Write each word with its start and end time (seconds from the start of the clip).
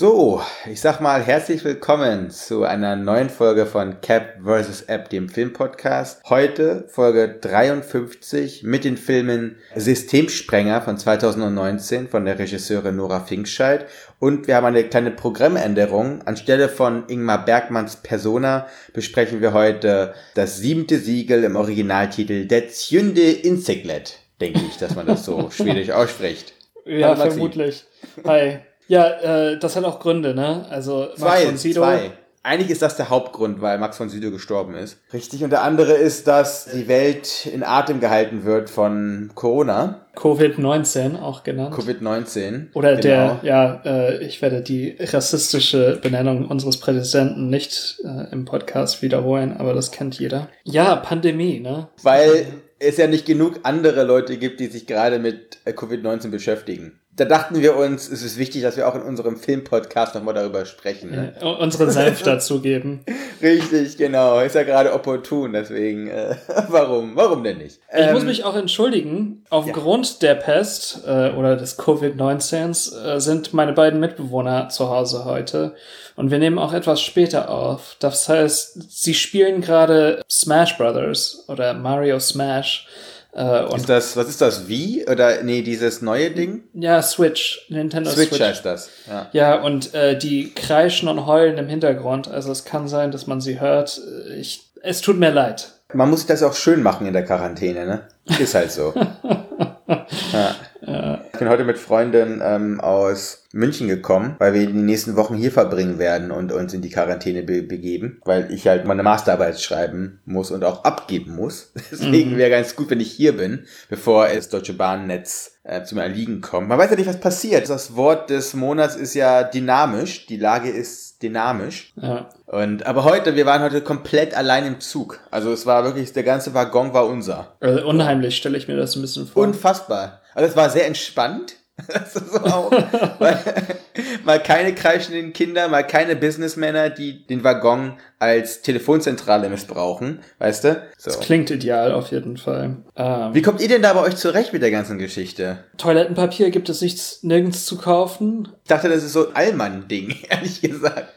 So, 0.00 0.40
ich 0.64 0.80
sag 0.80 1.02
mal 1.02 1.20
herzlich 1.22 1.62
willkommen 1.62 2.30
zu 2.30 2.64
einer 2.64 2.96
neuen 2.96 3.28
Folge 3.28 3.66
von 3.66 4.00
Cap 4.00 4.38
vs. 4.42 4.84
App, 4.86 5.10
dem 5.10 5.28
Filmpodcast. 5.28 6.22
Heute 6.30 6.86
Folge 6.88 7.36
53 7.38 8.62
mit 8.62 8.84
den 8.84 8.96
Filmen 8.96 9.56
Systemsprenger 9.76 10.80
von 10.80 10.96
2019 10.96 12.08
von 12.08 12.24
der 12.24 12.38
Regisseurin 12.38 12.96
Nora 12.96 13.20
Finkscheid 13.20 13.84
und 14.18 14.46
wir 14.46 14.56
haben 14.56 14.64
eine 14.64 14.84
kleine 14.84 15.10
Programmänderung. 15.10 16.22
Anstelle 16.22 16.70
von 16.70 17.04
Ingmar 17.08 17.44
Bergmanns 17.44 17.96
Persona 17.96 18.68
besprechen 18.94 19.42
wir 19.42 19.52
heute 19.52 20.14
das 20.34 20.56
siebte 20.56 20.98
Siegel 20.98 21.44
im 21.44 21.56
Originaltitel 21.56 22.46
Der 22.46 22.70
Zjünde 22.70 23.30
Inseklet, 23.30 24.18
denke 24.40 24.60
ich, 24.66 24.78
dass 24.78 24.94
man 24.96 25.06
das 25.06 25.26
so 25.26 25.50
schwedisch 25.54 25.90
ausspricht. 25.90 26.54
Ja, 26.86 27.14
vermutlich. 27.14 27.84
Hi. 28.24 28.60
Ja, 28.90 29.06
äh, 29.08 29.56
das 29.58 29.76
hat 29.76 29.84
auch 29.84 30.00
Gründe, 30.00 30.34
ne? 30.34 30.66
Also 30.68 31.06
Max 31.10 31.20
Zwei, 31.20 31.46
von 31.46 31.56
Sydow. 31.56 31.80
zwei. 31.82 32.10
Eigentlich 32.42 32.70
ist 32.70 32.80
das 32.82 32.96
der 32.96 33.08
Hauptgrund, 33.10 33.60
weil 33.60 33.78
Max 33.78 33.98
von 33.98 34.08
Sydow 34.08 34.30
gestorben 34.32 34.74
ist. 34.74 34.98
Richtig. 35.12 35.44
Und 35.44 35.50
der 35.50 35.62
andere 35.62 35.92
ist, 35.92 36.26
dass 36.26 36.64
die 36.64 36.88
Welt 36.88 37.46
in 37.46 37.62
Atem 37.62 38.00
gehalten 38.00 38.44
wird 38.44 38.68
von 38.70 39.30
Corona, 39.34 40.06
Covid-19 40.16 41.20
auch 41.20 41.44
genannt. 41.44 41.74
Covid-19. 41.74 42.72
Oder 42.74 42.96
Genau. 42.96 43.02
der, 43.02 43.40
ja, 43.42 43.82
äh, 43.84 44.24
ich 44.24 44.42
werde 44.42 44.62
die 44.62 44.96
rassistische 44.98 45.98
Benennung 46.02 46.46
unseres 46.48 46.78
Präsidenten 46.78 47.48
nicht 47.48 47.98
äh, 48.04 48.32
im 48.32 48.44
Podcast 48.44 49.02
wiederholen, 49.02 49.54
aber 49.56 49.74
das 49.74 49.90
kennt 49.92 50.18
jeder. 50.18 50.48
Ja, 50.64 50.96
Pandemie, 50.96 51.60
ne? 51.60 51.88
Weil 52.02 52.46
es 52.78 52.96
ja 52.96 53.06
nicht 53.06 53.26
genug 53.26 53.60
andere 53.62 54.04
Leute 54.04 54.36
gibt, 54.38 54.58
die 54.60 54.66
sich 54.66 54.86
gerade 54.86 55.18
mit 55.18 55.58
äh, 55.66 55.72
Covid-19 55.72 56.30
beschäftigen. 56.30 56.99
Da 57.20 57.26
dachten 57.26 57.60
wir 57.60 57.76
uns, 57.76 58.08
es 58.08 58.22
ist 58.22 58.38
wichtig, 58.38 58.62
dass 58.62 58.78
wir 58.78 58.88
auch 58.88 58.94
in 58.94 59.02
unserem 59.02 59.36
Film-Podcast 59.36 60.14
nochmal 60.14 60.32
darüber 60.32 60.64
sprechen. 60.64 61.10
Ne? 61.10 61.34
Äh, 61.38 61.44
unseren 61.44 61.90
Senf 61.90 62.22
dazugeben. 62.24 63.00
Richtig, 63.42 63.98
genau. 63.98 64.40
Ist 64.40 64.54
ja 64.54 64.62
gerade 64.62 64.94
opportun, 64.94 65.52
deswegen, 65.52 66.08
äh, 66.08 66.36
warum? 66.68 67.16
Warum 67.16 67.44
denn 67.44 67.58
nicht? 67.58 67.78
Ich 67.94 68.10
muss 68.12 68.22
Ähm, 68.22 68.26
mich 68.26 68.44
auch 68.44 68.56
entschuldigen. 68.56 69.44
Aufgrund 69.50 70.22
der 70.22 70.34
Pest 70.34 71.02
äh, 71.06 71.32
oder 71.32 71.56
des 71.56 71.78
Covid-19 71.78 73.16
äh, 73.16 73.20
sind 73.20 73.52
meine 73.52 73.74
beiden 73.74 74.00
Mitbewohner 74.00 74.70
zu 74.70 74.88
Hause 74.88 75.26
heute. 75.26 75.74
Und 76.16 76.30
wir 76.30 76.38
nehmen 76.38 76.58
auch 76.58 76.72
etwas 76.72 77.02
später 77.02 77.50
auf. 77.50 77.96
Das 77.98 78.30
heißt, 78.30 78.90
sie 78.90 79.12
spielen 79.12 79.60
gerade 79.60 80.22
Smash 80.30 80.78
Brothers 80.78 81.44
oder 81.48 81.74
Mario 81.74 82.18
Smash. 82.18 82.86
Äh, 83.34 83.76
Ist 83.76 83.88
das, 83.88 84.16
was 84.16 84.28
ist 84.28 84.40
das, 84.40 84.66
wie? 84.68 85.06
Oder, 85.08 85.42
nee, 85.42 85.62
dieses 85.62 86.02
neue 86.02 86.30
Ding? 86.32 86.64
ja, 86.74 87.00
Switch, 87.00 87.66
Nintendo 87.68 88.10
Switch, 88.10 88.30
Switch. 88.30 88.40
heißt 88.40 88.64
das. 88.64 88.90
Ja. 89.08 89.28
Ja, 89.32 89.62
und 89.62 89.94
äh, 89.94 90.18
die 90.18 90.52
kreischen 90.52 91.08
und 91.08 91.26
heulen 91.26 91.56
im 91.58 91.68
Hintergrund. 91.68 92.28
Also 92.28 92.50
es 92.50 92.64
kann 92.64 92.88
sein, 92.88 93.12
dass 93.12 93.26
man 93.28 93.40
sie 93.40 93.60
hört. 93.60 94.00
Ich, 94.36 94.72
es 94.82 95.00
tut 95.00 95.18
mir 95.18 95.30
leid. 95.30 95.72
Man 95.92 96.10
muss 96.10 96.20
sich 96.20 96.28
das 96.28 96.42
auch 96.42 96.54
schön 96.54 96.82
machen 96.82 97.06
in 97.06 97.12
der 97.12 97.24
Quarantäne, 97.24 97.86
ne? 97.86 98.08
Ist 98.38 98.54
halt 98.54 98.72
so. 98.72 98.94
ja. 100.32 100.54
Ich 100.82 101.38
bin 101.38 101.48
heute 101.48 101.64
mit 101.64 101.78
Freunden 101.78 102.40
ähm, 102.42 102.80
aus 102.80 103.44
München 103.52 103.88
gekommen, 103.88 104.36
weil 104.38 104.54
wir 104.54 104.66
die 104.66 104.72
nächsten 104.72 105.16
Wochen 105.16 105.34
hier 105.34 105.50
verbringen 105.50 105.98
werden 105.98 106.30
und 106.30 106.52
uns 106.52 106.72
in 106.72 106.82
die 106.82 106.90
Quarantäne 106.90 107.42
be 107.42 107.62
begeben, 107.62 108.20
weil 108.24 108.52
ich 108.52 108.68
halt 108.68 108.84
meine 108.84 109.02
Masterarbeit 109.02 109.60
schreiben 109.60 110.20
muss 110.24 110.50
und 110.50 110.64
auch 110.64 110.84
abgeben 110.84 111.34
muss. 111.34 111.72
Deswegen 111.90 112.36
wäre 112.36 112.50
ganz 112.50 112.76
gut, 112.76 112.90
wenn 112.90 113.00
ich 113.00 113.10
hier 113.10 113.36
bin, 113.36 113.64
bevor 113.88 114.28
das 114.28 114.48
Deutsche 114.48 114.74
Bahnnetz 114.74 115.58
äh, 115.64 115.82
zum 115.82 115.98
Erliegen 115.98 116.40
kommt. 116.40 116.68
Man 116.68 116.78
weiß 116.78 116.90
ja 116.90 116.96
nicht, 116.96 117.08
was 117.08 117.20
passiert. 117.20 117.68
Das 117.68 117.96
Wort 117.96 118.30
des 118.30 118.54
Monats 118.54 118.96
ist 118.96 119.14
ja 119.14 119.42
dynamisch. 119.42 120.26
Die 120.26 120.36
Lage 120.36 120.70
ist 120.70 121.22
dynamisch. 121.22 121.92
Ja. 121.96 122.28
Und 122.46 122.86
aber 122.86 123.04
heute, 123.04 123.36
wir 123.36 123.46
waren 123.46 123.62
heute 123.62 123.82
komplett 123.82 124.34
allein 124.34 124.64
im 124.66 124.80
Zug. 124.80 125.20
Also 125.30 125.52
es 125.52 125.66
war 125.66 125.84
wirklich, 125.84 126.12
der 126.12 126.22
ganze 126.22 126.54
Waggon 126.54 126.94
war 126.94 127.06
unser. 127.06 127.56
Also 127.60 127.86
unheimlich 127.86 128.36
stelle 128.36 128.56
ich 128.56 128.68
mir 128.68 128.76
das 128.76 128.96
ein 128.96 129.02
bisschen 129.02 129.26
vor. 129.26 129.42
Unfassbar. 129.42 130.19
Also 130.34 130.48
es 130.50 130.56
war 130.56 130.70
sehr 130.70 130.86
entspannt. 130.86 131.56
Ist 131.88 132.44
auch, 132.44 132.70
weil, 133.18 133.79
mal 134.24 134.40
keine 134.42 134.74
kreischenden 134.74 135.32
Kinder, 135.32 135.68
mal 135.68 135.82
keine 135.86 136.16
Businessmänner, 136.16 136.90
die 136.90 137.26
den 137.26 137.44
Waggon 137.44 137.94
als 138.18 138.60
Telefonzentrale 138.62 139.48
missbrauchen, 139.48 140.20
weißt 140.38 140.64
du? 140.64 140.82
So. 140.98 141.10
Das 141.10 141.20
klingt 141.20 141.50
ideal 141.50 141.92
auf 141.92 142.10
jeden 142.10 142.36
Fall. 142.36 142.76
Ähm, 142.96 143.34
Wie 143.34 143.40
kommt 143.42 143.60
ihr 143.62 143.68
denn 143.68 143.80
da 143.82 143.94
bei 143.94 144.02
euch 144.02 144.16
zurecht 144.16 144.52
mit 144.52 144.60
der 144.62 144.70
ganzen 144.70 144.98
Geschichte? 144.98 145.64
Toilettenpapier 145.78 146.50
gibt 146.50 146.68
es 146.68 146.82
nichts 146.82 147.22
nirgends 147.22 147.64
zu 147.64 147.78
kaufen. 147.78 148.48
Ich 148.64 148.68
dachte, 148.68 148.88
das 148.90 149.02
ist 149.04 149.14
so 149.14 149.28
ein 149.28 149.36
Allmann-Ding, 149.36 150.16
ehrlich 150.28 150.60
gesagt. 150.60 151.08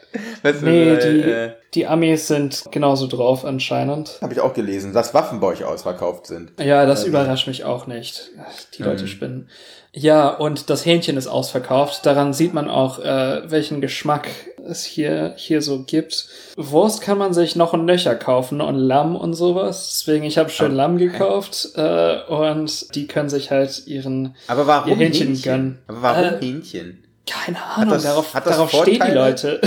Weißt 0.42 0.62
du, 0.62 0.66
Nee, 0.66 0.86
weil, 0.92 0.98
die, 1.12 1.20
äh, 1.30 1.50
die 1.74 1.86
Amis 1.86 2.28
sind 2.28 2.64
genauso 2.70 3.06
drauf 3.06 3.44
anscheinend. 3.44 4.18
habe 4.22 4.32
ich 4.32 4.40
auch 4.40 4.54
gelesen, 4.54 4.92
dass 4.94 5.12
Waffen 5.12 5.40
bei 5.40 5.48
euch 5.48 5.64
ausverkauft 5.64 6.26
sind. 6.26 6.52
Ja, 6.58 6.86
das 6.86 7.04
überrascht 7.04 7.48
mich 7.48 7.64
auch 7.64 7.86
nicht. 7.86 8.30
Ach, 8.40 8.50
Die 8.78 8.82
Leute 8.82 9.02
Ähm. 9.02 9.08
spinnen. 9.08 9.48
Ja, 9.96 10.28
und 10.28 10.70
das 10.70 10.84
Hähnchen 10.84 11.16
ist 11.16 11.28
ausverkauft. 11.28 12.04
Daran 12.04 12.32
sieht 12.32 12.52
man 12.52 12.68
auch, 12.68 12.98
äh, 12.98 13.48
welchen 13.48 13.80
Geschmack 13.80 14.28
es 14.68 14.82
hier, 14.82 15.34
hier 15.36 15.62
so 15.62 15.84
gibt. 15.84 16.26
Wurst 16.56 17.00
kann 17.00 17.16
man 17.16 17.32
sich 17.32 17.54
noch 17.54 17.74
ein 17.74 17.84
Nöcher 17.84 18.16
kaufen 18.16 18.60
und 18.60 18.74
Lamm 18.76 19.14
und 19.14 19.34
sowas. 19.34 19.90
Deswegen, 20.00 20.24
ich 20.24 20.36
habe 20.36 20.50
schön 20.50 20.72
Oh, 20.72 20.74
Lamm 20.74 20.96
okay. 20.96 21.06
gekauft 21.10 21.68
äh, 21.76 22.16
und 22.26 22.92
die 22.96 23.06
können 23.06 23.28
sich 23.28 23.52
halt 23.52 23.86
ihren 23.86 24.34
Aber 24.48 24.66
warum 24.66 24.90
ihr 24.90 24.96
Hähnchen, 24.96 25.28
Hähnchen? 25.28 25.42
gönnen. 25.44 25.78
Aber 25.86 26.02
warum 26.02 26.24
Äh, 26.24 26.38
Hähnchen? 26.40 27.04
Keine 27.30 27.62
Ahnung, 27.62 27.90
das- 27.94 28.02
darauf, 28.02 28.34
hat 28.34 28.46
das 28.46 28.56
darauf 28.56 28.70
stehen 28.70 28.84
die 28.86 28.98
Vorteile? 28.98 29.14
Leute. 29.30 29.60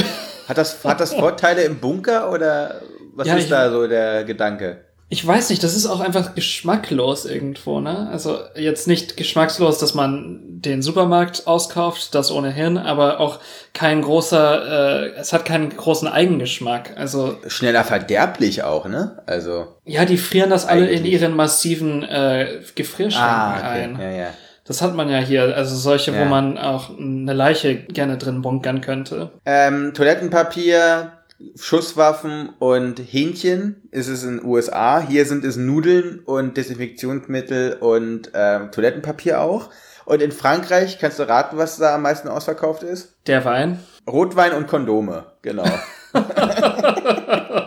Hat 0.50 0.58
das, 0.58 0.84
hat 0.84 1.00
das 1.00 1.14
Vorteile 1.20 1.62
im 1.64 1.80
Bunker 1.80 2.32
oder 2.34 2.82
was 3.16 3.28
Ja, 3.28 3.36
ist 3.38 3.50
da 3.50 3.72
so 3.72 3.88
der 3.88 4.26
Gedanke? 4.26 4.82
Ich 5.10 5.26
weiß 5.26 5.50
nicht, 5.52 5.64
das 5.64 5.74
ist 5.74 5.86
auch 5.86 6.02
einfach 6.02 6.36
geschmacklos 6.36 7.26
irgendwo, 7.26 7.80
ne? 7.80 8.10
Also 8.12 8.40
jetzt 8.56 8.88
nicht 8.90 9.16
geschmackslos, 9.16 9.78
dass 9.80 9.94
man 9.94 10.42
den 10.44 10.82
Supermarkt 10.82 11.48
auskauft, 11.48 12.14
das 12.14 12.30
ohnehin, 12.30 12.78
aber 12.78 13.22
auch 13.22 13.40
kein 13.74 14.02
großer, 14.02 15.06
äh, 15.06 15.10
es 15.18 15.32
hat 15.32 15.46
keinen 15.46 15.70
großen 15.70 16.10
Eigengeschmack. 16.10 16.92
Also 16.98 17.38
Schneller 17.48 17.86
verderblich 17.86 18.64
auch, 18.64 18.86
ne? 18.86 19.22
Also. 19.28 19.78
ja, 19.86 20.04
die 20.04 20.18
frieren 20.18 20.50
das 20.50 20.66
alle 20.66 20.88
in 20.90 21.06
ihren 21.06 21.36
massiven 21.38 22.04
äh, 22.04 22.60
Gefrierschränken 22.76 23.30
Ah, 23.32 23.58
okay. 23.60 23.84
ein. 23.84 24.00
Ja, 24.02 24.10
ja. 24.12 24.28
Das 24.66 24.82
hat 24.82 24.94
man 24.94 25.10
ja 25.10 25.20
hier, 25.20 25.56
also 25.56 25.74
solche, 25.78 26.12
Ja. 26.12 26.20
wo 26.20 26.26
man 26.26 26.58
auch 26.58 26.90
eine 27.00 27.32
Leiche 27.32 27.76
gerne 27.78 28.18
drin 28.18 28.42
bunkern 28.42 28.82
könnte. 28.82 29.32
Ähm, 29.46 29.94
Toilettenpapier, 29.94 31.14
Schusswaffen 31.56 32.50
und 32.60 33.00
Hähnchen 33.00 33.88
ist 33.92 34.08
es 34.08 34.24
in 34.24 34.38
den 34.38 34.46
USA. 34.46 35.00
Hier 35.00 35.26
sind 35.26 35.46
es 35.46 35.56
Nudeln 35.56 36.20
und 36.26 36.58
Desinfektionsmittel 36.58 37.78
und 37.80 38.32
ähm, 38.34 38.72
Toilettenpapier 38.72 39.42
auch. 39.42 39.70
Und 40.06 40.22
in 40.22 40.32
Frankreich, 40.32 41.00
kannst 41.00 41.20
du 41.20 41.28
raten, 41.28 41.58
was 41.58 41.78
da 41.78 41.96
am 41.96 42.02
meisten 42.02 42.28
ausverkauft 42.28 42.84
ist? 42.84 43.16
Der 43.28 43.44
Wein. 43.46 43.80
Rotwein 44.10 44.54
und 44.54 44.68
Kondome, 44.68 45.26
genau. 45.42 45.66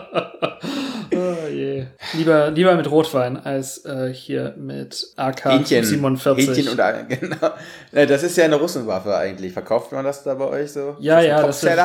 Lieber, 2.13 2.51
lieber 2.51 2.75
mit 2.75 2.89
Rotwein 2.89 3.37
als 3.37 3.85
äh, 3.85 4.13
hier 4.13 4.53
mit 4.57 5.07
AK 5.15 5.45
Hähnchen. 5.45 5.83
47. 5.83 6.47
Hähnchen 6.47 6.69
und 6.69 7.09
genau. 7.19 7.49
Das 7.91 8.23
ist 8.23 8.37
ja 8.37 8.45
eine 8.45 8.55
Russenwaffe 8.55 9.15
eigentlich. 9.15 9.53
Verkauft 9.53 9.91
man 9.91 10.05
das 10.05 10.23
da 10.23 10.33
bei 10.33 10.45
euch 10.45 10.71
so? 10.71 10.95
Ja, 10.99 11.19
Ist 11.19 11.27
ja, 11.27 11.41
das 11.41 11.63
wird, 11.63 11.79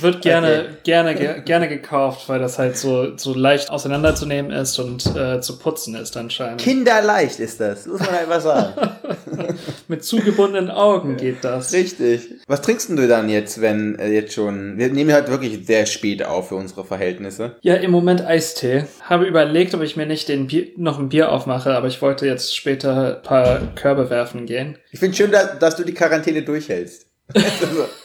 wird 0.00 0.22
gerne, 0.22 0.48
Okay. 0.48 0.68
gerne, 0.84 1.14
ge- 1.14 1.40
gerne 1.44 1.68
gekauft, 1.68 2.28
weil 2.28 2.38
das 2.38 2.58
halt 2.58 2.76
so, 2.76 3.16
so 3.16 3.34
leicht 3.34 3.70
auseinanderzunehmen 3.70 4.50
ist 4.52 4.78
und 4.78 5.04
äh, 5.16 5.40
zu 5.40 5.58
putzen 5.58 5.94
ist 5.94 6.16
anscheinend. 6.16 6.60
Kinderleicht 6.60 7.40
ist 7.40 7.60
das, 7.60 7.86
muss 7.86 8.00
man 8.00 8.10
einfach 8.10 8.40
sagen. 8.40 8.72
Mit 9.88 10.04
zugebundenen 10.04 10.70
Augen 10.70 11.16
geht 11.16 11.42
das. 11.42 11.72
Richtig. 11.72 12.30
Was 12.46 12.62
trinkst 12.62 12.88
denn 12.88 12.96
du 12.96 13.08
dann 13.08 13.28
jetzt, 13.28 13.60
wenn 13.60 13.98
äh, 13.98 14.08
jetzt 14.08 14.34
schon. 14.34 14.78
Wir 14.78 14.88
nehmen 14.88 15.12
halt 15.12 15.28
wirklich 15.28 15.66
sehr 15.66 15.86
spät 15.86 16.24
auf 16.24 16.48
für 16.48 16.56
unsere 16.56 16.84
Verhältnisse. 16.84 17.56
Ja, 17.62 17.74
im 17.74 17.90
Moment 17.90 18.24
Eistee. 18.24 18.84
Habe 19.02 19.26
überlegt, 19.26 19.74
ob 19.74 19.82
ich 19.82 19.96
mir 19.96 20.06
nicht 20.06 20.28
den 20.28 20.46
Bier, 20.46 20.68
noch 20.76 20.98
ein 20.98 21.08
Bier 21.08 21.32
aufmache, 21.32 21.74
aber 21.74 21.86
ich 21.88 22.02
wollte 22.02 22.26
jetzt 22.26 22.56
später 22.56 23.16
ein 23.16 23.22
paar 23.22 23.60
Körbe 23.74 24.10
werfen 24.10 24.46
gehen. 24.46 24.78
Ich 24.90 25.00
finde 25.00 25.16
schön, 25.16 25.30
dass, 25.30 25.58
dass 25.58 25.76
du 25.76 25.84
die 25.84 25.94
Quarantäne 25.94 26.42
durchhältst. 26.42 27.06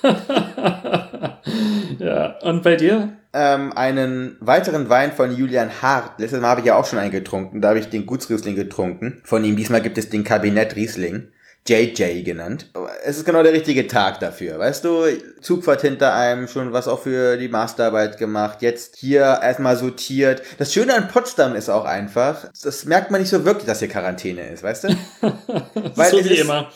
Ja, 2.00 2.38
und 2.42 2.64
bei 2.64 2.76
dir? 2.76 3.14
Ähm, 3.34 3.74
einen 3.74 4.38
weiteren 4.40 4.90
Wein 4.90 5.12
von 5.12 5.36
Julian 5.36 5.82
Hart. 5.82 6.20
Letztes 6.20 6.42
Mal 6.42 6.50
habe 6.50 6.62
ich 6.62 6.68
ja 6.68 6.76
auch 6.76 6.86
schon 6.86 7.00
einen 7.00 7.12
getrunken. 7.12 7.62
Da 7.62 7.70
habe 7.70 7.80
ich 7.80 7.90
den 7.90 8.06
Gutsriesling 8.06 8.56
getrunken. 8.56 9.22
Von 9.24 9.44
ihm 9.44 9.56
diesmal 9.56 9.82
gibt 9.82 9.98
es 9.98 10.10
den 10.10 10.24
Kabinett 10.24 10.76
Riesling. 10.76 11.30
JJ 11.68 12.24
genannt. 12.24 12.72
Es 13.04 13.18
ist 13.18 13.26
genau 13.26 13.44
der 13.44 13.52
richtige 13.52 13.88
Tag 13.88 14.20
dafür. 14.20 14.58
Weißt 14.58 14.86
du, 14.86 15.06
Zugfahrt 15.42 15.82
hinter 15.82 16.14
einem, 16.14 16.48
schon 16.48 16.72
was 16.72 16.88
auch 16.88 17.02
für 17.02 17.38
die 17.38 17.50
Masterarbeit 17.50 18.18
gemacht. 18.18 18.62
Jetzt 18.62 18.96
hier 18.96 19.40
erstmal 19.42 19.76
sortiert. 19.76 20.42
Das 20.58 20.74
Schöne 20.74 20.96
an 20.96 21.10
Potsdam 21.10 21.56
ist 21.56 21.70
auch 21.70 21.86
einfach, 21.86 22.50
das 22.64 22.86
merkt 22.86 23.12
man 23.12 23.22
nicht 23.22 23.30
so 23.30 23.44
wirklich, 23.44 23.66
dass 23.66 23.80
hier 23.80 23.90
Quarantäne 23.90 24.50
ist, 24.50 24.64
weißt 24.64 24.86
du? 24.86 24.88
Weil 25.96 26.12
so 26.12 26.24
wie 26.24 26.34
ist, 26.34 26.42
immer. 26.42 26.72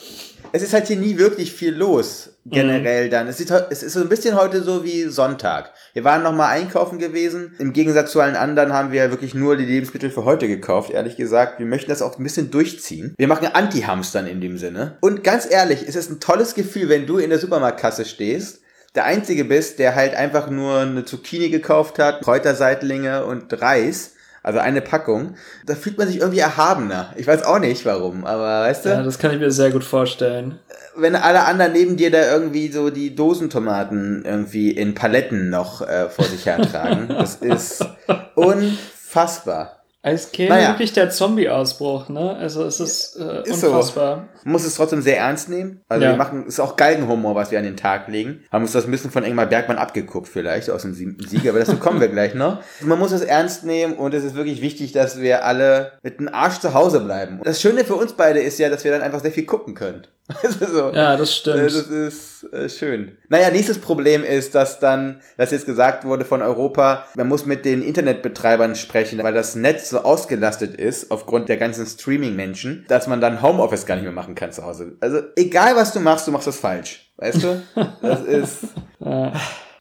Es 0.53 0.61
ist 0.61 0.73
halt 0.73 0.87
hier 0.87 0.97
nie 0.97 1.17
wirklich 1.17 1.53
viel 1.53 1.73
los 1.73 2.29
generell 2.45 3.05
mhm. 3.05 3.11
dann. 3.11 3.27
Es 3.27 3.39
ist, 3.39 3.51
es 3.69 3.83
ist 3.83 3.93
so 3.93 4.01
ein 4.01 4.09
bisschen 4.09 4.35
heute 4.35 4.61
so 4.63 4.83
wie 4.83 5.03
Sonntag. 5.03 5.71
Wir 5.93 6.03
waren 6.03 6.23
noch 6.23 6.33
mal 6.33 6.49
einkaufen 6.49 6.99
gewesen. 6.99 7.55
Im 7.59 7.71
Gegensatz 7.71 8.11
zu 8.11 8.19
allen 8.19 8.35
anderen 8.35 8.73
haben 8.73 8.91
wir 8.91 9.11
wirklich 9.11 9.33
nur 9.33 9.55
die 9.55 9.65
Lebensmittel 9.65 10.09
für 10.09 10.25
heute 10.25 10.47
gekauft, 10.47 10.89
ehrlich 10.89 11.15
gesagt. 11.15 11.59
Wir 11.59 11.65
möchten 11.65 11.89
das 11.89 12.01
auch 12.01 12.17
ein 12.17 12.23
bisschen 12.23 12.51
durchziehen. 12.51 13.15
Wir 13.17 13.27
machen 13.27 13.47
Anti-Hamstern 13.47 14.27
in 14.27 14.41
dem 14.41 14.57
Sinne. 14.57 14.97
Und 15.01 15.23
ganz 15.23 15.49
ehrlich, 15.49 15.85
es 15.87 15.95
ist 15.95 16.09
ein 16.09 16.19
tolles 16.19 16.55
Gefühl, 16.55 16.89
wenn 16.89 17.05
du 17.05 17.17
in 17.17 17.29
der 17.29 17.39
Supermarktkasse 17.39 18.05
stehst 18.05 18.61
der 18.95 19.05
Einzige 19.05 19.45
bist, 19.45 19.79
der 19.79 19.95
halt 19.95 20.15
einfach 20.15 20.49
nur 20.49 20.79
eine 20.79 21.05
Zucchini 21.05 21.49
gekauft 21.49 21.97
hat, 21.97 22.23
Kräuterseitlinge 22.23 23.25
und 23.25 23.61
Reis 23.61 24.15
also 24.43 24.59
eine 24.59 24.81
Packung, 24.81 25.35
da 25.65 25.75
fühlt 25.75 25.97
man 25.97 26.07
sich 26.07 26.19
irgendwie 26.19 26.39
erhabener. 26.39 27.13
Ich 27.15 27.27
weiß 27.27 27.43
auch 27.43 27.59
nicht 27.59 27.85
warum, 27.85 28.25
aber 28.25 28.61
weißt 28.61 28.85
du? 28.85 28.89
Ja, 28.89 29.03
das 29.03 29.19
kann 29.19 29.31
ich 29.31 29.39
mir 29.39 29.51
sehr 29.51 29.71
gut 29.71 29.83
vorstellen. 29.83 30.59
Wenn 30.95 31.15
alle 31.15 31.45
anderen 31.45 31.73
neben 31.73 31.95
dir 31.95 32.11
da 32.11 32.31
irgendwie 32.31 32.71
so 32.71 32.89
die 32.89 33.15
Dosentomaten 33.15 34.25
irgendwie 34.25 34.71
in 34.71 34.95
Paletten 34.95 35.49
noch 35.49 35.81
äh, 35.81 36.09
vor 36.09 36.25
sich 36.25 36.45
hertragen, 36.45 37.07
das 37.09 37.35
ist 37.35 37.85
unfassbar. 38.35 39.80
Es 40.03 40.31
käme 40.31 40.49
naja. 40.49 40.69
wirklich 40.69 40.93
der 40.93 41.11
Zombie-Ausbruch, 41.11 42.09
ne? 42.09 42.35
Also 42.35 42.63
es 42.65 42.79
ist, 42.79 43.17
äh, 43.17 43.43
ist 43.43 43.63
unfassbar. 43.63 44.29
So. 44.33 44.41
Man 44.45 44.53
muss 44.53 44.65
es 44.65 44.73
trotzdem 44.73 45.03
sehr 45.03 45.17
ernst 45.17 45.47
nehmen. 45.47 45.81
Also 45.87 46.05
ja. 46.05 46.11
wir 46.11 46.17
machen, 46.17 46.45
es 46.47 46.55
ist 46.55 46.59
auch 46.59 46.75
Galgenhumor, 46.75 47.35
was 47.35 47.51
wir 47.51 47.59
an 47.59 47.65
den 47.65 47.77
Tag 47.77 48.07
legen. 48.07 48.43
Haben 48.51 48.63
uns 48.63 48.71
das 48.71 48.85
ein 48.85 48.91
bisschen 48.91 49.11
von 49.11 49.23
Ingmar 49.23 49.45
Bergmann 49.45 49.77
abgeguckt 49.77 50.27
vielleicht, 50.27 50.71
aus 50.71 50.81
dem 50.81 50.95
Sieger, 50.95 51.51
aber 51.51 51.59
dazu 51.59 51.77
kommen 51.77 52.01
wir 52.01 52.07
gleich 52.07 52.33
noch. 52.33 52.63
Man 52.81 52.97
muss 52.97 53.11
es 53.11 53.21
ernst 53.21 53.63
nehmen 53.63 53.93
und 53.93 54.15
es 54.15 54.23
ist 54.23 54.33
wirklich 54.33 54.63
wichtig, 54.63 54.91
dass 54.91 55.21
wir 55.21 55.45
alle 55.45 55.91
mit 56.01 56.19
dem 56.19 56.33
Arsch 56.33 56.59
zu 56.59 56.73
Hause 56.73 57.01
bleiben. 57.01 57.37
Und 57.37 57.45
das 57.45 57.61
Schöne 57.61 57.85
für 57.85 57.95
uns 57.95 58.13
beide 58.13 58.39
ist 58.39 58.57
ja, 58.57 58.69
dass 58.69 58.83
wir 58.83 58.91
dann 58.91 59.03
einfach 59.03 59.21
sehr 59.21 59.31
viel 59.31 59.45
gucken 59.45 59.75
können. 59.75 60.07
so. 60.59 60.91
Ja, 60.93 61.15
das 61.17 61.35
stimmt. 61.35 61.57
Das 61.57 61.75
ist 61.87 62.43
äh, 62.51 62.69
schön. 62.69 63.17
Naja, 63.29 63.49
nächstes 63.49 63.79
Problem 63.79 64.23
ist, 64.23 64.55
dass 64.55 64.79
dann, 64.79 65.21
dass 65.37 65.51
jetzt 65.51 65.65
gesagt 65.65 66.05
wurde 66.05 66.25
von 66.25 66.41
Europa, 66.41 67.05
man 67.15 67.27
muss 67.27 67.45
mit 67.45 67.65
den 67.65 67.81
Internetbetreibern 67.81 68.75
sprechen, 68.75 69.21
weil 69.23 69.33
das 69.33 69.55
Netz 69.55 69.89
so 69.89 69.99
ausgelastet 69.99 70.75
ist 70.75 71.11
aufgrund 71.11 71.49
der 71.49 71.57
ganzen 71.57 71.85
Streaming-Menschen, 71.85 72.85
dass 72.87 73.07
man 73.07 73.21
dann 73.21 73.41
Homeoffice 73.41 73.85
gar 73.85 73.95
nicht 73.95 74.03
mehr 74.03 74.13
machen 74.13 74.35
kann 74.35 74.51
zu 74.51 74.63
Hause. 74.63 74.97
Also 74.99 75.19
egal 75.35 75.75
was 75.75 75.93
du 75.93 75.99
machst, 75.99 76.27
du 76.27 76.31
machst 76.31 76.47
das 76.47 76.57
falsch. 76.57 77.11
Weißt 77.17 77.43
du? 77.43 77.61
Das 78.01 78.21
ist. 78.23 78.57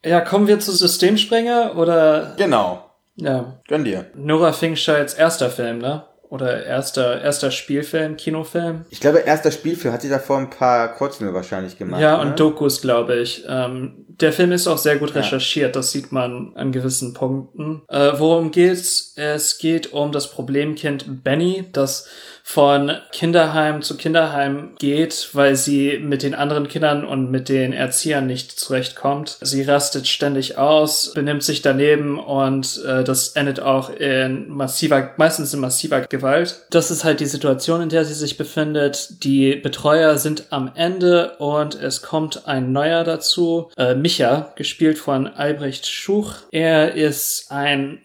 ja, 0.04 0.20
kommen 0.20 0.46
wir 0.46 0.60
zu 0.60 0.72
Systemsprenger 0.72 1.76
oder? 1.76 2.34
Genau. 2.36 2.90
Ja. 3.16 3.60
Gönn 3.68 3.84
dir. 3.84 4.06
Nora 4.14 4.52
Finkscheids 4.52 5.14
erster 5.14 5.50
Film, 5.50 5.78
ne? 5.78 6.04
Oder 6.30 6.64
erster, 6.64 7.20
erster 7.20 7.50
Spielfilm, 7.50 8.16
Kinofilm? 8.16 8.84
Ich 8.88 9.00
glaube, 9.00 9.18
erster 9.18 9.50
Spielfilm 9.50 9.92
hat 9.92 10.02
sie 10.02 10.08
davor 10.08 10.38
ein 10.38 10.48
paar 10.48 10.94
Kurzfilme 10.94 11.34
wahrscheinlich 11.34 11.76
gemacht. 11.76 12.00
Ja, 12.00 12.20
und 12.20 12.38
Dokus, 12.38 12.80
glaube 12.80 13.16
ich. 13.16 13.44
Ähm, 13.48 14.06
der 14.08 14.32
Film 14.32 14.52
ist 14.52 14.68
auch 14.68 14.78
sehr 14.78 14.98
gut 14.98 15.16
recherchiert, 15.16 15.74
ja. 15.74 15.80
das 15.80 15.90
sieht 15.90 16.12
man 16.12 16.52
an 16.54 16.70
gewissen 16.70 17.14
Punkten. 17.14 17.82
Äh, 17.88 18.12
worum 18.16 18.52
geht's? 18.52 19.14
Es 19.16 19.58
geht 19.58 19.92
um 19.92 20.12
das 20.12 20.30
Problemkind 20.30 21.24
Benny, 21.24 21.64
das 21.72 22.06
von 22.52 22.90
Kinderheim 23.12 23.80
zu 23.80 23.96
Kinderheim 23.96 24.70
geht, 24.80 25.28
weil 25.34 25.54
sie 25.54 26.00
mit 26.00 26.24
den 26.24 26.34
anderen 26.34 26.66
Kindern 26.66 27.04
und 27.04 27.30
mit 27.30 27.48
den 27.48 27.72
Erziehern 27.72 28.26
nicht 28.26 28.58
zurechtkommt. 28.58 29.38
Sie 29.40 29.62
rastet 29.62 30.08
ständig 30.08 30.58
aus, 30.58 31.12
benimmt 31.14 31.44
sich 31.44 31.62
daneben 31.62 32.18
und 32.18 32.82
äh, 32.84 33.04
das 33.04 33.28
endet 33.28 33.60
auch 33.60 33.90
in 33.90 34.48
massiver, 34.48 35.12
meistens 35.16 35.54
in 35.54 35.60
massiver 35.60 36.00
Gewalt. 36.00 36.66
Das 36.70 36.90
ist 36.90 37.04
halt 37.04 37.20
die 37.20 37.26
Situation, 37.26 37.82
in 37.82 37.88
der 37.88 38.04
sie 38.04 38.14
sich 38.14 38.36
befindet. 38.36 39.22
Die 39.22 39.54
Betreuer 39.54 40.18
sind 40.18 40.46
am 40.50 40.72
Ende 40.74 41.36
und 41.38 41.76
es 41.76 42.02
kommt 42.02 42.48
ein 42.48 42.72
neuer 42.72 43.04
dazu. 43.04 43.70
Äh, 43.76 43.94
Micha, 43.94 44.52
gespielt 44.56 44.98
von 44.98 45.28
Albrecht 45.28 45.86
Schuch. 45.86 46.34
Er 46.50 46.96
ist 46.96 47.52
ein 47.52 48.00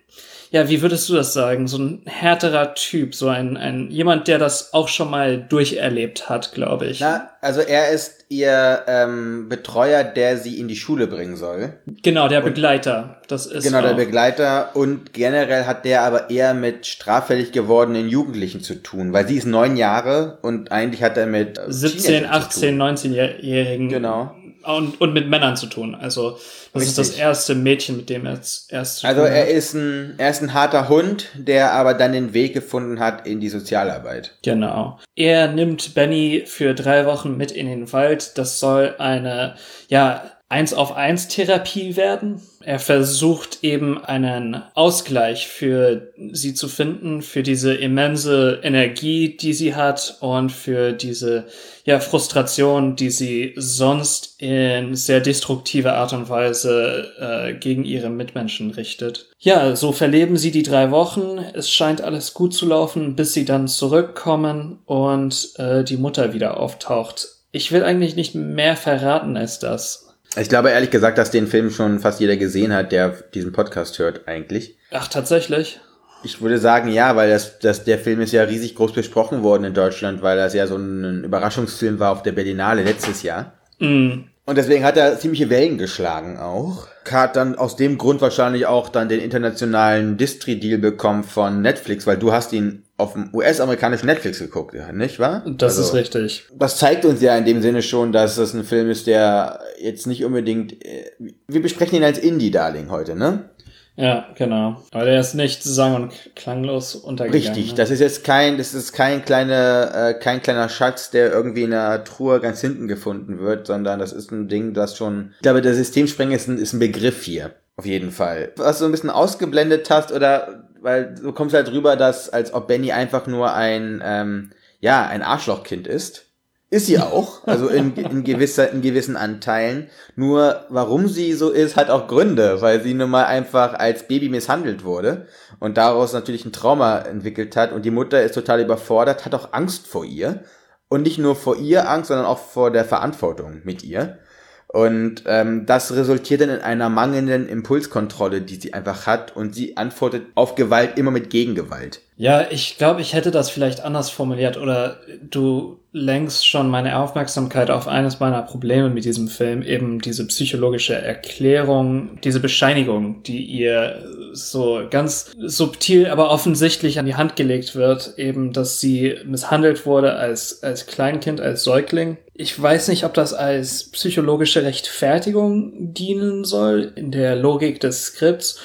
ja, 0.55 0.69
wie 0.69 0.81
würdest 0.81 1.09
du 1.09 1.15
das 1.15 1.33
sagen? 1.33 1.67
So 1.67 1.77
ein 1.77 2.01
härterer 2.05 2.75
Typ, 2.75 3.13
so 3.13 3.27
ein, 3.27 3.57
ein 3.57 3.91
jemand, 3.91 4.29
der 4.29 4.39
das 4.39 4.73
auch 4.73 4.87
schon 4.87 5.09
mal 5.09 5.37
durcherlebt 5.37 6.29
hat, 6.29 6.53
glaube 6.53 6.85
ich. 6.85 7.01
Na, 7.01 7.29
also 7.41 7.59
er 7.59 7.89
ist 7.89 8.23
ihr 8.29 8.83
ähm, 8.87 9.49
Betreuer, 9.49 10.05
der 10.05 10.37
sie 10.37 10.57
in 10.57 10.69
die 10.69 10.77
Schule 10.77 11.07
bringen 11.07 11.35
soll. 11.35 11.73
Genau, 12.03 12.29
der 12.29 12.39
und, 12.39 12.45
Begleiter. 12.45 13.17
Das 13.27 13.47
ist 13.47 13.65
genau 13.65 13.81
der 13.81 13.95
Begleiter 13.95 14.69
und 14.75 15.11
generell 15.11 15.65
hat 15.65 15.83
der 15.83 16.03
aber 16.03 16.29
eher 16.29 16.53
mit 16.53 16.87
straffällig 16.87 17.51
gewordenen 17.51 18.07
Jugendlichen 18.07 18.61
zu 18.61 18.75
tun, 18.75 19.11
weil 19.11 19.27
sie 19.27 19.35
ist 19.35 19.45
neun 19.47 19.75
Jahre 19.75 20.37
und 20.41 20.71
eigentlich 20.71 21.03
hat 21.03 21.17
er 21.17 21.27
mit 21.27 21.59
17, 21.67 22.25
18, 22.27 22.81
19-Jährigen 22.81 23.89
genau 23.89 24.33
und, 24.65 24.99
und 25.01 25.13
mit 25.13 25.29
Männern 25.29 25.55
zu 25.55 25.67
tun. 25.67 25.95
Also 25.95 26.31
das 26.73 26.81
Richtig. 26.83 26.87
ist 26.87 26.97
das 26.97 27.17
erste 27.17 27.55
Mädchen, 27.55 27.97
mit 27.97 28.09
dem 28.09 28.25
er 28.25 28.33
jetzt 28.33 28.71
erst 28.71 28.97
zu 28.99 29.07
Also 29.07 29.21
er 29.21 29.43
hat. 29.43 29.49
ist 29.49 29.73
ein 29.73 30.15
er 30.17 30.29
ist 30.29 30.41
ein 30.41 30.53
harter 30.53 30.89
Hund, 30.89 31.29
der 31.35 31.71
aber 31.73 31.93
dann 31.93 32.11
den 32.13 32.33
Weg 32.33 32.53
gefunden 32.53 32.99
hat 32.99 33.25
in 33.27 33.39
die 33.39 33.49
Sozialarbeit. 33.49 34.33
Genau. 34.43 34.99
Er 35.15 35.47
nimmt 35.47 35.93
Benny 35.93 36.43
für 36.45 36.73
drei 36.73 37.05
Wochen 37.05 37.37
mit 37.37 37.51
in 37.51 37.67
den 37.67 37.91
Wald. 37.93 38.37
Das 38.37 38.59
soll 38.59 38.95
eine 38.97 39.55
ja 39.87 40.23
eins 40.49 40.73
auf 40.73 40.95
eins 40.95 41.27
Therapie 41.27 41.95
werden. 41.95 42.41
Er 42.65 42.79
versucht 42.79 43.59
eben 43.61 44.03
einen 44.03 44.59
Ausgleich 44.73 45.47
für 45.47 46.11
sie 46.31 46.55
zu 46.55 46.67
finden, 46.67 47.21
für 47.21 47.43
diese 47.43 47.75
immense 47.75 48.59
Energie, 48.63 49.37
die 49.37 49.53
sie 49.53 49.75
hat 49.75 50.17
und 50.19 50.51
für 50.51 50.91
diese 50.91 51.45
ja, 51.83 51.99
Frustration, 51.99 52.95
die 52.95 53.11
sie 53.11 53.53
sonst 53.55 54.41
in 54.41 54.95
sehr 54.95 55.19
destruktive 55.19 55.93
Art 55.93 56.13
und 56.13 56.27
Weise 56.27 57.11
äh, 57.19 57.53
gegen 57.53 57.85
ihre 57.85 58.09
Mitmenschen 58.09 58.71
richtet. 58.71 59.27
Ja, 59.37 59.75
so 59.75 59.91
verleben 59.91 60.35
sie 60.35 60.49
die 60.49 60.63
drei 60.63 60.89
Wochen. 60.89 61.37
Es 61.53 61.69
scheint 61.69 62.01
alles 62.01 62.33
gut 62.33 62.55
zu 62.55 62.65
laufen, 62.65 63.15
bis 63.15 63.33
sie 63.33 63.45
dann 63.45 63.67
zurückkommen 63.67 64.79
und 64.85 65.51
äh, 65.57 65.83
die 65.83 65.97
Mutter 65.97 66.33
wieder 66.33 66.59
auftaucht. 66.59 67.27
Ich 67.51 67.71
will 67.71 67.83
eigentlich 67.83 68.15
nicht 68.15 68.33
mehr 68.33 68.75
verraten 68.75 69.37
als 69.37 69.59
das. 69.59 70.04
Ich 70.37 70.49
glaube 70.49 70.69
ehrlich 70.69 70.89
gesagt, 70.89 71.17
dass 71.17 71.31
den 71.31 71.47
Film 71.47 71.69
schon 71.69 71.99
fast 71.99 72.19
jeder 72.19 72.37
gesehen 72.37 72.73
hat, 72.73 72.91
der 72.91 73.09
diesen 73.33 73.51
Podcast 73.51 73.99
hört, 73.99 74.27
eigentlich. 74.27 74.77
Ach, 74.91 75.07
tatsächlich? 75.07 75.79
Ich 76.23 76.41
würde 76.41 76.57
sagen, 76.57 76.89
ja, 76.89 77.15
weil 77.15 77.29
das, 77.29 77.59
das, 77.59 77.83
der 77.83 77.99
Film 77.99 78.19
ist 78.19 78.31
ja 78.31 78.43
riesig 78.43 78.75
groß 78.75 78.93
besprochen 78.93 79.43
worden 79.43 79.65
in 79.65 79.73
Deutschland, 79.73 80.21
weil 80.21 80.37
das 80.37 80.53
ja 80.53 80.65
so 80.67 80.75
ein 80.75 81.23
Überraschungsfilm 81.23 81.99
war 81.99 82.11
auf 82.11 82.23
der 82.23 82.31
Berlinale 82.31 82.83
letztes 82.83 83.21
Jahr. 83.23 83.53
Mm. 83.79 84.23
Und 84.45 84.57
deswegen 84.57 84.83
hat 84.83 84.95
er 84.95 85.19
ziemliche 85.19 85.49
Wellen 85.49 85.77
geschlagen 85.77 86.37
auch. 86.37 86.87
Hat 87.09 87.35
dann 87.35 87.55
aus 87.55 87.75
dem 87.75 87.97
Grund 87.97 88.21
wahrscheinlich 88.21 88.67
auch 88.67 88.89
dann 88.89 89.09
den 89.09 89.19
internationalen 89.19 90.17
Distri-Deal 90.17 90.77
bekommen 90.77 91.23
von 91.23 91.61
Netflix, 91.61 92.05
weil 92.05 92.17
du 92.17 92.31
hast 92.31 92.53
ihn 92.53 92.83
auf 92.97 93.13
dem 93.13 93.29
US-amerikanischen 93.33 94.05
Netflix 94.05 94.39
geguckt, 94.39 94.73
nicht 94.93 95.19
wahr? 95.19 95.43
Das 95.45 95.77
also, 95.77 95.89
ist 95.89 95.93
richtig. 95.93 96.45
Das 96.57 96.77
zeigt 96.77 97.03
uns 97.03 97.21
ja 97.21 97.35
in 97.35 97.45
dem 97.45 97.61
Sinne 97.61 97.81
schon, 97.81 98.11
dass 98.11 98.37
es 98.37 98.53
ein 98.53 98.63
Film 98.63 98.89
ist, 98.89 99.07
der 99.07 99.59
jetzt 99.79 100.07
nicht 100.07 100.23
unbedingt, 100.23 100.85
äh, 100.85 101.11
wir 101.47 101.61
besprechen 101.61 101.97
ihn 101.97 102.03
als 102.03 102.19
Indie-Darling 102.19 102.89
heute, 102.89 103.15
ne? 103.15 103.49
Ja, 103.97 104.27
genau. 104.35 104.83
Aber 104.91 105.05
der 105.05 105.19
ist 105.19 105.35
nicht 105.35 105.63
sang- 105.63 105.95
und 105.95 106.13
klanglos 106.35 106.95
untergegangen. 106.95 107.47
Richtig, 107.47 107.71
ne? 107.71 107.77
das 107.77 107.91
ist 107.91 108.01
jetzt 108.01 108.23
kein, 108.23 108.57
das 108.57 108.73
ist 108.73 108.91
kein 108.91 109.23
kleiner, 109.23 110.09
äh, 110.09 110.13
kein 110.15 110.41
kleiner 110.41 110.67
Schatz, 110.67 111.11
der 111.11 111.31
irgendwie 111.31 111.63
in 111.63 111.73
einer 111.73 112.03
Truhe 112.03 112.41
ganz 112.41 112.59
hinten 112.59 112.87
gefunden 112.87 113.39
wird, 113.39 113.67
sondern 113.67 113.99
das 113.99 114.11
ist 114.11 114.31
ein 114.31 114.49
Ding, 114.49 114.73
das 114.73 114.97
schon, 114.97 115.31
ich 115.37 115.43
glaube, 115.43 115.61
der 115.61 115.73
Systemsprenger 115.73 116.35
ist 116.35 116.47
ein, 116.47 116.57
ist 116.57 116.73
ein 116.73 116.79
Begriff 116.79 117.23
hier. 117.23 117.55
Auf 117.77 117.85
jeden 117.85 118.11
Fall. 118.11 118.53
Was 118.57 118.79
du 118.79 118.85
ein 118.85 118.91
bisschen 118.91 119.09
ausgeblendet 119.09 119.89
hast, 119.89 120.11
oder, 120.11 120.69
weil 120.81 121.15
du 121.15 121.31
kommst 121.33 121.53
halt 121.53 121.71
rüber, 121.71 121.95
dass, 121.95 122.29
als 122.29 122.53
ob 122.53 122.67
Benny 122.67 122.91
einfach 122.91 123.27
nur 123.27 123.53
ein, 123.53 124.01
ähm, 124.03 124.51
ja, 124.79 125.07
ein 125.07 125.21
Arschlochkind 125.21 125.87
ist. 125.87 126.25
Ist 126.71 126.87
sie 126.87 126.99
auch, 126.99 127.45
also 127.47 127.67
in, 127.67 127.93
in, 127.95 128.23
gewisser, 128.23 128.71
in 128.71 128.81
gewissen 128.81 129.17
Anteilen. 129.17 129.89
Nur 130.15 130.65
warum 130.69 131.07
sie 131.07 131.33
so 131.33 131.51
ist, 131.51 131.75
hat 131.75 131.89
auch 131.89 132.07
Gründe, 132.07 132.61
weil 132.61 132.81
sie 132.81 132.93
nun 132.93 133.09
mal 133.09 133.25
einfach 133.25 133.73
als 133.73 134.07
Baby 134.07 134.29
misshandelt 134.29 134.83
wurde 134.83 135.27
und 135.59 135.77
daraus 135.77 136.13
natürlich 136.13 136.45
ein 136.45 136.53
Trauma 136.53 136.99
entwickelt 136.99 137.55
hat 137.55 137.71
und 137.71 137.85
die 137.85 137.91
Mutter 137.91 138.23
ist 138.23 138.33
total 138.33 138.61
überfordert, 138.61 139.25
hat 139.25 139.35
auch 139.35 139.53
Angst 139.53 139.87
vor 139.87 140.05
ihr. 140.05 140.43
Und 140.87 141.01
nicht 141.01 141.17
nur 141.17 141.35
vor 141.35 141.57
ihr 141.57 141.89
Angst, 141.89 142.09
sondern 142.09 142.27
auch 142.27 142.37
vor 142.37 142.69
der 142.69 142.85
Verantwortung 142.85 143.61
mit 143.63 143.83
ihr. 143.83 144.19
Und 144.67 145.23
ähm, 145.25 145.65
das 145.65 145.93
resultiert 145.95 146.41
dann 146.41 146.49
in 146.49 146.59
einer 146.59 146.89
mangelnden 146.89 147.47
Impulskontrolle, 147.47 148.41
die 148.41 148.55
sie 148.55 148.73
einfach 148.73 149.07
hat 149.07 149.35
und 149.35 149.55
sie 149.55 149.77
antwortet 149.77 150.27
auf 150.35 150.55
Gewalt 150.55 150.97
immer 150.97 151.11
mit 151.11 151.29
Gegengewalt. 151.29 152.01
Ja, 152.17 152.47
ich 152.49 152.77
glaube, 152.77 153.01
ich 153.01 153.13
hätte 153.13 153.31
das 153.31 153.49
vielleicht 153.49 153.81
anders 153.81 154.09
formuliert 154.09 154.55
oder 154.57 155.01
du 155.21 155.79
lenkst 155.91 156.47
schon 156.47 156.69
meine 156.69 156.97
Aufmerksamkeit 156.99 157.69
auf 157.69 157.87
eines 157.87 158.19
meiner 158.21 158.41
Probleme 158.41 158.89
mit 158.89 159.03
diesem 159.03 159.27
Film, 159.27 159.61
eben 159.61 159.99
diese 159.99 160.25
psychologische 160.27 160.95
Erklärung, 160.95 162.19
diese 162.23 162.39
Bescheinigung, 162.39 163.23
die 163.23 163.43
ihr 163.43 164.03
so 164.31 164.81
ganz 164.89 165.31
subtil, 165.39 166.07
aber 166.07 166.31
offensichtlich 166.31 166.99
an 166.99 167.05
die 167.05 167.15
Hand 167.15 167.35
gelegt 167.35 167.75
wird, 167.75 168.13
eben, 168.17 168.53
dass 168.53 168.79
sie 168.79 169.15
misshandelt 169.25 169.85
wurde 169.85 170.15
als, 170.15 170.63
als 170.63 170.85
Kleinkind, 170.85 171.41
als 171.41 171.63
Säugling. 171.63 172.17
Ich 172.33 172.61
weiß 172.61 172.89
nicht, 172.89 173.05
ob 173.05 173.13
das 173.13 173.33
als 173.33 173.91
psychologische 173.91 174.63
Rechtfertigung 174.63 175.93
dienen 175.93 176.43
soll 176.43 176.91
in 176.95 177.11
der 177.11 177.35
Logik 177.37 177.79
des 177.79 178.07
Skripts 178.07 178.59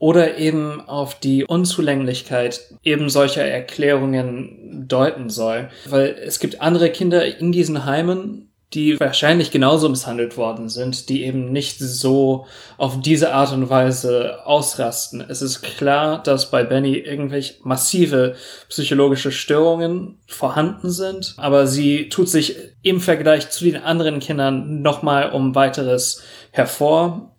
oder 0.00 0.38
eben 0.38 0.80
auf 0.88 1.14
die 1.20 1.44
Unzulänglichkeit 1.44 2.62
eben 2.82 3.10
solcher 3.10 3.44
Erklärungen 3.44 4.86
deuten 4.88 5.28
soll. 5.28 5.68
Weil 5.84 6.16
es 6.24 6.40
gibt 6.40 6.62
andere 6.62 6.90
Kinder 6.90 7.38
in 7.38 7.52
diesen 7.52 7.84
Heimen, 7.84 8.50
die 8.72 8.98
wahrscheinlich 8.98 9.50
genauso 9.50 9.88
misshandelt 9.90 10.38
worden 10.38 10.70
sind, 10.70 11.10
die 11.10 11.24
eben 11.24 11.52
nicht 11.52 11.78
so 11.80 12.46
auf 12.78 13.00
diese 13.00 13.34
Art 13.34 13.52
und 13.52 13.68
Weise 13.68 14.46
ausrasten. 14.46 15.22
Es 15.28 15.42
ist 15.42 15.60
klar, 15.62 16.22
dass 16.22 16.50
bei 16.50 16.62
Benny 16.62 16.96
irgendwelche 16.96 17.54
massive 17.62 18.36
psychologische 18.70 19.32
Störungen 19.32 20.18
vorhanden 20.26 20.90
sind, 20.90 21.34
aber 21.36 21.66
sie 21.66 22.08
tut 22.08 22.28
sich 22.30 22.56
im 22.82 23.00
Vergleich 23.00 23.50
zu 23.50 23.64
den 23.64 23.76
anderen 23.76 24.20
Kindern 24.20 24.80
nochmal 24.80 25.30
um 25.30 25.54
weiteres 25.54 26.22
hervor 26.52 27.29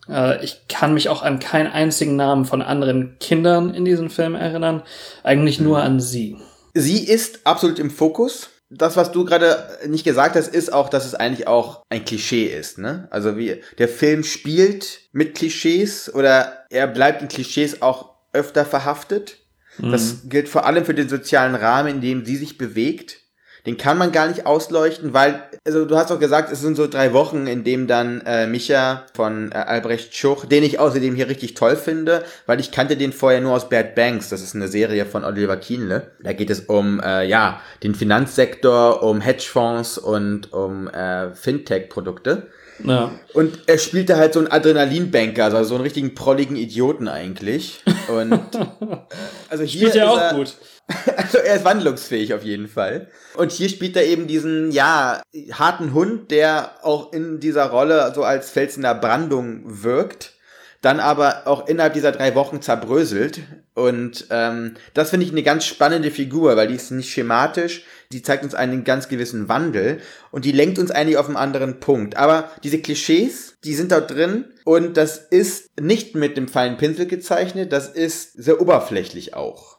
ich 0.43 0.67
kann 0.67 0.93
mich 0.93 1.09
auch 1.09 1.21
an 1.21 1.39
keinen 1.39 1.67
einzigen 1.67 2.15
Namen 2.15 2.45
von 2.45 2.61
anderen 2.61 3.17
Kindern 3.19 3.73
in 3.73 3.85
diesem 3.85 4.09
Film 4.09 4.35
erinnern. 4.35 4.83
Eigentlich 5.23 5.59
nur 5.59 5.77
mhm. 5.77 5.83
an 5.83 5.99
sie. 5.99 6.37
Sie 6.73 7.05
ist 7.05 7.41
absolut 7.45 7.79
im 7.79 7.91
Fokus. 7.91 8.49
Das, 8.69 8.95
was 8.95 9.11
du 9.11 9.25
gerade 9.25 9.57
nicht 9.87 10.05
gesagt 10.05 10.35
hast, 10.35 10.47
ist 10.47 10.71
auch, 10.71 10.89
dass 10.89 11.05
es 11.05 11.13
eigentlich 11.13 11.47
auch 11.47 11.83
ein 11.89 12.05
Klischee 12.05 12.45
ist. 12.45 12.77
Ne? 12.77 13.07
Also 13.11 13.37
wie 13.37 13.61
der 13.77 13.89
Film 13.89 14.23
spielt 14.23 15.01
mit 15.11 15.35
Klischees 15.35 16.13
oder 16.13 16.65
er 16.69 16.87
bleibt 16.87 17.21
in 17.21 17.27
Klischees 17.27 17.81
auch 17.81 18.11
öfter 18.31 18.65
verhaftet. 18.65 19.37
Mhm. 19.77 19.91
Das 19.91 20.21
gilt 20.29 20.47
vor 20.47 20.65
allem 20.65 20.85
für 20.85 20.93
den 20.93 21.09
sozialen 21.09 21.55
Rahmen, 21.55 21.95
in 21.95 22.01
dem 22.01 22.25
sie 22.25 22.37
sich 22.37 22.57
bewegt 22.57 23.20
den 23.65 23.77
kann 23.77 23.97
man 23.97 24.11
gar 24.11 24.27
nicht 24.27 24.45
ausleuchten, 24.45 25.13
weil, 25.13 25.43
also 25.65 25.85
du 25.85 25.95
hast 25.95 26.09
doch 26.09 26.19
gesagt, 26.19 26.51
es 26.51 26.61
sind 26.61 26.75
so 26.75 26.87
drei 26.87 27.13
Wochen, 27.13 27.47
in 27.47 27.63
dem 27.63 27.87
dann 27.87 28.21
äh, 28.25 28.47
Micha 28.47 29.05
von 29.13 29.51
äh, 29.51 29.55
Albrecht 29.55 30.15
Schuch, 30.15 30.45
den 30.45 30.63
ich 30.63 30.79
außerdem 30.79 31.15
hier 31.15 31.29
richtig 31.29 31.53
toll 31.53 31.75
finde, 31.75 32.23
weil 32.45 32.59
ich 32.59 32.71
kannte 32.71 32.97
den 32.97 33.13
vorher 33.13 33.41
nur 33.41 33.53
aus 33.53 33.69
Bad 33.69 33.95
Banks, 33.95 34.29
das 34.29 34.41
ist 34.41 34.55
eine 34.55 34.67
Serie 34.67 35.05
von 35.05 35.23
Oliver 35.23 35.57
Kienle. 35.57 36.11
Da 36.23 36.33
geht 36.33 36.49
es 36.49 36.61
um, 36.61 36.99
äh, 36.99 37.27
ja, 37.27 37.61
den 37.83 37.95
Finanzsektor, 37.95 39.03
um 39.03 39.21
Hedgefonds 39.21 39.97
und 39.97 40.51
um 40.53 40.87
äh, 40.87 41.33
Fintech-Produkte. 41.33 42.47
Ja. 42.83 43.11
Und 43.33 43.59
er 43.67 43.77
spielte 43.77 44.17
halt 44.17 44.33
so 44.33 44.39
einen 44.39 44.51
Adrenalinbanker, 44.51 45.45
also 45.45 45.63
so 45.63 45.75
einen 45.75 45.83
richtigen 45.83 46.15
prolligen 46.15 46.55
Idioten 46.55 47.07
eigentlich. 47.07 47.83
Und 48.07 48.33
also 49.49 49.63
hier 49.63 49.89
spielt 49.89 49.95
er 49.95 50.11
auch 50.11 50.35
gut. 50.35 50.55
Also 51.17 51.37
er 51.37 51.55
ist 51.55 51.65
wandlungsfähig 51.65 52.33
auf 52.33 52.43
jeden 52.43 52.67
Fall. 52.67 53.07
Und 53.35 53.51
hier 53.51 53.69
spielt 53.69 53.95
er 53.95 54.05
eben 54.05 54.27
diesen, 54.27 54.71
ja, 54.71 55.21
harten 55.53 55.93
Hund, 55.93 56.31
der 56.31 56.71
auch 56.83 57.13
in 57.13 57.39
dieser 57.39 57.69
Rolle 57.69 58.11
so 58.15 58.23
als 58.23 58.49
Fels 58.49 58.75
in 58.75 58.83
der 58.83 58.95
Brandung 58.95 59.61
wirkt, 59.65 60.33
dann 60.81 60.99
aber 60.99 61.43
auch 61.45 61.67
innerhalb 61.67 61.93
dieser 61.93 62.11
drei 62.11 62.33
Wochen 62.33 62.61
zerbröselt. 62.61 63.41
Und 63.75 64.27
ähm, 64.31 64.73
das 64.93 65.11
finde 65.11 65.25
ich 65.25 65.31
eine 65.31 65.43
ganz 65.43 65.65
spannende 65.65 66.11
Figur, 66.11 66.57
weil 66.57 66.67
die 66.67 66.75
ist 66.75 66.91
nicht 66.91 67.11
schematisch, 67.11 67.83
die 68.11 68.23
zeigt 68.23 68.43
uns 68.43 68.55
einen 68.55 68.83
ganz 68.83 69.07
gewissen 69.07 69.47
Wandel 69.47 69.99
und 70.31 70.43
die 70.43 70.51
lenkt 70.51 70.79
uns 70.79 70.91
eigentlich 70.91 71.17
auf 71.17 71.27
einen 71.27 71.37
anderen 71.37 71.79
Punkt. 71.79 72.17
Aber 72.17 72.49
diese 72.63 72.79
Klischees, 72.79 73.55
die 73.63 73.75
sind 73.75 73.91
dort 73.91 74.11
drin 74.11 74.45
und 74.65 74.97
das 74.97 75.17
ist 75.17 75.69
nicht 75.79 76.15
mit 76.15 76.35
dem 76.35 76.47
feinen 76.47 76.77
Pinsel 76.77 77.05
gezeichnet, 77.05 77.71
das 77.71 77.87
ist 77.87 78.33
sehr 78.33 78.59
oberflächlich 78.59 79.35
auch. 79.35 79.70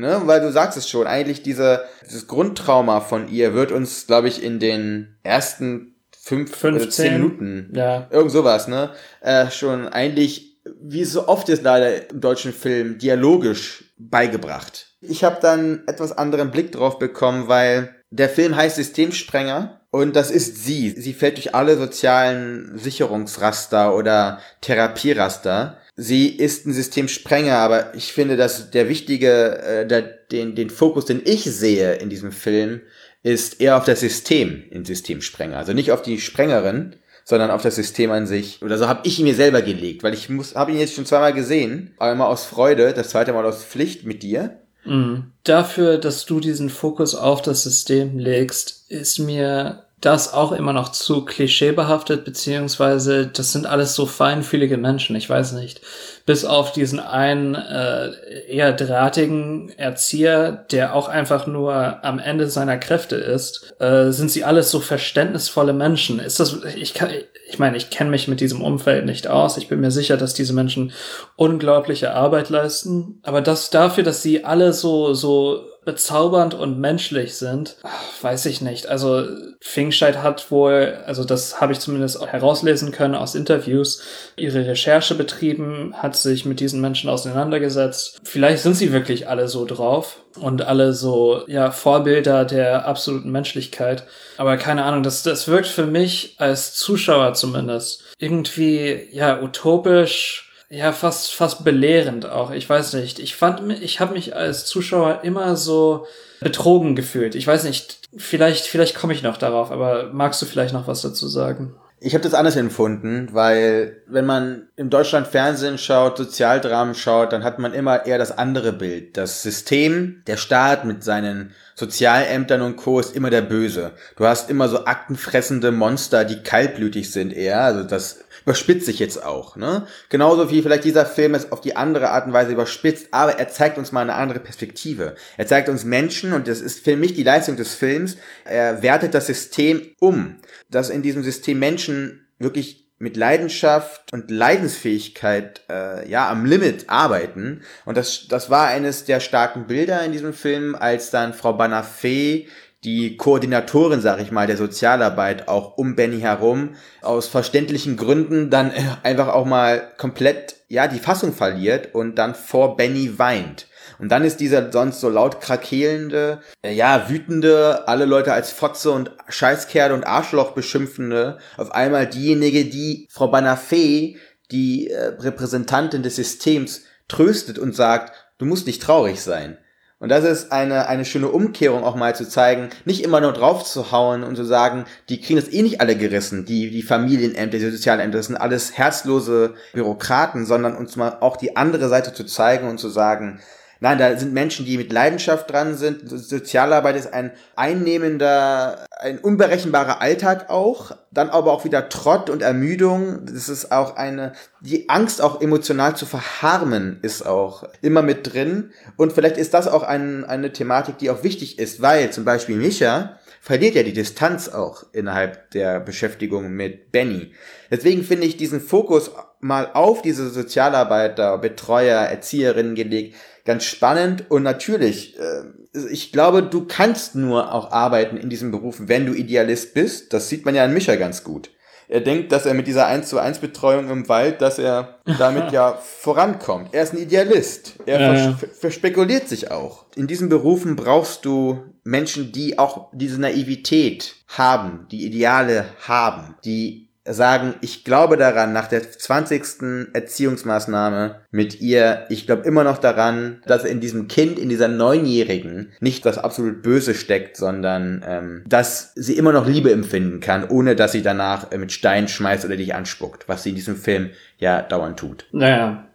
Ne? 0.00 0.22
Weil 0.24 0.40
du 0.40 0.50
sagst 0.50 0.76
es 0.76 0.88
schon, 0.88 1.06
eigentlich 1.06 1.42
diese, 1.42 1.84
dieses 2.04 2.26
Grundtrauma 2.26 3.00
von 3.00 3.28
ihr 3.28 3.54
wird 3.54 3.72
uns, 3.72 4.06
glaube 4.06 4.28
ich, 4.28 4.42
in 4.42 4.58
den 4.58 5.16
ersten 5.22 5.94
fünf, 6.22 6.54
15 6.56 6.90
zehn 6.90 7.12
Minuten, 7.14 7.72
ja. 7.74 8.06
irgend 8.10 8.30
sowas, 8.30 8.68
ne, 8.68 8.90
äh, 9.20 9.50
schon 9.50 9.88
eigentlich, 9.88 10.60
wie 10.80 11.00
es 11.00 11.12
so 11.12 11.28
oft 11.28 11.48
ist 11.48 11.62
leider 11.62 12.10
im 12.10 12.20
deutschen 12.20 12.52
Film, 12.52 12.98
dialogisch 12.98 13.92
beigebracht. 13.98 14.88
Ich 15.00 15.24
habe 15.24 15.38
dann 15.40 15.82
etwas 15.86 16.16
anderen 16.16 16.50
Blick 16.50 16.72
drauf 16.72 16.98
bekommen, 16.98 17.48
weil 17.48 17.94
der 18.10 18.28
Film 18.28 18.54
heißt 18.54 18.76
Systemsprenger 18.76 19.80
und 19.90 20.14
das 20.14 20.30
ist 20.30 20.64
sie. 20.64 20.90
Sie 20.90 21.14
fällt 21.14 21.36
durch 21.36 21.54
alle 21.54 21.76
sozialen 21.76 22.76
Sicherungsraster 22.76 23.94
oder 23.94 24.40
Therapieraster 24.60 25.78
sie 26.00 26.28
ist 26.28 26.66
ein 26.66 26.72
Systemsprenger, 26.72 27.56
aber 27.58 27.94
ich 27.94 28.12
finde, 28.12 28.36
dass 28.36 28.70
der 28.70 28.88
wichtige, 28.88 29.58
äh, 29.58 29.86
der, 29.86 30.02
den, 30.02 30.54
den 30.54 30.70
Fokus, 30.70 31.04
den 31.04 31.20
ich 31.24 31.44
sehe 31.44 31.94
in 31.96 32.08
diesem 32.08 32.32
Film, 32.32 32.80
ist 33.22 33.60
eher 33.60 33.76
auf 33.76 33.84
das 33.84 34.00
System 34.00 34.64
in 34.70 34.84
Systemsprenger. 34.86 35.58
Also 35.58 35.74
nicht 35.74 35.92
auf 35.92 36.00
die 36.00 36.18
Sprengerin, 36.18 36.96
sondern 37.24 37.50
auf 37.50 37.62
das 37.62 37.76
System 37.76 38.10
an 38.10 38.26
sich. 38.26 38.62
Oder 38.62 38.78
so 38.78 38.88
habe 38.88 39.02
ich 39.04 39.18
ihn 39.18 39.26
mir 39.26 39.34
selber 39.34 39.60
gelegt, 39.60 40.02
weil 40.02 40.14
ich 40.14 40.30
muss, 40.30 40.54
habe 40.54 40.72
ihn 40.72 40.78
jetzt 40.78 40.94
schon 40.94 41.04
zweimal 41.04 41.34
gesehen, 41.34 41.94
einmal 41.98 42.28
aus 42.28 42.46
Freude, 42.46 42.94
das 42.94 43.10
zweite 43.10 43.34
Mal 43.34 43.44
aus 43.44 43.62
Pflicht 43.62 44.06
mit 44.06 44.22
dir. 44.22 44.58
Mhm. 44.86 45.32
Dafür, 45.44 45.98
dass 45.98 46.24
du 46.24 46.40
diesen 46.40 46.70
Fokus 46.70 47.14
auf 47.14 47.42
das 47.42 47.62
System 47.62 48.18
legst, 48.18 48.90
ist 48.90 49.18
mir 49.18 49.84
das 50.00 50.32
auch 50.32 50.52
immer 50.52 50.72
noch 50.72 50.90
zu 50.90 51.26
klischeebehaftet, 51.26 52.24
beziehungsweise 52.24 53.26
das 53.26 53.52
sind 53.52 53.66
alles 53.66 53.94
so 53.94 54.06
feinfühlige 54.06 54.78
Menschen, 54.78 55.14
ich 55.14 55.28
weiß 55.28 55.52
nicht. 55.52 55.82
Bis 56.24 56.46
auf 56.46 56.72
diesen 56.72 57.00
einen 57.00 57.54
äh, 57.54 58.12
eher 58.48 58.72
drahtigen 58.72 59.68
Erzieher, 59.76 60.52
der 60.70 60.94
auch 60.94 61.08
einfach 61.08 61.46
nur 61.46 62.02
am 62.02 62.18
Ende 62.18 62.48
seiner 62.48 62.78
Kräfte 62.78 63.16
ist, 63.16 63.74
äh, 63.78 64.10
sind 64.10 64.30
sie 64.30 64.44
alles 64.44 64.70
so 64.70 64.80
verständnisvolle 64.80 65.74
Menschen. 65.74 66.18
Ist 66.18 66.40
das, 66.40 66.56
ich 66.76 66.94
kann, 66.94 67.10
ich 67.48 67.58
meine, 67.58 67.76
ich 67.76 67.90
kenne 67.90 68.10
mich 68.10 68.26
mit 68.26 68.40
diesem 68.40 68.62
Umfeld 68.62 69.04
nicht 69.04 69.26
aus. 69.26 69.58
Ich 69.58 69.68
bin 69.68 69.80
mir 69.80 69.90
sicher, 69.90 70.16
dass 70.16 70.32
diese 70.32 70.54
Menschen 70.54 70.92
unglaubliche 71.36 72.14
Arbeit 72.14 72.48
leisten. 72.48 73.20
Aber 73.22 73.42
das 73.42 73.68
dafür, 73.68 74.04
dass 74.04 74.22
sie 74.22 74.44
alle 74.44 74.72
so, 74.72 75.12
so 75.12 75.69
bezaubernd 75.84 76.54
und 76.54 76.78
menschlich 76.78 77.36
sind, 77.36 77.76
weiß 78.20 78.46
ich 78.46 78.60
nicht. 78.60 78.86
Also 78.86 79.26
Fingscheid 79.60 80.22
hat 80.22 80.50
wohl, 80.50 80.98
also 81.06 81.24
das 81.24 81.60
habe 81.60 81.72
ich 81.72 81.80
zumindest 81.80 82.20
herauslesen 82.24 82.92
können 82.92 83.14
aus 83.14 83.34
Interviews, 83.34 84.02
ihre 84.36 84.66
Recherche 84.66 85.14
betrieben, 85.14 85.94
hat 85.96 86.16
sich 86.16 86.44
mit 86.44 86.60
diesen 86.60 86.80
Menschen 86.80 87.08
auseinandergesetzt. 87.08 88.20
Vielleicht 88.24 88.62
sind 88.62 88.74
sie 88.74 88.92
wirklich 88.92 89.28
alle 89.28 89.48
so 89.48 89.64
drauf 89.64 90.22
und 90.38 90.62
alle 90.62 90.92
so, 90.92 91.44
ja, 91.46 91.70
Vorbilder 91.70 92.44
der 92.44 92.86
absoluten 92.86 93.30
Menschlichkeit. 93.30 94.04
Aber 94.36 94.56
keine 94.58 94.84
Ahnung, 94.84 95.02
das, 95.02 95.22
das 95.22 95.48
wirkt 95.48 95.68
für 95.68 95.86
mich 95.86 96.34
als 96.38 96.74
Zuschauer 96.74 97.34
zumindest 97.34 98.04
irgendwie, 98.18 99.08
ja, 99.12 99.40
utopisch, 99.42 100.49
ja 100.70 100.92
fast 100.92 101.32
fast 101.32 101.64
belehrend 101.64 102.26
auch. 102.26 102.52
Ich 102.52 102.68
weiß 102.68 102.94
nicht. 102.94 103.18
Ich 103.18 103.36
fand 103.36 103.82
ich 103.82 104.00
habe 104.00 104.14
mich 104.14 104.34
als 104.34 104.64
Zuschauer 104.66 105.20
immer 105.24 105.56
so 105.56 106.06
betrogen 106.40 106.96
gefühlt. 106.96 107.34
Ich 107.34 107.46
weiß 107.46 107.64
nicht. 107.64 107.98
Vielleicht 108.16 108.66
vielleicht 108.66 108.96
komme 108.96 109.12
ich 109.12 109.22
noch 109.22 109.36
darauf, 109.36 109.70
aber 109.70 110.10
magst 110.12 110.40
du 110.40 110.46
vielleicht 110.46 110.72
noch 110.72 110.86
was 110.86 111.02
dazu 111.02 111.28
sagen? 111.28 111.74
Ich 112.02 112.14
habe 112.14 112.24
das 112.24 112.32
anders 112.32 112.56
empfunden, 112.56 113.28
weil 113.32 114.02
wenn 114.06 114.24
man 114.24 114.68
im 114.76 114.88
Deutschland 114.88 115.26
Fernsehen 115.26 115.76
schaut, 115.76 116.16
Sozialdramen 116.16 116.94
schaut, 116.94 117.34
dann 117.34 117.44
hat 117.44 117.58
man 117.58 117.74
immer 117.74 118.06
eher 118.06 118.16
das 118.16 118.36
andere 118.36 118.72
Bild. 118.72 119.18
Das 119.18 119.42
System, 119.42 120.22
der 120.26 120.38
Staat 120.38 120.86
mit 120.86 121.04
seinen 121.04 121.52
Sozialämtern 121.74 122.62
und 122.62 122.76
Co. 122.76 123.00
ist 123.00 123.14
immer 123.14 123.28
der 123.28 123.42
Böse. 123.42 123.92
Du 124.16 124.24
hast 124.24 124.48
immer 124.48 124.68
so 124.68 124.86
aktenfressende 124.86 125.72
Monster, 125.72 126.24
die 126.24 126.42
kaltblütig 126.42 127.12
sind 127.12 127.34
eher. 127.34 127.60
Also 127.60 127.82
das 127.84 128.24
überspitzt 128.44 128.86
sich 128.86 128.98
jetzt 128.98 129.22
auch. 129.22 129.56
Ne? 129.56 129.86
Genauso 130.08 130.50
wie 130.50 130.62
vielleicht 130.62 130.84
dieser 130.84 131.06
Film 131.06 131.34
es 131.34 131.52
auf 131.52 131.60
die 131.60 131.76
andere 131.76 132.10
Art 132.10 132.26
und 132.26 132.32
Weise 132.32 132.52
überspitzt, 132.52 133.08
aber 133.10 133.38
er 133.38 133.48
zeigt 133.48 133.78
uns 133.78 133.92
mal 133.92 134.02
eine 134.02 134.14
andere 134.14 134.40
Perspektive. 134.40 135.14
Er 135.36 135.46
zeigt 135.46 135.68
uns 135.68 135.84
Menschen 135.84 136.32
und 136.32 136.48
das 136.48 136.60
ist 136.60 136.82
für 136.82 136.96
mich 136.96 137.14
die 137.14 137.22
Leistung 137.22 137.56
des 137.56 137.74
Films. 137.74 138.16
Er 138.44 138.82
wertet 138.82 139.14
das 139.14 139.26
System 139.26 139.82
um, 140.00 140.36
dass 140.70 140.90
in 140.90 141.02
diesem 141.02 141.22
System 141.22 141.58
Menschen 141.58 142.26
wirklich 142.38 142.88
mit 142.98 143.16
Leidenschaft 143.16 144.12
und 144.12 144.30
Leidensfähigkeit 144.30 145.62
äh, 145.70 146.08
ja 146.08 146.28
am 146.30 146.44
Limit 146.44 146.90
arbeiten 146.90 147.62
und 147.86 147.96
das 147.96 148.28
das 148.28 148.50
war 148.50 148.68
eines 148.68 149.04
der 149.04 149.20
starken 149.20 149.66
Bilder 149.66 150.04
in 150.04 150.12
diesem 150.12 150.34
Film, 150.34 150.74
als 150.74 151.10
dann 151.10 151.32
Frau 151.32 151.56
Banafé 151.56 152.46
die 152.84 153.18
Koordinatorin, 153.18 154.00
sag 154.00 154.20
ich 154.20 154.30
mal, 154.30 154.46
der 154.46 154.56
Sozialarbeit 154.56 155.48
auch 155.48 155.76
um 155.76 155.96
Benny 155.96 156.20
herum 156.20 156.76
aus 157.02 157.28
verständlichen 157.28 157.96
Gründen 157.96 158.50
dann 158.50 158.72
einfach 159.02 159.28
auch 159.28 159.44
mal 159.44 159.92
komplett, 159.98 160.56
ja, 160.68 160.86
die 160.88 160.98
Fassung 160.98 161.32
verliert 161.32 161.94
und 161.94 162.16
dann 162.16 162.34
vor 162.34 162.76
Benny 162.76 163.18
weint. 163.18 163.66
Und 164.00 164.08
dann 164.08 164.24
ist 164.24 164.40
dieser 164.40 164.72
sonst 164.72 165.00
so 165.00 165.08
laut 165.10 165.40
krakelende, 165.40 166.40
äh, 166.62 166.72
ja, 166.72 167.08
wütende, 167.10 167.86
alle 167.86 168.06
Leute 168.06 168.32
als 168.32 168.50
Fotze 168.50 168.90
und 168.90 169.10
Scheißkerl 169.28 169.92
und 169.92 170.04
Arschloch 170.04 170.52
beschimpfende, 170.52 171.38
auf 171.56 171.72
einmal 171.72 172.06
diejenige, 172.06 172.64
die 172.64 173.06
Frau 173.10 173.30
Banafé, 173.30 174.16
die 174.50 174.88
äh, 174.88 175.16
Repräsentantin 175.18 176.02
des 176.02 176.16
Systems, 176.16 176.82
tröstet 177.08 177.58
und 177.58 177.76
sagt, 177.76 178.12
du 178.38 178.46
musst 178.46 178.66
nicht 178.66 178.82
traurig 178.82 179.20
sein. 179.20 179.58
Und 179.98 180.08
das 180.08 180.24
ist 180.24 180.50
eine, 180.50 180.88
eine 180.88 181.04
schöne 181.04 181.28
Umkehrung 181.28 181.84
auch 181.84 181.94
mal 181.94 182.14
zu 182.14 182.26
zeigen, 182.26 182.70
nicht 182.86 183.04
immer 183.04 183.20
nur 183.20 183.34
drauf 183.34 183.64
zu 183.64 183.92
hauen 183.92 184.24
und 184.24 184.34
zu 184.34 184.44
sagen, 184.44 184.86
die 185.10 185.20
kriegen 185.20 185.38
das 185.38 185.52
eh 185.52 185.60
nicht 185.60 185.82
alle 185.82 185.94
gerissen, 185.94 186.46
die, 186.46 186.70
die 186.70 186.82
Familienämter, 186.82 187.58
die 187.58 187.70
Sozialämter, 187.70 188.16
das 188.16 188.28
sind 188.28 188.38
alles 188.38 188.78
herzlose 188.78 189.54
Bürokraten, 189.74 190.46
sondern 190.46 190.74
uns 190.74 190.96
mal 190.96 191.18
auch 191.20 191.36
die 191.36 191.54
andere 191.54 191.90
Seite 191.90 192.14
zu 192.14 192.24
zeigen 192.24 192.66
und 192.66 192.78
zu 192.78 192.88
sagen, 192.88 193.40
Nein, 193.82 193.96
da 193.96 194.14
sind 194.16 194.34
Menschen, 194.34 194.66
die 194.66 194.76
mit 194.76 194.92
Leidenschaft 194.92 195.50
dran 195.50 195.74
sind. 195.74 196.02
Sozialarbeit 196.04 196.96
ist 196.96 197.14
ein 197.14 197.32
einnehmender, 197.56 198.84
ein 198.98 199.18
unberechenbarer 199.18 200.02
Alltag 200.02 200.50
auch. 200.50 200.92
Dann 201.10 201.30
aber 201.30 201.52
auch 201.52 201.64
wieder 201.64 201.88
Trott 201.88 202.28
und 202.28 202.42
Ermüdung. 202.42 203.24
Das 203.24 203.48
ist 203.48 203.72
auch 203.72 203.96
eine, 203.96 204.34
die 204.60 204.90
Angst 204.90 205.22
auch 205.22 205.40
emotional 205.40 205.96
zu 205.96 206.04
verharmen 206.04 206.98
ist 207.00 207.26
auch 207.26 207.64
immer 207.80 208.02
mit 208.02 208.32
drin. 208.32 208.70
Und 208.96 209.14
vielleicht 209.14 209.38
ist 209.38 209.54
das 209.54 209.66
auch 209.66 209.82
ein, 209.82 210.26
eine 210.26 210.52
Thematik, 210.52 210.98
die 210.98 211.08
auch 211.08 211.22
wichtig 211.22 211.58
ist, 211.58 211.80
weil 211.80 212.10
zum 212.10 212.26
Beispiel 212.26 212.56
Micha 212.56 213.18
verliert 213.40 213.74
ja 213.74 213.82
die 213.82 213.94
Distanz 213.94 214.48
auch 214.48 214.84
innerhalb 214.92 215.50
der 215.52 215.80
Beschäftigung 215.80 216.50
mit 216.52 216.92
Benny. 216.92 217.32
Deswegen 217.70 218.04
finde 218.04 218.26
ich 218.26 218.36
diesen 218.36 218.60
Fokus 218.60 219.10
mal 219.40 219.70
auf 219.72 220.02
diese 220.02 220.28
Sozialarbeiter, 220.28 221.38
Betreuer, 221.38 222.02
Erzieherinnen 222.02 222.74
gelegt, 222.74 223.16
ganz 223.46 223.64
spannend 223.64 224.30
und 224.30 224.42
natürlich, 224.42 225.18
äh, 225.18 225.42
ich 225.90 226.12
glaube, 226.12 226.42
du 226.42 226.66
kannst 226.66 227.14
nur 227.14 227.54
auch 227.54 227.72
arbeiten 227.72 228.18
in 228.18 228.28
diesem 228.28 228.50
Beruf, 228.50 228.76
wenn 228.80 229.06
du 229.06 229.14
Idealist 229.14 229.72
bist. 229.72 230.12
Das 230.12 230.28
sieht 230.28 230.44
man 230.44 230.54
ja 230.54 230.64
an 230.64 230.74
Micha 230.74 230.96
ganz 230.96 231.24
gut. 231.24 231.50
Er 231.90 232.00
denkt, 232.00 232.30
dass 232.30 232.46
er 232.46 232.54
mit 232.54 232.68
dieser 232.68 232.86
1 232.86 233.08
zu 233.08 233.18
1 233.18 233.40
Betreuung 233.40 233.90
im 233.90 234.08
Wald, 234.08 234.40
dass 234.40 234.60
er 234.60 235.00
damit 235.18 235.50
ja 235.52 235.72
vorankommt. 235.74 236.72
Er 236.72 236.84
ist 236.84 236.92
ein 236.92 237.00
Idealist. 237.00 237.74
Er 237.84 238.00
Ja, 238.00 238.14
vers 238.14 238.24
ja. 238.40 238.48
verspekuliert 238.60 239.28
sich 239.28 239.50
auch. 239.50 239.86
In 239.96 240.06
diesen 240.06 240.28
Berufen 240.28 240.76
brauchst 240.76 241.24
du 241.24 241.58
Menschen, 241.82 242.30
die 242.30 242.60
auch 242.60 242.90
diese 242.92 243.20
Naivität 243.20 244.14
haben, 244.28 244.86
die 244.92 245.04
Ideale 245.04 245.64
haben, 245.80 246.36
die 246.44 246.89
sagen, 247.08 247.54
ich 247.62 247.84
glaube 247.84 248.16
daran, 248.16 248.52
nach 248.52 248.66
der 248.66 248.90
20. 248.90 249.92
Erziehungsmaßnahme 249.94 251.20
mit 251.30 251.60
ihr, 251.60 252.04
ich 252.10 252.26
glaube 252.26 252.46
immer 252.46 252.62
noch 252.62 252.78
daran, 252.78 253.42
dass 253.46 253.64
in 253.64 253.80
diesem 253.80 254.06
Kind, 254.06 254.38
in 254.38 254.50
dieser 254.50 254.68
Neunjährigen, 254.68 255.72
nicht 255.80 256.04
das 256.04 256.18
absolut 256.18 256.62
Böse 256.62 256.94
steckt, 256.94 257.36
sondern 257.36 258.04
ähm, 258.06 258.44
dass 258.46 258.92
sie 258.94 259.16
immer 259.16 259.32
noch 259.32 259.46
Liebe 259.46 259.72
empfinden 259.72 260.20
kann, 260.20 260.48
ohne 260.48 260.76
dass 260.76 260.92
sie 260.92 261.02
danach 261.02 261.50
äh, 261.52 261.58
mit 261.58 261.72
Stein 261.72 262.06
schmeißt 262.06 262.44
oder 262.44 262.56
dich 262.56 262.74
anspuckt, 262.74 263.28
was 263.28 263.42
sie 263.42 263.50
in 263.50 263.56
diesem 263.56 263.76
Film 263.76 264.10
ja 264.38 264.60
dauernd 264.60 264.98
tut. 264.98 265.26
Naja. 265.32 265.86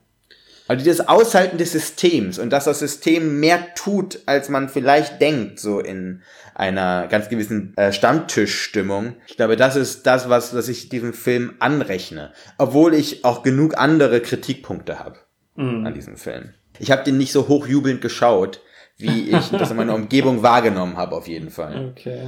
Also 0.68 0.84
dieses 0.84 1.08
Aushalten 1.08 1.60
des 1.60 1.74
Systems 1.74 2.40
und 2.40 2.50
dass 2.50 2.66
das 2.66 2.80
System 2.80 3.40
mehr 3.40 3.76
tut, 3.76 4.20
als 4.26 4.50
man 4.50 4.68
vielleicht 4.68 5.22
denkt, 5.22 5.60
so 5.60 5.80
in 5.80 6.24
einer 6.56 7.08
ganz 7.08 7.30
gewissen 7.30 7.74
äh, 7.78 7.92
Stammtischstimmung. 7.92 9.16
Ich 9.28 9.36
glaube, 9.38 9.56
das 9.58 9.76
ist 9.76 10.08
das, 10.08 10.30
was, 10.30 10.56
was 10.56 10.68
ich 10.68 10.90
diesem 10.90 11.14
Film 11.14 11.54
anrechne. 11.60 12.32
Obwohl 12.58 12.94
ich 12.94 13.24
auch 13.26 13.44
genug 13.44 13.78
andere 13.78 14.22
Kritikpunkte 14.22 15.00
habe 15.00 15.18
Mhm. 15.58 15.86
an 15.86 15.94
diesem 15.94 16.18
Film. 16.18 16.50
Ich 16.80 16.92
habe 16.92 17.04
den 17.06 17.18
nicht 17.18 17.32
so 17.32 17.48
hochjubelnd 17.48 18.02
geschaut, 18.02 18.60
wie 18.98 19.30
ich 19.30 19.50
das 19.52 19.72
in 19.72 19.78
meiner 19.78 19.96
Umgebung 20.02 20.44
wahrgenommen 20.44 20.98
habe, 20.98 21.16
auf 21.16 21.28
jeden 21.28 21.50
Fall. 21.50 21.92
Okay. 21.92 22.28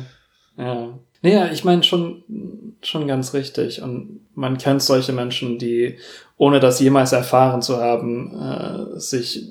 Ja. 0.58 0.98
Naja, 1.22 1.50
ich 1.52 1.64
meine 1.66 1.84
schon, 1.84 2.24
schon 2.82 3.08
ganz 3.08 3.34
richtig. 3.34 3.82
Und 3.82 4.22
man 4.36 4.58
kennt 4.58 4.82
solche 4.82 5.12
Menschen, 5.14 5.58
die, 5.60 5.98
ohne 6.38 6.60
das 6.60 6.80
jemals 6.80 7.12
erfahren 7.12 7.62
zu 7.62 7.78
haben, 7.78 8.34
äh, 8.40 9.00
sich 9.00 9.50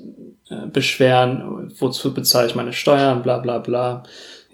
äh, 0.49 0.65
beschweren, 0.67 1.71
wozu 1.77 2.13
bezahle 2.13 2.47
ich 2.47 2.55
meine 2.55 2.73
Steuern, 2.73 3.21
bla 3.21 3.37
bla 3.39 3.59
bla. 3.59 4.03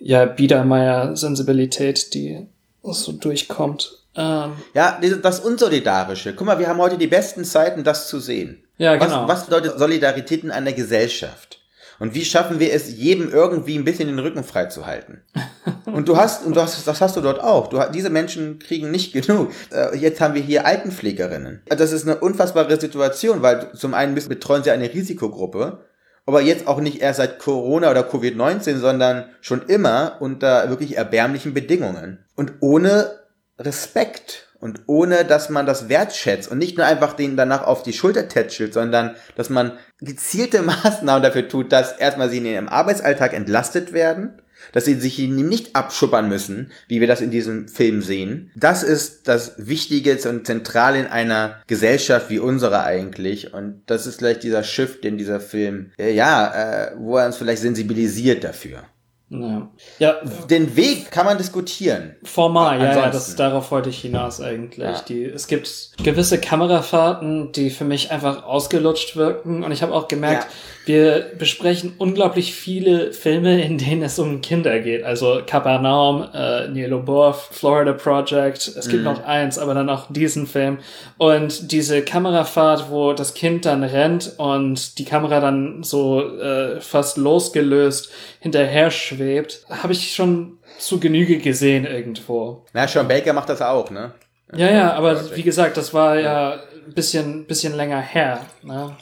Ja, 0.05 0.25
Biedermeier-Sensibilität, 0.25 2.13
die 2.13 2.47
so 2.83 3.13
durchkommt. 3.13 3.99
Ähm, 4.15 4.51
Ja, 4.73 4.99
das 5.21 5.39
Unsolidarische. 5.39 6.33
Guck 6.35 6.45
mal, 6.45 6.59
wir 6.59 6.67
haben 6.67 6.79
heute 6.79 6.97
die 6.97 7.07
besten 7.07 7.45
Zeiten, 7.45 7.83
das 7.85 8.09
zu 8.09 8.19
sehen. 8.19 8.63
ja, 8.77 8.99
Was, 8.99 9.07
genau. 9.07 9.27
was 9.27 9.45
bedeutet 9.45 9.79
Solidarität 9.79 10.43
in 10.43 10.51
einer 10.51 10.73
Gesellschaft? 10.73 11.59
Und 11.99 12.13
wie 12.15 12.25
schaffen 12.25 12.59
wir 12.59 12.73
es, 12.73 12.91
jedem 12.97 13.31
irgendwie 13.31 13.77
ein 13.77 13.85
bisschen 13.85 14.09
den 14.09 14.19
Rücken 14.19 14.43
frei 14.43 14.65
zu 14.65 14.85
halten? 14.85 15.21
Und 15.85 16.09
du 16.09 16.17
hast, 16.17 16.43
und 16.43 16.55
du 16.55 16.61
hast, 16.61 16.87
das 16.87 17.01
hast 17.01 17.15
du 17.17 17.21
dort 17.21 17.39
auch. 17.39 17.67
Du, 17.67 17.79
diese 17.93 18.09
Menschen 18.09 18.57
kriegen 18.57 18.89
nicht 18.89 19.13
genug. 19.13 19.51
Äh, 19.71 19.95
Jetzt 19.95 20.19
haben 20.21 20.33
wir 20.33 20.41
hier 20.41 20.65
Altenpflegerinnen. 20.65 21.61
Das 21.67 21.91
ist 21.91 22.07
eine 22.07 22.19
unfassbare 22.19 22.79
Situation, 22.79 23.43
weil 23.43 23.71
zum 23.75 23.93
einen 23.93 24.15
betreuen 24.15 24.63
sie 24.63 24.71
eine 24.71 24.91
Risikogruppe, 24.91 25.83
aber 26.25 26.41
jetzt 26.41 26.67
auch 26.67 26.79
nicht 26.79 27.01
erst 27.01 27.17
seit 27.17 27.39
Corona 27.39 27.91
oder 27.91 28.09
Covid-19, 28.09 28.77
sondern 28.77 29.25
schon 29.41 29.63
immer 29.67 30.17
unter 30.19 30.69
wirklich 30.69 30.97
erbärmlichen 30.97 31.53
Bedingungen. 31.53 32.25
Und 32.35 32.53
ohne 32.61 33.19
Respekt 33.59 34.47
und 34.59 34.83
ohne, 34.87 35.25
dass 35.25 35.49
man 35.49 35.65
das 35.65 35.89
wertschätzt 35.89 36.49
und 36.49 36.57
nicht 36.57 36.77
nur 36.77 36.85
einfach 36.85 37.13
den 37.13 37.35
danach 37.35 37.67
auf 37.67 37.83
die 37.83 37.91
Schulter 37.91 38.29
tätschelt, 38.29 38.73
sondern 38.73 39.15
dass 39.35 39.49
man 39.49 39.73
gezielte 39.99 40.61
Maßnahmen 40.63 41.21
dafür 41.21 41.49
tut, 41.49 41.73
dass 41.73 41.91
erstmal 41.91 42.29
sie 42.29 42.37
in 42.37 42.45
ihrem 42.45 42.69
Arbeitsalltag 42.69 43.33
entlastet 43.33 43.91
werden, 43.91 44.41
dass 44.71 44.85
sie 44.85 44.95
sich 44.95 45.19
ihn 45.19 45.35
nicht 45.47 45.75
abschuppern 45.75 46.29
müssen, 46.29 46.71
wie 46.87 46.99
wir 47.01 47.07
das 47.07 47.21
in 47.21 47.31
diesem 47.31 47.67
Film 47.67 48.01
sehen. 48.01 48.51
Das 48.55 48.83
ist 48.83 49.27
das 49.27 49.53
Wichtige 49.57 50.17
und 50.29 50.45
Zentrale 50.45 50.99
in 50.99 51.07
einer 51.07 51.61
Gesellschaft 51.67 52.29
wie 52.29 52.39
unsere 52.39 52.83
eigentlich. 52.83 53.53
Und 53.53 53.81
das 53.87 54.07
ist 54.07 54.19
vielleicht 54.19 54.43
dieser 54.43 54.63
Shift, 54.63 55.03
den 55.03 55.17
dieser 55.17 55.39
Film, 55.39 55.91
äh, 55.97 56.13
ja, 56.13 56.85
äh, 56.85 56.91
wo 56.97 57.17
er 57.17 57.25
uns 57.25 57.37
vielleicht 57.37 57.61
sensibilisiert 57.61 58.43
dafür. 58.43 58.83
ja. 59.29 59.69
ja, 59.99 60.15
Den 60.49 60.75
Weg 60.75 61.09
kann 61.09 61.25
man 61.25 61.37
diskutieren. 61.37 62.15
Formal, 62.23 62.79
ja, 62.79 62.95
ja, 62.95 63.09
das, 63.09 63.35
darauf 63.35 63.71
wollte 63.71 63.89
ich 63.89 63.99
hinaus 63.99 64.39
eigentlich. 64.41 64.83
Ja. 64.85 65.01
Die, 65.07 65.25
es 65.25 65.47
gibt 65.47 65.91
gewisse 66.03 66.39
Kamerafahrten, 66.39 67.51
die 67.51 67.69
für 67.69 67.85
mich 67.85 68.11
einfach 68.11 68.43
ausgelutscht 68.43 69.15
wirken. 69.15 69.63
Und 69.63 69.71
ich 69.71 69.81
habe 69.81 69.93
auch 69.93 70.07
gemerkt, 70.07 70.43
Ja. 70.43 70.49
Wir 70.85 71.31
besprechen 71.37 71.93
unglaublich 71.97 72.53
viele 72.53 73.13
Filme, 73.13 73.63
in 73.63 73.77
denen 73.77 74.01
es 74.03 74.19
um 74.19 74.41
Kinder 74.41 74.79
geht. 74.79 75.03
Also 75.03 75.41
Capernaum, 75.45 76.27
äh, 76.33 76.67
Neil 76.67 76.89
Bourf, 76.97 77.49
Florida 77.51 77.93
Project. 77.93 78.67
Es 78.67 78.89
gibt 78.89 78.99
Mhm. 79.03 79.03
noch 79.05 79.23
eins, 79.23 79.57
aber 79.57 79.73
dann 79.73 79.89
auch 79.89 80.07
diesen 80.09 80.45
Film. 80.45 80.79
Und 81.17 81.71
diese 81.71 82.01
Kamerafahrt, 82.01 82.89
wo 82.89 83.13
das 83.13 83.33
Kind 83.33 83.65
dann 83.65 83.83
rennt 83.83 84.33
und 84.37 84.97
die 84.99 85.05
Kamera 85.05 85.39
dann 85.39 85.83
so 85.83 86.21
äh, 86.39 86.81
fast 86.81 87.15
losgelöst 87.17 88.11
hinterher 88.41 88.91
schwebt, 88.91 89.65
habe 89.69 89.93
ich 89.93 90.13
schon 90.13 90.57
zu 90.79 90.99
Genüge 90.99 91.37
gesehen 91.37 91.85
irgendwo. 91.85 92.65
Na, 92.73 92.87
Sean 92.87 93.07
Baker 93.07 93.31
macht 93.31 93.47
das 93.49 93.61
auch, 93.61 93.89
ne? 93.89 94.11
Ja, 94.55 94.69
ja, 94.69 94.93
aber 94.93 95.13
Project. 95.15 95.37
wie 95.37 95.43
gesagt, 95.43 95.77
das 95.77 95.93
war 95.93 96.19
ja 96.19 96.59
ein 96.85 96.93
bisschen, 96.93 97.45
bisschen 97.45 97.75
länger 97.75 98.01
her. 98.01 98.41
Ne? 98.61 98.95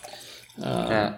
Ja. 0.57 1.15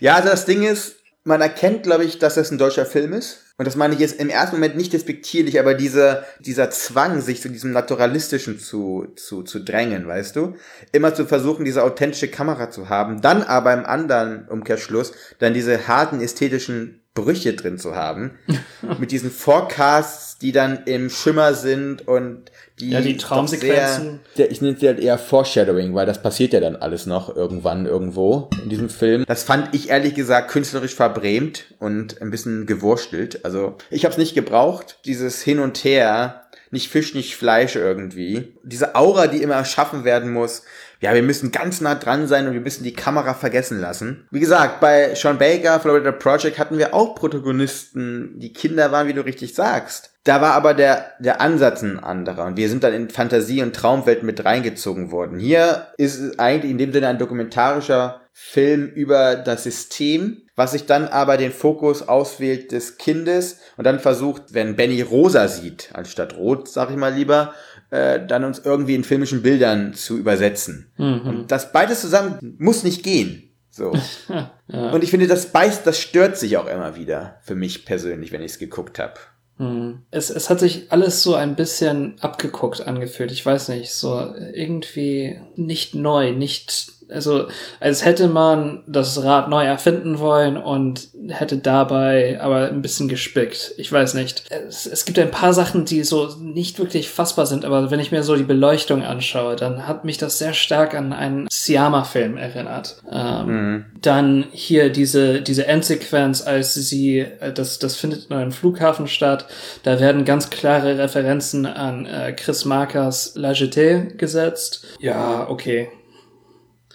Ja, 0.00 0.16
also 0.16 0.28
das 0.28 0.44
Ding 0.44 0.62
ist, 0.62 0.96
man 1.24 1.40
erkennt, 1.40 1.82
glaube 1.82 2.04
ich, 2.04 2.18
dass 2.18 2.34
das 2.34 2.50
ein 2.50 2.58
deutscher 2.58 2.86
Film 2.86 3.12
ist. 3.12 3.40
Und 3.56 3.66
das 3.66 3.76
meine 3.76 3.94
ich 3.94 4.00
jetzt 4.00 4.20
im 4.20 4.28
ersten 4.28 4.56
Moment 4.56 4.76
nicht 4.76 4.92
despektierlich, 4.92 5.60
aber 5.60 5.74
dieser, 5.74 6.24
dieser 6.40 6.70
Zwang, 6.70 7.20
sich 7.20 7.40
zu 7.40 7.48
diesem 7.48 7.70
Naturalistischen 7.70 8.58
zu, 8.58 9.06
zu, 9.16 9.42
zu 9.42 9.60
drängen, 9.60 10.08
weißt 10.08 10.34
du? 10.34 10.54
Immer 10.92 11.14
zu 11.14 11.24
versuchen, 11.24 11.64
diese 11.64 11.84
authentische 11.84 12.28
Kamera 12.28 12.70
zu 12.70 12.88
haben, 12.88 13.22
dann 13.22 13.42
aber 13.42 13.72
im 13.72 13.86
anderen 13.86 14.48
Umkehrschluss 14.48 15.12
dann 15.38 15.54
diese 15.54 15.86
harten 15.86 16.20
ästhetischen 16.20 17.00
Brüche 17.14 17.54
drin 17.54 17.78
zu 17.78 17.94
haben. 17.94 18.32
mit 18.98 19.12
diesen 19.12 19.30
Forecasts, 19.30 20.38
die 20.38 20.50
dann 20.52 20.82
im 20.84 21.08
Schimmer 21.08 21.54
sind 21.54 22.06
und 22.06 22.50
die. 22.80 22.90
Ja, 22.90 23.00
die 23.00 23.16
Traumsequenzen. 23.16 24.20
Sehr, 24.34 24.50
ich 24.50 24.60
nenne 24.60 24.76
es 24.76 24.82
halt 24.82 25.00
eher 25.00 25.18
Foreshadowing, 25.18 25.94
weil 25.94 26.06
das 26.06 26.22
passiert 26.22 26.52
ja 26.52 26.60
dann 26.60 26.76
alles 26.76 27.06
noch 27.06 27.34
irgendwann 27.34 27.86
irgendwo 27.86 28.48
in 28.62 28.68
diesem 28.68 28.88
Film. 28.88 29.24
Das 29.26 29.44
fand 29.44 29.74
ich 29.74 29.90
ehrlich 29.90 30.14
gesagt 30.14 30.50
künstlerisch 30.50 30.94
verbrämt 30.94 31.74
und 31.78 32.20
ein 32.20 32.30
bisschen 32.30 32.66
gewurstelt. 32.66 33.44
Also 33.44 33.76
ich 33.90 34.04
habe 34.04 34.12
es 34.12 34.18
nicht 34.18 34.34
gebraucht, 34.34 34.98
dieses 35.04 35.42
Hin 35.42 35.60
und 35.60 35.84
Her 35.84 36.44
nicht 36.74 36.90
Fisch, 36.90 37.14
nicht 37.14 37.36
Fleisch 37.36 37.76
irgendwie. 37.76 38.52
Diese 38.64 38.96
Aura, 38.96 39.28
die 39.28 39.42
immer 39.42 39.54
erschaffen 39.54 40.04
werden 40.04 40.32
muss. 40.32 40.64
Ja, 41.04 41.12
wir 41.12 41.22
müssen 41.22 41.52
ganz 41.52 41.82
nah 41.82 41.96
dran 41.96 42.26
sein 42.26 42.46
und 42.46 42.54
wir 42.54 42.62
müssen 42.62 42.82
die 42.82 42.94
Kamera 42.94 43.34
vergessen 43.34 43.78
lassen. 43.78 44.26
Wie 44.30 44.40
gesagt, 44.40 44.80
bei 44.80 45.14
Sean 45.14 45.36
Baker, 45.36 45.78
Florida 45.78 46.12
Project 46.12 46.58
hatten 46.58 46.78
wir 46.78 46.94
auch 46.94 47.14
Protagonisten, 47.14 48.38
die 48.38 48.54
Kinder 48.54 48.90
waren, 48.90 49.06
wie 49.06 49.12
du 49.12 49.20
richtig 49.20 49.54
sagst. 49.54 50.14
Da 50.24 50.40
war 50.40 50.54
aber 50.54 50.72
der, 50.72 51.12
der 51.18 51.42
Ansatz 51.42 51.82
ein 51.82 51.98
anderer 51.98 52.46
und 52.46 52.56
wir 52.56 52.70
sind 52.70 52.84
dann 52.84 52.94
in 52.94 53.10
Fantasie- 53.10 53.60
und 53.60 53.76
Traumwelt 53.76 54.22
mit 54.22 54.46
reingezogen 54.46 55.10
worden. 55.10 55.38
Hier 55.38 55.88
ist 55.98 56.18
es 56.18 56.38
eigentlich 56.38 56.70
in 56.70 56.78
dem 56.78 56.94
Sinne 56.94 57.08
ein 57.08 57.18
dokumentarischer 57.18 58.22
Film 58.32 58.88
über 58.88 59.36
das 59.36 59.62
System, 59.64 60.42
was 60.56 60.72
sich 60.72 60.86
dann 60.86 61.06
aber 61.06 61.36
den 61.36 61.52
Fokus 61.52 62.08
auswählt 62.08 62.72
des 62.72 62.96
Kindes 62.96 63.60
und 63.76 63.84
dann 63.84 64.00
versucht, 64.00 64.54
wenn 64.54 64.74
Benny 64.74 65.02
rosa 65.02 65.48
sieht, 65.48 65.90
anstatt 65.92 66.36
rot, 66.36 66.66
sag 66.68 66.90
ich 66.90 66.96
mal 66.96 67.12
lieber, 67.12 67.52
äh, 67.94 68.26
dann 68.26 68.42
uns 68.44 68.58
irgendwie 68.58 68.96
in 68.96 69.04
filmischen 69.04 69.42
Bildern 69.42 69.94
zu 69.94 70.18
übersetzen. 70.18 70.90
Mhm. 70.96 71.20
Und 71.20 71.52
das 71.52 71.70
beides 71.70 72.00
zusammen 72.00 72.56
muss 72.58 72.82
nicht 72.82 73.04
gehen. 73.04 73.54
So. 73.70 73.92
ja. 74.68 74.90
Und 74.90 75.04
ich 75.04 75.10
finde, 75.10 75.28
das 75.28 75.46
beißt, 75.46 75.86
das 75.86 76.00
stört 76.00 76.36
sich 76.36 76.56
auch 76.56 76.66
immer 76.66 76.96
wieder 76.96 77.38
für 77.42 77.54
mich 77.54 77.84
persönlich, 77.84 78.32
wenn 78.32 78.42
ich 78.42 78.52
es 78.52 78.58
geguckt 78.58 78.98
habe. 78.98 79.14
Hm. 79.58 80.02
Es, 80.10 80.30
es 80.30 80.50
hat 80.50 80.58
sich 80.58 80.90
alles 80.90 81.22
so 81.22 81.36
ein 81.36 81.54
bisschen 81.54 82.16
abgeguckt 82.20 82.84
angefühlt. 82.84 83.30
Ich 83.30 83.46
weiß 83.46 83.68
nicht, 83.68 83.92
so 83.92 84.34
irgendwie 84.52 85.38
nicht 85.54 85.94
neu, 85.94 86.32
nicht 86.32 86.93
also 87.14 87.48
als 87.80 88.04
hätte 88.04 88.28
man 88.28 88.82
das 88.86 89.22
Rad 89.22 89.48
neu 89.48 89.64
erfinden 89.64 90.18
wollen 90.18 90.56
und 90.56 91.08
hätte 91.28 91.58
dabei 91.58 92.40
aber 92.40 92.68
ein 92.68 92.82
bisschen 92.82 93.08
gespickt. 93.08 93.72
Ich 93.76 93.90
weiß 93.90 94.14
nicht. 94.14 94.44
Es, 94.50 94.86
es 94.86 95.04
gibt 95.04 95.18
ein 95.18 95.30
paar 95.30 95.54
Sachen, 95.54 95.84
die 95.84 96.04
so 96.04 96.28
nicht 96.40 96.78
wirklich 96.78 97.08
fassbar 97.08 97.46
sind, 97.46 97.64
aber 97.64 97.90
wenn 97.90 98.00
ich 98.00 98.12
mir 98.12 98.22
so 98.22 98.36
die 98.36 98.42
Beleuchtung 98.42 99.02
anschaue, 99.02 99.56
dann 99.56 99.86
hat 99.86 100.04
mich 100.04 100.18
das 100.18 100.38
sehr 100.38 100.52
stark 100.52 100.94
an 100.94 101.12
einen 101.12 101.48
Siama-Film 101.50 102.36
erinnert. 102.36 102.96
Ähm, 103.10 103.46
mhm. 103.46 103.84
Dann 104.00 104.44
hier 104.52 104.90
diese, 104.90 105.40
diese 105.40 105.66
Endsequenz, 105.66 106.42
als 106.42 106.74
sie, 106.74 107.20
äh, 107.20 107.52
das, 107.52 107.78
das 107.78 107.96
findet 107.96 108.26
in 108.30 108.36
einem 108.36 108.52
Flughafen 108.52 109.06
statt, 109.06 109.46
da 109.82 110.00
werden 110.00 110.24
ganz 110.24 110.50
klare 110.50 110.98
Referenzen 110.98 111.66
an 111.66 112.06
äh, 112.06 112.32
Chris 112.32 112.64
Markers 112.64 113.32
La 113.36 113.52
Jetée 113.52 114.14
gesetzt. 114.16 114.84
Ja, 114.98 115.48
okay 115.48 115.88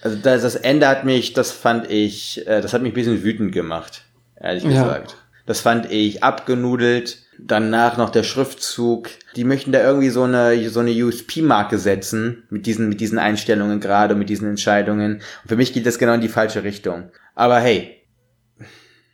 also 0.01 0.17
das, 0.17 0.41
das 0.41 0.55
Ende 0.55 0.87
hat 0.87 1.05
mich, 1.05 1.33
das 1.33 1.51
fand 1.51 1.89
ich, 1.89 2.45
äh, 2.47 2.61
das 2.61 2.73
hat 2.73 2.81
mich 2.81 2.91
ein 2.91 2.95
bisschen 2.95 3.23
wütend 3.23 3.51
gemacht, 3.51 4.03
ehrlich 4.39 4.63
ja. 4.63 4.69
gesagt. 4.69 5.17
Das 5.45 5.61
fand 5.61 5.91
ich 5.91 6.23
abgenudelt. 6.23 7.23
Danach 7.39 7.97
noch 7.97 8.11
der 8.11 8.21
Schriftzug. 8.21 9.09
Die 9.35 9.43
möchten 9.43 9.71
da 9.71 9.81
irgendwie 9.81 10.09
so 10.09 10.23
eine, 10.23 10.69
so 10.69 10.79
eine 10.79 10.91
USP-Marke 10.91 11.79
setzen 11.79 12.43
mit 12.51 12.67
diesen, 12.67 12.87
mit 12.87 13.01
diesen 13.01 13.17
Einstellungen 13.17 13.79
gerade, 13.79 14.13
mit 14.13 14.29
diesen 14.29 14.47
Entscheidungen. 14.47 15.15
Und 15.15 15.47
für 15.47 15.55
mich 15.55 15.73
geht 15.73 15.87
das 15.87 15.97
genau 15.97 16.13
in 16.13 16.21
die 16.21 16.27
falsche 16.27 16.63
Richtung. 16.63 17.11
Aber 17.33 17.59
hey. 17.59 18.05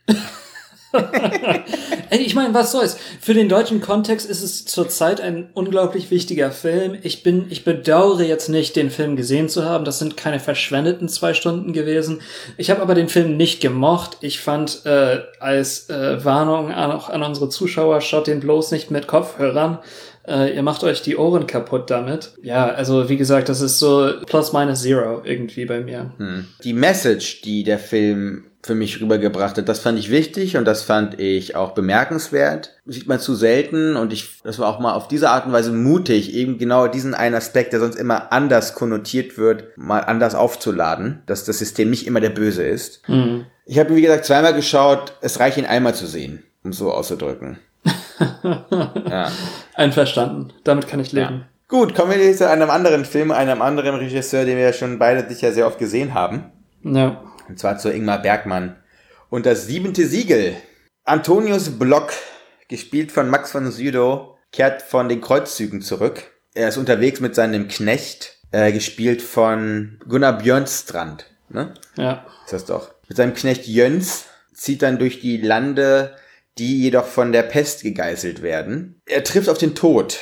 ich 2.10 2.34
meine, 2.34 2.54
was 2.54 2.72
soll's? 2.72 2.96
Für 3.20 3.34
den 3.34 3.48
deutschen 3.48 3.80
Kontext 3.80 4.28
ist 4.28 4.42
es 4.42 4.64
zurzeit 4.64 5.20
ein 5.20 5.48
unglaublich 5.54 6.10
wichtiger 6.10 6.50
Film. 6.50 6.96
Ich 7.02 7.22
bin, 7.22 7.46
ich 7.50 7.64
bedauere 7.64 8.22
jetzt 8.22 8.48
nicht, 8.48 8.76
den 8.76 8.90
Film 8.90 9.16
gesehen 9.16 9.48
zu 9.48 9.64
haben. 9.64 9.84
Das 9.84 9.98
sind 9.98 10.16
keine 10.16 10.40
verschwendeten 10.40 11.08
zwei 11.08 11.34
Stunden 11.34 11.72
gewesen. 11.72 12.20
Ich 12.56 12.70
habe 12.70 12.82
aber 12.82 12.94
den 12.94 13.08
Film 13.08 13.36
nicht 13.36 13.60
gemocht. 13.60 14.18
Ich 14.20 14.40
fand 14.40 14.84
äh, 14.86 15.20
als 15.40 15.90
äh, 15.90 16.24
Warnung 16.24 16.72
auch 16.72 17.08
an 17.08 17.22
unsere 17.22 17.48
Zuschauer, 17.48 18.00
schaut 18.00 18.26
den 18.26 18.40
bloß 18.40 18.72
nicht 18.72 18.90
mit 18.90 19.06
Kopfhörern. 19.06 19.78
Äh, 20.26 20.54
ihr 20.54 20.62
macht 20.62 20.82
euch 20.84 21.02
die 21.02 21.16
Ohren 21.16 21.46
kaputt 21.46 21.90
damit. 21.90 22.32
Ja, 22.42 22.66
also 22.66 23.08
wie 23.08 23.16
gesagt, 23.16 23.48
das 23.48 23.60
ist 23.60 23.78
so 23.78 24.10
plus 24.26 24.52
minus 24.52 24.82
zero 24.82 25.22
irgendwie 25.24 25.66
bei 25.66 25.80
mir. 25.80 26.12
Hm. 26.18 26.46
Die 26.64 26.72
Message, 26.72 27.42
die 27.42 27.64
der 27.64 27.78
Film 27.78 28.44
für 28.66 28.74
mich 28.74 29.00
rübergebracht 29.00 29.56
hat. 29.56 29.68
Das 29.68 29.78
fand 29.78 29.98
ich 29.98 30.10
wichtig 30.10 30.56
und 30.56 30.64
das 30.64 30.82
fand 30.82 31.20
ich 31.20 31.54
auch 31.54 31.70
bemerkenswert. 31.70 32.72
sieht 32.84 33.06
man 33.06 33.20
zu 33.20 33.34
selten 33.34 33.96
und 33.96 34.12
ich, 34.12 34.42
das 34.42 34.58
war 34.58 34.68
auch 34.68 34.80
mal 34.80 34.94
auf 34.94 35.08
diese 35.08 35.30
Art 35.30 35.46
und 35.46 35.52
Weise 35.52 35.72
mutig, 35.72 36.34
eben 36.34 36.58
genau 36.58 36.88
diesen 36.88 37.14
einen 37.14 37.36
Aspekt, 37.36 37.72
der 37.72 37.80
sonst 37.80 37.94
immer 37.94 38.32
anders 38.32 38.74
konnotiert 38.74 39.38
wird, 39.38 39.76
mal 39.76 40.00
anders 40.00 40.34
aufzuladen, 40.34 41.22
dass 41.26 41.44
das 41.44 41.60
System 41.60 41.90
nicht 41.90 42.06
immer 42.06 42.20
der 42.20 42.30
Böse 42.30 42.64
ist. 42.64 43.08
Mhm. 43.08 43.46
Ich 43.64 43.78
habe, 43.78 43.94
wie 43.94 44.02
gesagt, 44.02 44.24
zweimal 44.24 44.54
geschaut, 44.54 45.14
es 45.20 45.38
reicht 45.38 45.58
ihn 45.58 45.66
einmal 45.66 45.94
zu 45.94 46.06
sehen, 46.06 46.42
um 46.64 46.72
so 46.72 46.92
auszudrücken. 46.92 47.58
Ja. 48.18 49.30
Einverstanden. 49.74 50.52
Damit 50.64 50.88
kann 50.88 51.00
ich 51.00 51.12
leben. 51.12 51.34
Ja. 51.34 51.48
Gut, 51.68 51.94
kommen 51.94 52.12
wir 52.12 52.24
jetzt 52.24 52.38
zu 52.38 52.48
einem 52.48 52.70
anderen 52.70 53.04
Film, 53.04 53.32
einem 53.32 53.60
anderen 53.60 53.96
Regisseur, 53.96 54.44
den 54.44 54.56
wir 54.56 54.64
ja 54.64 54.72
schon 54.72 54.98
beide 54.98 55.28
sicher 55.28 55.52
sehr 55.52 55.66
oft 55.66 55.78
gesehen 55.78 56.14
haben. 56.14 56.52
Ja. 56.82 57.22
Und 57.48 57.58
zwar 57.58 57.78
zu 57.78 57.92
Ingmar 57.92 58.22
Bergmann. 58.22 58.76
Und 59.30 59.46
das 59.46 59.66
siebente 59.66 60.06
Siegel. 60.06 60.56
Antonius 61.04 61.78
Block, 61.78 62.12
gespielt 62.68 63.10
von 63.10 63.28
Max 63.28 63.52
von 63.52 63.70
Sydow, 63.70 64.36
kehrt 64.52 64.82
von 64.82 65.08
den 65.08 65.20
Kreuzzügen 65.20 65.82
zurück. 65.82 66.22
Er 66.54 66.68
ist 66.68 66.76
unterwegs 66.76 67.20
mit 67.20 67.34
seinem 67.34 67.68
Knecht, 67.68 68.38
äh, 68.52 68.72
gespielt 68.72 69.22
von 69.22 69.98
Gunnar 70.08 70.38
Björnstrand. 70.38 71.26
Ne? 71.48 71.74
Ja. 71.96 72.24
Ist 72.44 72.52
das 72.52 72.64
doch. 72.64 72.90
Mit 73.08 73.16
seinem 73.16 73.34
Knecht 73.34 73.66
Jöns 73.66 74.26
zieht 74.54 74.82
dann 74.82 74.98
durch 74.98 75.20
die 75.20 75.36
Lande, 75.36 76.16
die 76.58 76.82
jedoch 76.82 77.06
von 77.06 77.32
der 77.32 77.42
Pest 77.42 77.82
gegeißelt 77.82 78.42
werden. 78.42 79.00
Er 79.06 79.24
trifft 79.24 79.48
auf 79.48 79.58
den 79.58 79.74
Tod 79.74 80.18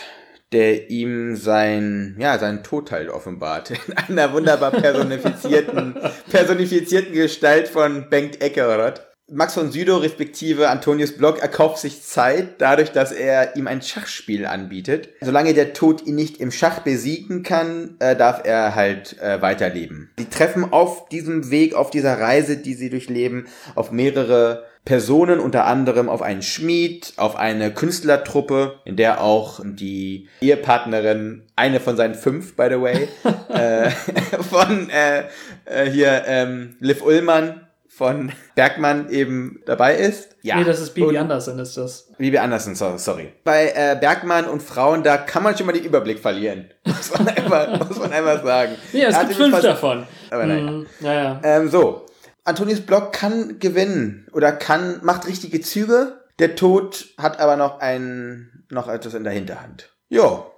der 0.55 0.88
ihm 0.88 1.35
sein, 1.37 2.16
ja, 2.18 2.38
seinen 2.38 2.62
Tod 2.62 2.92
halt 2.92 3.11
offenbart. 3.11 3.70
In 3.70 3.99
einer 3.99 4.33
wunderbar 4.33 4.70
personifizierten, 4.70 5.97
personifizierten 6.31 7.12
Gestalt 7.12 7.68
von 7.68 8.09
Bengt 8.09 8.40
Eckeroth. 8.40 9.03
Max 9.33 9.55
von 9.55 9.73
Südow 9.73 10.03
respektive 10.03 10.68
Antonius 10.68 11.16
Block 11.16 11.40
erkauft 11.40 11.79
sich 11.79 12.03
Zeit 12.03 12.61
dadurch, 12.61 12.92
dass 12.92 13.11
er 13.11 13.57
ihm 13.57 13.66
ein 13.66 13.81
Schachspiel 13.81 14.44
anbietet. 14.44 15.09
Solange 15.23 15.55
der 15.55 15.73
Tod 15.73 16.07
ihn 16.07 16.14
nicht 16.14 16.37
im 16.37 16.51
Schach 16.51 16.81
besiegen 16.81 17.42
kann, 17.42 17.97
äh, 18.01 18.14
darf 18.14 18.42
er 18.44 18.75
halt 18.75 19.18
äh, 19.20 19.40
weiterleben. 19.40 20.12
Sie 20.18 20.29
treffen 20.29 20.73
auf 20.73 21.09
diesem 21.09 21.51
Weg, 21.51 21.75
auf 21.75 21.90
dieser 21.90 22.20
Reise, 22.20 22.59
die 22.59 22.75
sie 22.75 22.90
durchleben, 22.90 23.49
auf 23.75 23.90
mehrere 23.90 24.66
Personen, 24.85 25.40
unter 25.40 25.64
anderem 25.64 26.09
auf 26.09 26.20
einen 26.20 26.42
Schmied, 26.42 27.14
auf 27.16 27.37
eine 27.37 27.73
Künstlertruppe, 27.73 28.81
in 28.85 28.97
der 28.97 29.23
auch 29.23 29.61
die 29.64 30.29
Ehepartnerin, 30.40 31.42
eine 31.57 31.81
von 31.81 31.97
seinen 31.97 32.14
fünf, 32.14 32.55
by 32.55 32.66
the 32.70 32.81
way, 32.81 33.09
äh, 33.49 33.90
von 34.51 34.90
äh, 34.90 35.25
äh, 35.64 35.90
hier 35.90 36.25
ähm, 36.27 36.77
Liv 36.81 37.03
Ullmann 37.03 37.64
von 37.88 38.33
Bergmann 38.57 39.09
eben 39.09 39.62
dabei 39.66 39.94
ist. 39.94 40.37
Ja. 40.42 40.57
Nee, 40.57 40.64
das 40.64 40.81
ist 40.81 40.94
Bibi 40.94 41.16
Andersen, 41.16 41.59
ist 41.61 41.77
das. 41.77 42.09
Bibi 42.18 42.38
Andersen, 42.38 42.75
sorry. 42.75 43.33
Bei 43.44 43.68
äh, 43.68 43.97
Bergmann 43.99 44.47
und 44.47 44.62
Frauen, 44.62 45.05
da 45.05 45.16
kann 45.16 45.44
man 45.44 45.57
schon 45.57 45.66
mal 45.66 45.73
den 45.73 45.85
Überblick 45.85 46.18
verlieren. 46.18 46.70
Muss 46.85 47.16
man 47.16 47.29
einfach, 47.29 47.88
muss 47.88 47.99
man 47.99 48.12
einfach 48.12 48.42
sagen. 48.42 48.75
Ja, 48.92 49.09
es 49.09 49.20
gibt 49.20 49.35
fünf 49.35 49.61
davon. 49.61 50.07
Aber 50.31 50.47
nein. 50.47 50.64
Mm, 50.64 50.87
ja, 51.01 51.14
ja. 51.14 51.40
Ähm, 51.44 51.68
so, 51.68 52.05
Antonius 52.44 52.80
Block 52.80 53.12
kann 53.12 53.59
gewinnen 53.59 54.28
oder 54.33 54.52
kann, 54.52 55.00
macht 55.02 55.26
richtige 55.26 55.61
Züge. 55.61 56.20
Der 56.38 56.57
Tod 56.57 57.07
hat 57.16 57.40
aber 57.40 57.57
noch 57.57 57.80
ein, 57.80 58.64
noch 58.70 58.88
etwas 58.88 59.14
in 59.14 59.24
der 59.24 59.33
Hinterhand. 59.33 59.90
Jo. 60.09 60.50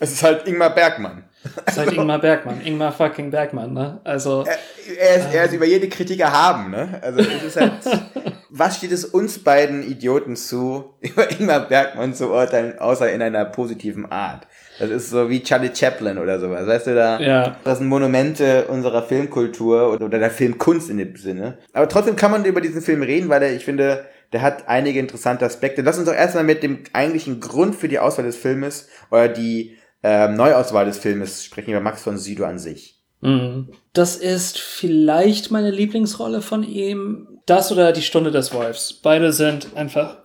Es 0.00 0.12
ist 0.12 0.22
halt 0.22 0.46
Ingmar 0.46 0.74
Bergmann. 0.74 1.24
Es 1.64 1.74
ist 1.74 1.78
halt 1.78 1.92
Ingmar 1.92 2.18
Bergmann. 2.18 2.60
Ingmar 2.60 2.92
fucking 2.92 3.30
Bergmann, 3.30 3.72
ne? 3.72 4.00
Also. 4.04 4.44
Er, 4.46 4.58
er 4.98 5.16
ist, 5.16 5.34
er 5.34 5.44
ist 5.44 5.52
über 5.54 5.64
jede 5.64 5.88
Kritik 5.88 6.20
erhaben, 6.20 6.70
ne? 6.70 7.00
Also, 7.02 7.20
es 7.20 7.42
ist 7.42 7.56
halt, 7.56 7.72
was 8.50 8.76
steht 8.76 8.92
es 8.92 9.04
uns 9.04 9.38
beiden 9.38 9.82
Idioten 9.82 10.36
zu, 10.36 10.96
über 11.00 11.30
Ingmar 11.30 11.60
Bergmann 11.60 12.14
zu 12.14 12.30
urteilen, 12.30 12.78
außer 12.78 13.10
in 13.12 13.22
einer 13.22 13.44
positiven 13.44 14.10
Art? 14.10 14.46
Das 14.78 14.90
ist 14.90 15.10
so 15.10 15.30
wie 15.30 15.42
Charlie 15.42 15.74
Chaplin 15.74 16.18
oder 16.18 16.38
sowas. 16.38 16.66
Weißt 16.66 16.86
du, 16.86 16.94
da, 16.94 17.20
ja. 17.20 17.56
das 17.64 17.78
sind 17.78 17.88
Monumente 17.88 18.66
unserer 18.66 19.02
Filmkultur 19.02 19.92
oder, 19.92 20.08
der 20.08 20.30
Filmkunst 20.30 20.90
in 20.90 20.98
dem 20.98 21.16
Sinne. 21.16 21.58
Aber 21.72 21.88
trotzdem 21.88 22.16
kann 22.16 22.30
man 22.30 22.44
über 22.44 22.60
diesen 22.60 22.82
Film 22.82 23.02
reden, 23.02 23.28
weil 23.28 23.42
er, 23.42 23.54
ich 23.54 23.64
finde, 23.64 24.04
der 24.32 24.42
hat 24.42 24.68
einige 24.68 24.98
interessante 24.98 25.44
Aspekte. 25.44 25.82
Lass 25.82 25.98
uns 25.98 26.06
doch 26.06 26.14
erstmal 26.14 26.44
mit 26.44 26.62
dem 26.62 26.80
eigentlichen 26.92 27.40
Grund 27.40 27.74
für 27.74 27.88
die 27.88 27.98
Auswahl 27.98 28.26
des 28.26 28.36
Filmes 28.36 28.88
oder 29.10 29.28
die 29.28 29.76
äh, 30.02 30.28
Neuauswahl 30.28 30.84
des 30.84 30.98
Filmes 30.98 31.44
sprechen 31.44 31.70
über 31.70 31.80
Max 31.80 32.02
von 32.02 32.18
Sydow 32.18 32.44
an 32.44 32.58
sich. 32.58 32.96
Mhm. 33.20 33.68
Das 33.92 34.16
ist 34.16 34.58
vielleicht 34.58 35.50
meine 35.50 35.70
Lieblingsrolle 35.70 36.42
von 36.42 36.62
ihm. 36.62 37.28
Das 37.46 37.70
oder 37.70 37.92
die 37.92 38.02
Stunde 38.02 38.30
des 38.30 38.52
Wolfs. 38.52 38.92
Beide 38.92 39.32
sind 39.32 39.68
einfach 39.76 40.18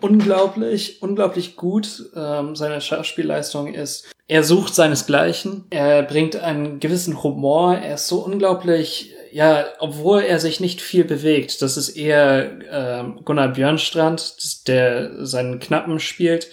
unglaublich, 0.00 1.02
unglaublich 1.02 1.56
gut. 1.56 2.10
Ähm, 2.14 2.56
seine 2.56 2.80
Schauspielleistung 2.80 3.74
ist, 3.74 4.10
er 4.28 4.44
sucht 4.44 4.74
seinesgleichen. 4.74 5.64
Er 5.70 6.02
bringt 6.02 6.36
einen 6.36 6.80
gewissen 6.80 7.22
Humor. 7.22 7.74
Er 7.74 7.94
ist 7.94 8.08
so 8.08 8.24
unglaublich 8.24 9.14
ja, 9.32 9.64
obwohl 9.78 10.20
er 10.20 10.38
sich 10.38 10.60
nicht 10.60 10.82
viel 10.82 11.04
bewegt, 11.04 11.62
das 11.62 11.78
ist 11.78 11.96
eher 11.96 12.58
äh, 12.70 13.22
Gunnar 13.24 13.48
Björnstrand, 13.48 14.68
der 14.68 15.24
seinen 15.24 15.58
Knappen 15.58 15.98
spielt, 16.00 16.48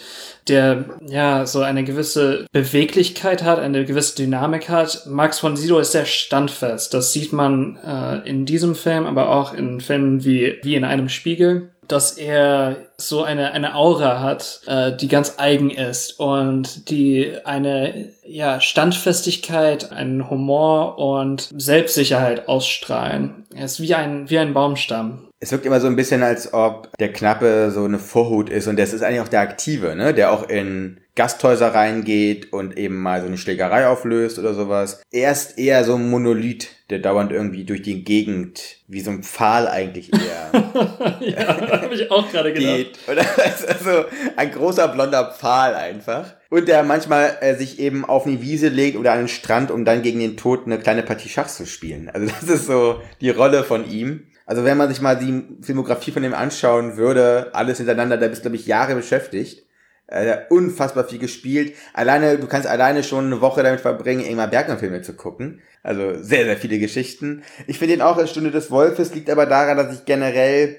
der 0.47 0.85
ja 1.05 1.45
so 1.45 1.59
eine 1.59 1.83
gewisse 1.83 2.45
Beweglichkeit 2.53 3.43
hat, 3.43 3.59
eine 3.59 3.83
gewisse 3.83 4.15
Dynamik 4.15 4.69
hat. 4.69 5.05
Max 5.07 5.39
von 5.39 5.57
Sydow 5.57 5.79
ist 5.79 5.91
sehr 5.91 6.05
standfest. 6.05 6.93
Das 6.93 7.11
sieht 7.11 7.33
man 7.33 7.77
äh, 7.85 8.27
in 8.27 8.45
diesem 8.45 8.75
Film, 8.75 9.05
aber 9.05 9.29
auch 9.29 9.53
in 9.53 9.81
Filmen 9.81 10.23
wie, 10.23 10.57
wie 10.63 10.75
in 10.75 10.85
einem 10.85 11.09
Spiegel 11.09 11.71
dass 11.89 12.11
er 12.17 12.77
so 12.97 13.23
eine, 13.23 13.51
eine 13.51 13.75
Aura 13.75 14.21
hat, 14.21 14.61
äh, 14.67 14.95
die 14.95 15.07
ganz 15.07 15.35
eigen 15.37 15.69
ist 15.69 16.19
und 16.19 16.89
die 16.89 17.33
eine 17.43 18.13
ja, 18.23 18.61
Standfestigkeit, 18.61 19.91
einen 19.91 20.29
Humor 20.29 20.97
und 20.97 21.49
Selbstsicherheit 21.57 22.47
ausstrahlen. 22.47 23.45
Er 23.53 23.65
ist 23.65 23.81
wie 23.81 23.95
ein, 23.95 24.29
wie 24.29 24.39
ein 24.39 24.53
Baumstamm. 24.53 25.28
Es 25.41 25.51
wirkt 25.51 25.65
immer 25.65 25.79
so 25.79 25.87
ein 25.87 25.95
bisschen, 25.95 26.21
als 26.21 26.53
ob 26.53 26.89
der 26.97 27.13
Knappe 27.13 27.71
so 27.71 27.85
eine 27.85 27.99
Vorhut 27.99 28.49
ist 28.49 28.67
und 28.67 28.77
das 28.77 28.91
ist 28.91 29.03
eigentlich 29.03 29.21
auch 29.21 29.29
der 29.29 29.39
Aktive, 29.39 29.95
ne? 29.95 30.13
Der 30.13 30.33
auch 30.33 30.49
in 30.49 30.99
Gasthäuser 31.19 31.73
reingeht 31.73 32.53
und 32.53 32.77
eben 32.77 33.01
mal 33.01 33.19
so 33.19 33.27
eine 33.27 33.37
Schlägerei 33.37 33.87
auflöst 33.87 34.39
oder 34.39 34.53
sowas. 34.53 35.01
Er 35.11 35.31
ist 35.33 35.57
eher 35.57 35.83
so 35.83 35.95
ein 35.95 36.09
Monolith, 36.09 36.69
der 36.89 36.99
dauernd 36.99 37.33
irgendwie 37.33 37.65
durch 37.65 37.81
die 37.81 38.05
Gegend, 38.05 38.77
wie 38.87 39.01
so 39.01 39.11
ein 39.11 39.23
Pfahl 39.23 39.67
eigentlich 39.67 40.11
eher. 40.13 40.49
ja, 41.19 41.81
habe 41.81 41.93
ich 41.93 42.09
auch 42.09 42.31
gerade 42.31 42.53
gedacht. 42.53 42.99
Oder 43.11 43.25
also 43.67 44.05
ein 44.37 44.51
großer 44.51 44.87
blonder 44.87 45.35
Pfahl 45.37 45.75
einfach. 45.75 46.35
Und 46.49 46.69
der 46.69 46.83
manchmal 46.83 47.37
äh, 47.41 47.55
sich 47.55 47.79
eben 47.79 48.05
auf 48.05 48.25
eine 48.25 48.41
Wiese 48.41 48.69
legt 48.69 48.97
oder 48.97 49.11
an 49.11 49.19
den 49.19 49.27
Strand, 49.27 49.71
um 49.71 49.83
dann 49.83 50.01
gegen 50.01 50.19
den 50.19 50.37
Tod 50.37 50.65
eine 50.65 50.79
kleine 50.79 51.03
Partie 51.03 51.27
Schach 51.29 51.47
zu 51.47 51.65
spielen. 51.65 52.09
Also 52.09 52.27
das 52.27 52.43
ist 52.43 52.65
so 52.67 53.01
die 53.19 53.29
Rolle 53.29 53.65
von 53.65 53.89
ihm. 53.89 54.23
Also 54.49 54.65
wenn 54.65 54.77
man 54.77 54.89
sich 54.89 54.99
mal 54.99 55.15
die 55.15 55.43
Filmografie 55.61 56.09
von 56.09 56.23
dem 56.23 56.33
anschauen 56.33 56.97
würde, 56.97 57.51
alles 57.53 57.77
hintereinander, 57.77 58.17
da 58.17 58.27
bist 58.27 58.39
du, 58.39 58.45
glaube 58.45 58.55
ich, 58.55 58.65
Jahre 58.65 58.95
beschäftigt. 58.95 59.63
Äh, 60.07 60.37
unfassbar 60.49 61.03
viel 61.03 61.19
gespielt. 61.19 61.75
Alleine, 61.93 62.39
du 62.39 62.47
kannst 62.47 62.67
alleine 62.67 63.03
schon 63.03 63.27
eine 63.27 63.41
Woche 63.41 63.61
damit 63.61 63.79
verbringen, 63.79 64.25
Ingmar 64.25 64.47
Bergmann-Filme 64.47 65.03
zu 65.03 65.13
gucken. 65.13 65.61
Also 65.83 66.23
sehr, 66.23 66.45
sehr 66.45 66.57
viele 66.57 66.79
Geschichten. 66.79 67.43
Ich 67.67 67.77
finde 67.77 67.93
ihn 67.93 68.01
auch 68.01 68.17
als 68.17 68.31
Stunde 68.31 68.49
des 68.49 68.71
Wolfes, 68.71 69.13
liegt 69.13 69.29
aber 69.29 69.45
daran, 69.45 69.77
dass 69.77 69.93
ich 69.93 70.05
generell 70.05 70.77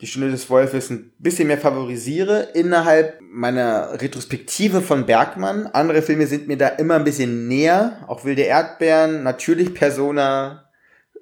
die 0.00 0.08
Stunde 0.08 0.32
des 0.32 0.50
Wolfes 0.50 0.90
ein 0.90 1.12
bisschen 1.20 1.46
mehr 1.46 1.58
favorisiere 1.58 2.48
innerhalb 2.54 3.20
meiner 3.20 4.02
Retrospektive 4.02 4.80
von 4.80 5.06
Bergmann. 5.06 5.68
Andere 5.68 6.02
Filme 6.02 6.26
sind 6.26 6.48
mir 6.48 6.56
da 6.56 6.66
immer 6.66 6.96
ein 6.96 7.04
bisschen 7.04 7.46
näher. 7.46 8.04
Auch 8.08 8.24
Wilde 8.24 8.42
Erdbeeren, 8.42 9.22
natürlich 9.22 9.74
Persona, 9.74 10.68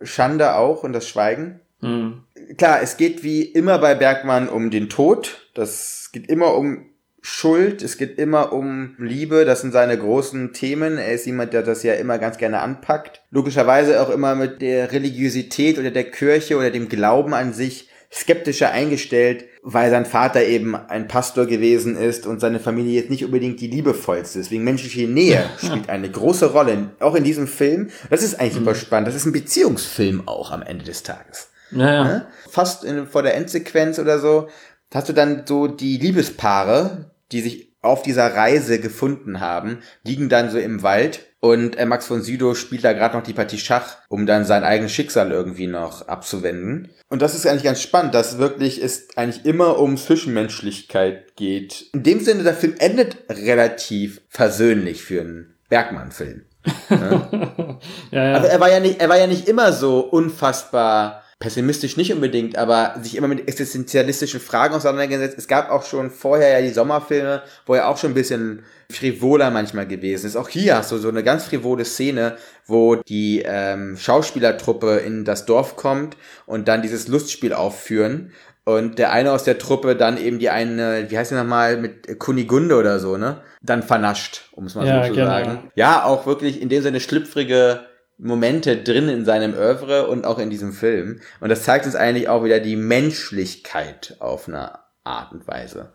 Schande 0.01 0.55
auch 0.55 0.83
und 0.83 0.95
das 0.95 1.07
Schweigen. 1.07 1.61
Mhm. 1.81 2.25
Klar, 2.57 2.81
es 2.83 2.97
geht 2.97 3.23
wie 3.23 3.43
immer 3.43 3.79
bei 3.79 3.95
Bergmann 3.95 4.49
um 4.49 4.71
den 4.71 4.89
Tod. 4.89 5.49
Das 5.55 6.11
geht 6.13 6.29
immer 6.29 6.55
um 6.55 6.87
Schuld, 7.23 7.83
es 7.83 7.99
geht 7.99 8.19
immer 8.19 8.53
um 8.53 8.95
Liebe, 8.99 9.45
das 9.45 9.61
sind 9.61 9.73
seine 9.73 9.99
großen 9.99 10.55
Themen. 10.55 10.97
Er 10.97 11.13
ist 11.13 11.27
jemand, 11.27 11.53
der 11.53 11.63
das 11.63 11.83
ja 11.83 11.95
immer 11.95 12.19
ganz 12.19 12.39
gerne 12.39 12.61
anpackt. 12.61 13.23
Logischerweise 13.31 14.01
auch 14.01 14.11
immer 14.11 14.35
mit 14.35 14.63
der 14.63 14.93
Religiosität 14.93 15.79
oder 15.79 15.91
der 15.91 16.11
Kirche 16.11 16.57
oder 16.57 16.71
dem 16.71 16.89
Glauben 16.89 17.35
an 17.35 17.53
sich 17.53 17.91
skeptischer 18.13 18.73
eingestellt, 18.73 19.45
weil 19.63 19.91
sein 19.91 20.05
Vater 20.05 20.45
eben 20.45 20.75
ein 20.75 21.07
Pastor 21.07 21.47
gewesen 21.47 21.97
ist 21.97 22.27
und 22.27 22.41
seine 22.41 22.59
Familie 22.59 23.01
jetzt 23.01 23.11
nicht 23.11 23.25
unbedingt 23.25 23.61
die 23.61 23.69
liebevollste. 23.69 24.39
Deswegen 24.39 24.65
menschliche 24.65 25.07
Nähe 25.07 25.45
spielt 25.59 25.89
eine 25.89 26.11
große 26.11 26.53
Rolle, 26.53 26.91
auch 26.99 27.15
in 27.15 27.23
diesem 27.23 27.47
Film. 27.47 27.91
Das 28.09 28.23
ist 28.23 28.41
eigentlich 28.41 28.55
super 28.55 28.73
mhm. 28.73 28.77
spannend. 28.77 29.09
Das 29.09 29.15
ist 29.15 29.27
ein 29.27 29.33
Beziehungsfilm 29.33 30.27
auch 30.27 30.51
am 30.51 30.63
Ende 30.63 30.85
des 30.85 31.03
Tages. 31.03 31.50
Naja. 31.71 32.05
Ne? 32.05 32.27
Fast 32.49 32.85
in, 32.85 33.07
vor 33.07 33.23
der 33.23 33.37
Endsequenz 33.37 33.99
oder 33.99 34.19
so 34.19 34.49
hast 34.93 35.09
du 35.09 35.13
dann 35.13 35.45
so 35.47 35.67
die 35.67 35.99
Liebespaare, 35.99 37.11
die 37.33 37.41
sich 37.41 37.71
auf 37.83 38.03
dieser 38.03 38.35
Reise 38.35 38.79
gefunden 38.79 39.41
haben, 39.41 39.79
liegen 40.05 40.29
dann 40.29 40.51
so 40.51 40.59
im 40.59 40.83
Wald 40.83 41.27
und 41.41 41.77
äh, 41.79 41.87
Max 41.87 42.07
von 42.07 42.21
Sydow 42.21 42.55
spielt 42.55 42.85
da 42.85 42.93
gerade 42.93 43.17
noch 43.17 43.25
die 43.25 43.33
Partie 43.33 43.59
Schach, 43.59 43.97
um 44.09 44.27
dann 44.27 44.45
sein 44.45 44.63
eigenes 44.63 44.93
Schicksal 44.93 45.33
irgendwie 45.33 45.67
noch 45.67 46.07
abzuwenden. 46.07 46.91
Und 47.09 47.23
das 47.23 47.35
ist 47.35 47.47
eigentlich 47.47 47.63
ganz 47.63 47.81
spannend, 47.81 48.15
dass 48.15 48.37
wirklich 48.37 48.83
es 48.83 49.09
eigentlich 49.17 49.47
immer 49.47 49.79
um 49.79 49.97
Zwischenmenschlichkeit 49.97 51.37
geht. 51.37 51.87
In 51.95 52.03
dem 52.03 52.21
Sinne, 52.21 52.43
der 52.43 52.55
Film 52.55 52.75
endet 52.79 53.17
relativ 53.31 54.21
versöhnlich 54.29 55.03
für 55.03 55.23
einen 55.23 55.55
Bergmann-Film. 55.69 56.43
Ne? 56.91 57.79
ja, 58.11 58.25
ja. 58.33 58.37
Aber 58.37 58.49
er 58.49 58.61
war 58.61 58.71
ja 58.71 58.81
nicht, 58.81 59.01
er 59.01 59.09
war 59.09 59.17
ja 59.17 59.27
nicht 59.27 59.49
immer 59.49 59.73
so 59.73 60.01
unfassbar 60.01 61.20
pessimistisch 61.41 61.97
nicht 61.97 62.13
unbedingt, 62.13 62.59
aber 62.59 62.95
sich 63.01 63.17
immer 63.17 63.27
mit 63.27 63.49
existenzialistischen 63.49 64.41
Fragen 64.41 64.75
auseinandergesetzt. 64.75 65.39
Es 65.39 65.49
gab 65.49 65.71
auch 65.71 65.85
schon 65.85 66.11
vorher 66.11 66.51
ja 66.51 66.61
die 66.61 66.73
Sommerfilme, 66.73 67.43
wo 67.65 67.75
er 67.75 67.89
auch 67.89 67.97
schon 67.97 68.11
ein 68.11 68.15
bisschen 68.15 68.63
frivoler 68.91 69.51
manchmal 69.51 69.87
gewesen 69.87 70.27
ist. 70.27 70.37
Auch 70.37 70.51
hier 70.51 70.77
hast 70.77 70.93
du 70.93 70.99
so 70.99 71.09
eine 71.09 71.25
ganz 71.25 71.45
frivole 71.45 71.87
Szene, 71.87 72.37
wo 72.67 72.97
die 72.97 73.43
ähm, 73.47 73.97
Schauspielertruppe 73.97 74.99
in 74.99 75.25
das 75.25 75.47
Dorf 75.47 75.77
kommt 75.77 76.19
und 76.45 76.69
dann 76.69 76.83
dieses 76.83 77.09
Lustspiel 77.09 77.55
aufführen. 77.55 78.33
Und 78.65 78.99
der 78.99 79.11
eine 79.11 79.33
aus 79.33 79.43
der 79.43 79.57
Truppe 79.57 79.97
dann 79.97 80.19
eben 80.19 80.39
die 80.39 80.51
eine, 80.51 81.11
wie 81.11 81.17
heißt 81.17 81.31
die 81.31 81.37
nochmal, 81.37 81.79
mit 81.79 82.19
Kunigunde 82.19 82.77
oder 82.77 83.01
so, 83.01 83.17
ne? 83.17 83.41
Dann 83.63 83.83
vernascht, 83.83 84.51
um 84.53 84.67
es 84.67 84.75
mal 84.75 84.87
ja, 84.87 85.03
so 85.03 85.09
zu 85.09 85.15
genau. 85.15 85.27
sagen. 85.27 85.71
Ja, 85.75 86.05
auch 86.05 86.27
wirklich 86.27 86.61
in 86.61 86.69
dem 86.69 86.83
Sinne 86.83 87.01
schlüpfrige 87.01 87.81
Momente 88.23 88.77
drin 88.77 89.09
in 89.09 89.25
seinem 89.25 89.55
Oeuvre 89.55 90.07
und 90.07 90.27
auch 90.27 90.39
in 90.39 90.51
diesem 90.51 90.73
Film. 90.73 91.21
Und 91.41 91.49
das 91.49 91.63
zeigt 91.63 91.87
uns 91.87 91.95
eigentlich 91.95 92.29
auch 92.29 92.45
wieder 92.45 92.61
die 92.61 92.77
Menschlichkeit 92.77 94.17
auf 94.21 94.49
eine 94.49 94.79
Art 95.05 95.33
und 95.33 95.47
Weise. 95.49 95.93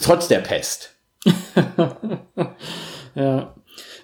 Trotz 0.00 0.28
der 0.28 0.40
Pest. 0.40 0.94
ja. 3.14 3.54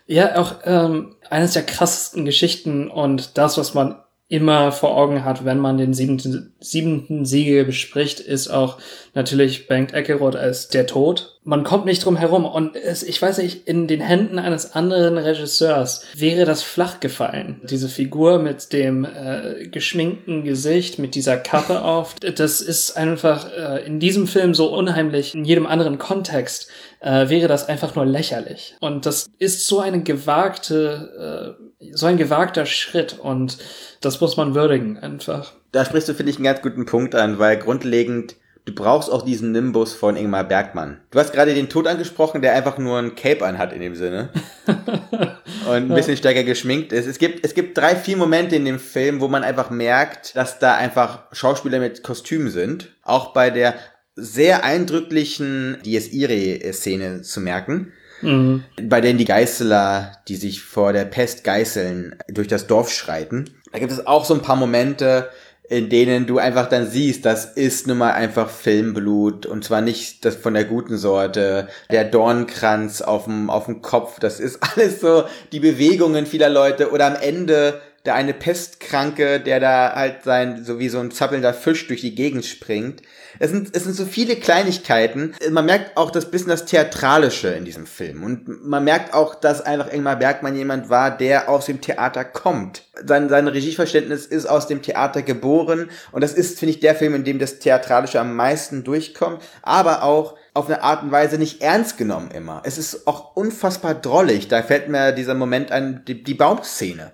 Ja, 0.07 0.37
auch 0.37 0.57
ähm, 0.65 1.17
eines 1.31 1.53
der 1.53 1.63
krassesten 1.63 2.25
Geschichten 2.25 2.91
und 2.91 3.39
das, 3.39 3.57
was 3.57 3.73
man 3.73 4.03
immer 4.29 4.73
vor 4.73 4.97
Augen 4.97 5.25
hat, 5.25 5.45
wenn 5.45 5.59
man 5.59 5.77
den 5.77 5.93
siebenten, 5.95 6.55
siebenten 6.59 7.25
Siegel 7.27 7.65
bespricht, 7.65 8.19
ist 8.19 8.49
auch 8.49 8.79
natürlich 9.15 9.69
Bengt 9.69 9.93
Eckeroth 9.93 10.37
als 10.37 10.69
der 10.69 10.87
Tod. 10.87 11.39
Man 11.45 11.65
kommt 11.65 11.87
nicht 11.87 12.05
drum 12.05 12.17
herum 12.17 12.45
und 12.45 12.77
es, 12.77 13.03
ich 13.03 13.21
weiß 13.21 13.39
nicht, 13.39 13.67
in 13.67 13.89
den 13.89 14.01
Händen 14.01 14.39
eines 14.39 14.75
anderen 14.75 15.19
Regisseurs 15.19 16.05
wäre 16.15 16.45
das 16.45 16.63
flach 16.63 17.01
gefallen. 17.01 17.61
Diese 17.65 17.89
Figur 17.89 18.39
mit 18.39 18.73
dem 18.73 19.05
äh, 19.05 19.67
geschminkten 19.67 20.45
Gesicht, 20.45 21.01
mit 21.01 21.17
dieser 21.17 21.37
Kappe 21.37 21.83
auf, 21.85 22.15
das 22.15 22.61
ist 22.61 22.97
einfach 22.97 23.51
äh, 23.57 23.85
in 23.85 23.99
diesem 23.99 24.29
Film 24.29 24.55
so 24.55 24.73
unheimlich. 24.73 25.35
In 25.35 25.45
jedem 25.45 25.67
anderen 25.67 25.99
Kontext 25.99 26.71
äh, 27.01 27.29
wäre 27.29 27.49
das 27.49 27.69
einfach 27.69 27.97
nur 27.97 28.07
lächerlich. 28.07 28.77
Und 28.81 29.05
das 29.07 29.27
ist 29.39 29.67
so 29.67 29.81
eine 29.81 30.03
gewagte, 30.03 31.57
äh, 31.81 31.91
so 31.93 32.07
ein 32.07 32.19
gewagter 32.19 32.67
Schritt 32.67 33.19
und 33.19 33.59
das 34.01 34.21
muss 34.21 34.37
man 34.37 34.55
würdigen 34.55 34.99
einfach. 34.99 35.53
Da 35.73 35.85
sprichst 35.85 36.09
du, 36.09 36.15
finde 36.15 36.31
ich, 36.31 36.37
einen 36.37 36.45
ganz 36.45 36.63
guten 36.63 36.87
Punkt 36.87 37.17
an, 37.17 37.39
weil 37.41 37.57
grundlegend 37.57 38.37
du 38.65 38.75
brauchst 38.75 39.11
auch 39.11 39.23
diesen 39.23 39.53
Nimbus 39.53 39.95
von 39.95 40.17
Ingmar 40.17 40.45
Bergmann. 40.45 41.01
Du 41.11 41.19
hast 41.19 41.33
gerade 41.33 41.55
den 41.55 41.69
Tod 41.69 41.87
angesprochen, 41.87 42.43
der 42.43 42.55
einfach 42.55 42.79
nur 42.79 42.99
ein 42.99 43.15
Cape 43.15 43.45
anhat 43.45 43.73
in 43.73 43.81
dem 43.81 43.95
Sinne. 43.95 44.31
und 44.67 45.75
ein 45.75 45.89
bisschen 45.89 46.17
stärker 46.17 46.45
geschminkt 46.45 46.93
ist. 46.93 47.07
Es 47.07 47.19
gibt, 47.19 47.45
es 47.45 47.55
gibt 47.55 47.77
drei, 47.77 47.97
vier 47.97 48.17
Momente 48.17 48.57
in 48.57 48.65
dem 48.65 48.79
Film, 48.79 49.21
wo 49.21 49.29
man 49.29 49.45
einfach 49.45 49.71
merkt, 49.71 50.37
dass 50.37 50.59
da 50.59 50.75
einfach 50.75 51.25
Schauspieler 51.33 51.81
mit 51.81 52.03
Kostüm 52.03 52.49
sind. 52.51 52.91
Auch 53.03 53.33
bei 53.33 53.51
der 53.51 53.75
sehr 54.15 54.65
eindrücklichen 54.65 55.79
DSI-Szene 55.85 57.23
zu 57.23 57.41
merken. 57.41 57.93
Mhm. 58.21 58.63
Bei 58.83 59.01
denen 59.01 59.19
die 59.19 59.25
Geißler, 59.25 60.19
die 60.29 60.37
sich 60.37 60.63
vor 60.63 60.93
der 60.93 61.07
Pest 61.07 61.45
geißeln, 61.45 62.17
durch 62.29 62.47
das 62.49 62.67
Dorf 62.67 62.93
schreiten. 62.93 63.51
Da 63.73 63.79
gibt 63.79 63.91
es 63.91 64.07
auch 64.07 64.25
so 64.25 64.35
ein 64.35 64.43
paar 64.43 64.57
Momente, 64.57 65.31
in 65.69 65.89
denen 65.89 66.27
du 66.27 66.39
einfach 66.39 66.69
dann 66.69 66.91
siehst, 66.91 67.25
das 67.25 67.45
ist 67.45 67.87
nun 67.87 67.99
mal 67.99 68.13
einfach 68.13 68.51
Filmblut 68.51 69.47
und 69.47 69.65
zwar 69.65 69.81
nicht 69.81 70.25
das 70.25 70.35
von 70.35 70.55
der 70.55 70.65
guten 70.65 70.99
Sorte, 70.99 71.69
der 71.91 72.05
Dornkranz 72.05 73.01
auf 73.01 73.25
dem, 73.25 73.49
auf 73.49 73.67
dem 73.67 73.81
Kopf, 73.81 74.19
das 74.19 74.41
ist 74.41 74.59
alles 74.77 75.01
so 75.01 75.25
die 75.53 75.61
Bewegungen 75.61 76.27
vieler 76.27 76.49
Leute 76.49 76.91
oder 76.91 77.07
am 77.07 77.17
Ende 77.17 77.81
der 78.05 78.15
eine 78.15 78.35
Pestkranke, 78.35 79.39
der 79.41 79.61
da 79.61 79.93
halt 79.95 80.25
sein, 80.25 80.65
so 80.65 80.79
wie 80.81 80.89
so 80.89 80.99
ein 80.99 81.13
zappelnder 81.13 81.55
Fisch 81.55 81.87
durch 81.87 82.01
die 82.01 82.15
Gegend 82.15 82.45
springt. 82.45 83.03
Es 83.39 83.51
sind, 83.51 83.75
es 83.77 83.85
sind 83.85 83.95
so 83.95 84.05
viele 84.05 84.37
Kleinigkeiten. 84.37 85.35
Man 85.51 85.67
merkt 85.67 85.97
auch 85.97 86.11
das 86.11 86.31
bisschen 86.31 86.49
das 86.49 86.65
Theatralische 86.65 87.49
in 87.49 87.65
diesem 87.65 87.87
Film. 87.87 88.25
Und 88.25 88.65
man 88.67 88.83
merkt 88.83 89.15
auch, 89.15 89.37
dass 89.37 89.61
einfach 89.61 89.93
Ingmar 89.93 90.17
Bergmann 90.17 90.57
jemand 90.57 90.91
war, 90.91 91.17
der 91.17 91.49
aus 91.49 91.67
dem 91.67 91.81
Theater 91.81 92.25
kommt. 92.25 92.83
Sein, 93.05 93.29
sein 93.29 93.47
Regieverständnis 93.47 94.27
ist 94.27 94.47
aus 94.47 94.67
dem 94.67 94.83
Theater 94.83 95.23
geboren. 95.23 95.89
Und 96.11 96.23
das 96.23 96.35
ist, 96.35 96.59
finde 96.59 96.75
ich, 96.75 96.81
der 96.81 96.97
Film, 96.97 97.15
in 97.15 97.25
dem 97.25 97.39
das 97.39 97.61
Theatralische 97.61 98.21
am 98.21 98.35
meisten 98.35 98.83
durchkommt. 98.83 99.43
Aber 99.63 100.03
auch 100.03 100.37
auf 100.55 100.67
eine 100.67 100.83
Art 100.83 101.03
und 101.03 101.13
Weise 101.13 101.39
nicht 101.39 101.63
ernst 101.63 101.97
genommen 101.97 102.31
immer. 102.33 102.63
Es 102.65 102.79
ist 102.79 103.07
auch 103.07 103.37
unfassbar 103.37 103.95
drollig. 103.95 104.49
Da 104.49 104.63
fällt 104.63 104.89
mir 104.89 105.13
dieser 105.13 105.35
Moment 105.35 105.73
an, 105.73 106.03
die, 106.07 106.23
die 106.23 106.35
Baumszene 106.35 107.13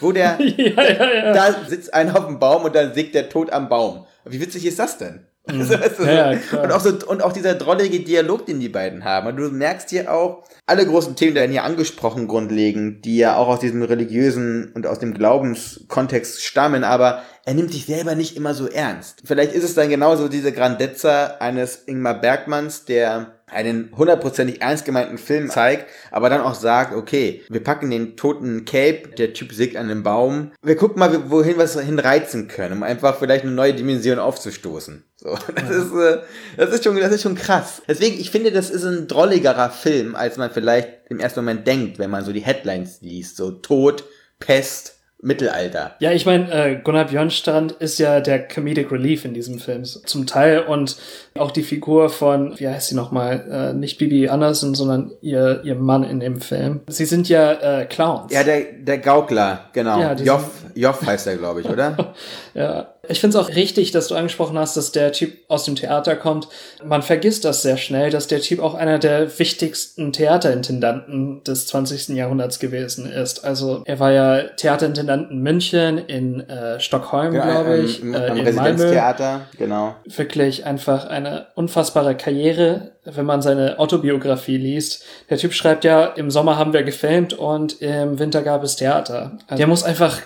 Wo 0.00 0.12
der, 0.12 0.38
ja, 0.56 0.82
ja, 0.82 1.12
ja. 1.14 1.32
da 1.32 1.56
sitzt 1.68 1.92
einer 1.94 2.16
auf 2.18 2.26
dem 2.26 2.38
Baum 2.38 2.64
und 2.64 2.74
dann 2.74 2.94
sägt 2.94 3.14
der 3.14 3.28
Tod 3.28 3.52
am 3.52 3.68
Baum. 3.68 4.04
Wie 4.24 4.40
witzig 4.40 4.66
ist 4.66 4.78
das 4.78 4.98
denn? 4.98 5.26
Also, 5.46 5.74
weißt 5.80 5.98
du, 5.98 6.02
Mhm. 6.04 6.08
Ja, 6.14 6.32
so- 6.34 6.38
klar. 6.48 6.64
und, 6.64 6.72
auch 6.72 6.80
so, 6.80 6.90
und 7.06 7.22
auch 7.22 7.32
dieser 7.32 7.54
drollige 7.54 8.00
Dialog, 8.00 8.46
den 8.46 8.60
die 8.60 8.68
beiden 8.68 9.04
haben. 9.04 9.26
Und 9.28 9.36
du 9.36 9.48
merkst 9.50 9.90
hier 9.90 10.12
auch, 10.12 10.44
alle 10.66 10.86
großen 10.86 11.16
Themen 11.16 11.34
werden 11.34 11.50
hier 11.50 11.64
angesprochen, 11.64 12.28
grundlegend, 12.28 13.04
die 13.04 13.16
ja 13.16 13.36
auch 13.36 13.48
aus 13.48 13.58
diesem 13.60 13.82
religiösen 13.82 14.70
und 14.74 14.86
aus 14.86 14.98
dem 15.00 15.14
Glaubenskontext 15.14 16.44
stammen, 16.44 16.84
aber 16.84 17.22
er 17.44 17.54
nimmt 17.54 17.72
sich 17.72 17.86
selber 17.86 18.14
nicht 18.14 18.36
immer 18.36 18.54
so 18.54 18.68
ernst. 18.68 19.22
Vielleicht 19.24 19.52
ist 19.52 19.64
es 19.64 19.74
dann 19.74 19.88
genauso 19.88 20.28
diese 20.28 20.52
Grandezza 20.52 21.36
eines 21.40 21.82
Ingmar 21.86 22.20
Bergmanns, 22.20 22.84
der 22.84 23.32
einen 23.52 23.90
hundertprozentig 23.96 24.60
ernst 24.60 24.84
gemeinten 24.84 25.18
Film 25.18 25.50
zeigt, 25.50 25.86
aber 26.10 26.30
dann 26.30 26.40
auch 26.40 26.54
sagt, 26.54 26.94
okay, 26.94 27.42
wir 27.48 27.62
packen 27.62 27.90
den 27.90 28.16
toten 28.16 28.64
Cape, 28.64 29.08
der 29.16 29.32
Typ 29.32 29.52
sägt 29.52 29.76
an 29.76 29.90
einem 29.90 30.02
Baum, 30.02 30.52
wir 30.62 30.76
gucken 30.76 30.98
mal, 30.98 31.30
wohin 31.30 31.56
wir 31.56 31.64
es 31.64 31.78
hinreizen 31.78 32.48
können, 32.48 32.78
um 32.78 32.82
einfach 32.82 33.18
vielleicht 33.18 33.44
eine 33.44 33.52
neue 33.52 33.74
Dimension 33.74 34.18
aufzustoßen. 34.18 35.04
So, 35.16 35.36
das 35.54 35.70
ist, 35.70 35.92
äh, 35.92 36.18
das 36.56 36.70
ist 36.70 36.84
schon, 36.84 36.96
das 36.96 37.12
ist 37.12 37.22
schon 37.22 37.34
krass. 37.34 37.82
Deswegen, 37.86 38.18
ich 38.18 38.30
finde, 38.30 38.52
das 38.52 38.70
ist 38.70 38.84
ein 38.84 39.06
drolligerer 39.06 39.70
Film, 39.70 40.14
als 40.14 40.36
man 40.36 40.50
vielleicht 40.50 40.88
im 41.08 41.20
ersten 41.20 41.40
Moment 41.40 41.66
denkt, 41.66 41.98
wenn 41.98 42.10
man 42.10 42.24
so 42.24 42.32
die 42.32 42.40
Headlines 42.40 43.00
liest, 43.02 43.36
so 43.36 43.50
Tod, 43.50 44.04
Pest, 44.38 44.99
Mittelalter. 45.22 45.96
Ja, 45.98 46.12
ich 46.12 46.24
meine, 46.24 46.50
äh, 46.52 46.76
Gunnar 46.82 47.06
Björnstrand 47.06 47.72
ist 47.72 47.98
ja 47.98 48.20
der 48.20 48.46
Comedic 48.46 48.90
Relief 48.90 49.24
in 49.24 49.34
diesem 49.34 49.58
Film 49.58 49.84
zum 49.84 50.26
Teil 50.26 50.60
und 50.60 50.96
auch 51.38 51.50
die 51.50 51.62
Figur 51.62 52.08
von, 52.08 52.58
wie 52.58 52.68
heißt 52.68 52.88
sie 52.88 52.94
nochmal, 52.94 53.44
äh, 53.50 53.72
nicht 53.74 53.98
Bibi 53.98 54.28
Anderson, 54.28 54.74
sondern 54.74 55.12
ihr, 55.20 55.60
ihr 55.64 55.74
Mann 55.74 56.04
in 56.04 56.20
dem 56.20 56.40
Film. 56.40 56.80
Sie 56.88 57.04
sind 57.04 57.28
ja 57.28 57.80
äh, 57.80 57.86
Clowns. 57.86 58.32
Ja, 58.32 58.44
der, 58.44 58.60
der 58.78 58.98
Gaukler, 58.98 59.66
genau. 59.72 60.00
Ja, 60.00 60.14
Joff, 60.14 60.50
Joff 60.74 61.04
heißt 61.04 61.26
er, 61.26 61.36
glaube 61.36 61.60
ich, 61.60 61.68
oder? 61.68 62.14
Ja, 62.54 62.94
ich 63.10 63.20
finde 63.20 63.36
es 63.36 63.44
auch 63.44 63.54
richtig, 63.54 63.90
dass 63.90 64.08
du 64.08 64.14
angesprochen 64.14 64.58
hast, 64.58 64.76
dass 64.76 64.92
der 64.92 65.12
Typ 65.12 65.38
aus 65.48 65.64
dem 65.64 65.76
Theater 65.76 66.16
kommt. 66.16 66.48
Man 66.84 67.02
vergisst 67.02 67.44
das 67.44 67.62
sehr 67.62 67.76
schnell, 67.76 68.10
dass 68.10 68.26
der 68.26 68.40
Typ 68.40 68.60
auch 68.60 68.74
einer 68.74 68.98
der 68.98 69.38
wichtigsten 69.38 70.12
Theaterintendanten 70.12 71.42
des 71.44 71.66
20. 71.66 72.16
Jahrhunderts 72.16 72.58
gewesen 72.58 73.10
ist. 73.10 73.44
Also 73.44 73.82
er 73.84 73.98
war 73.98 74.12
ja 74.12 74.42
Theaterintendant 74.42 75.30
in 75.30 75.40
München, 75.40 75.98
in 75.98 76.48
äh, 76.48 76.78
Stockholm, 76.80 77.32
glaube 77.32 77.78
ich, 77.78 78.02
am, 78.02 78.14
äh, 78.14 78.16
am 78.16 78.36
in 78.36 78.54
Malmö. 78.54 78.70
Residenztheater, 78.70 79.42
genau. 79.58 79.94
Wirklich 80.04 80.64
einfach 80.64 81.06
eine 81.06 81.46
unfassbare 81.54 82.16
Karriere, 82.16 82.92
wenn 83.04 83.26
man 83.26 83.42
seine 83.42 83.78
Autobiografie 83.78 84.56
liest. 84.56 85.04
Der 85.28 85.38
Typ 85.38 85.52
schreibt 85.52 85.84
ja, 85.84 86.04
im 86.04 86.30
Sommer 86.30 86.58
haben 86.58 86.72
wir 86.72 86.82
gefilmt 86.82 87.32
und 87.32 87.80
im 87.82 88.18
Winter 88.18 88.42
gab 88.42 88.62
es 88.62 88.76
Theater. 88.76 89.32
Also 89.46 89.56
der 89.56 89.66
muss 89.66 89.82
einfach 89.82 90.18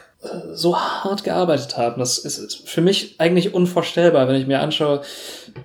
so 0.52 0.78
hart 0.78 1.24
gearbeitet 1.24 1.76
haben. 1.76 1.98
Das 2.00 2.18
ist- 2.18 2.68
für 2.68 2.80
mich 2.80 3.16
eigentlich 3.18 3.54
unvorstellbar, 3.54 4.28
wenn 4.28 4.36
ich 4.36 4.46
mir 4.46 4.60
anschaue, 4.60 5.02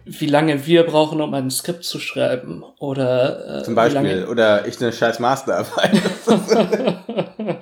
wie 0.05 0.25
lange 0.27 0.65
wir 0.65 0.83
brauchen, 0.85 1.21
um 1.21 1.33
ein 1.33 1.49
Skript 1.51 1.83
zu 1.83 1.99
schreiben. 1.99 2.63
Oder 2.79 3.59
äh, 3.59 3.63
Zum 3.63 3.75
Beispiel. 3.75 4.01
lange- 4.01 4.27
Oder 4.27 4.67
ich 4.67 4.79
eine 4.81 4.91
scheiß 4.93 5.19
Masterarbeit. 5.19 5.91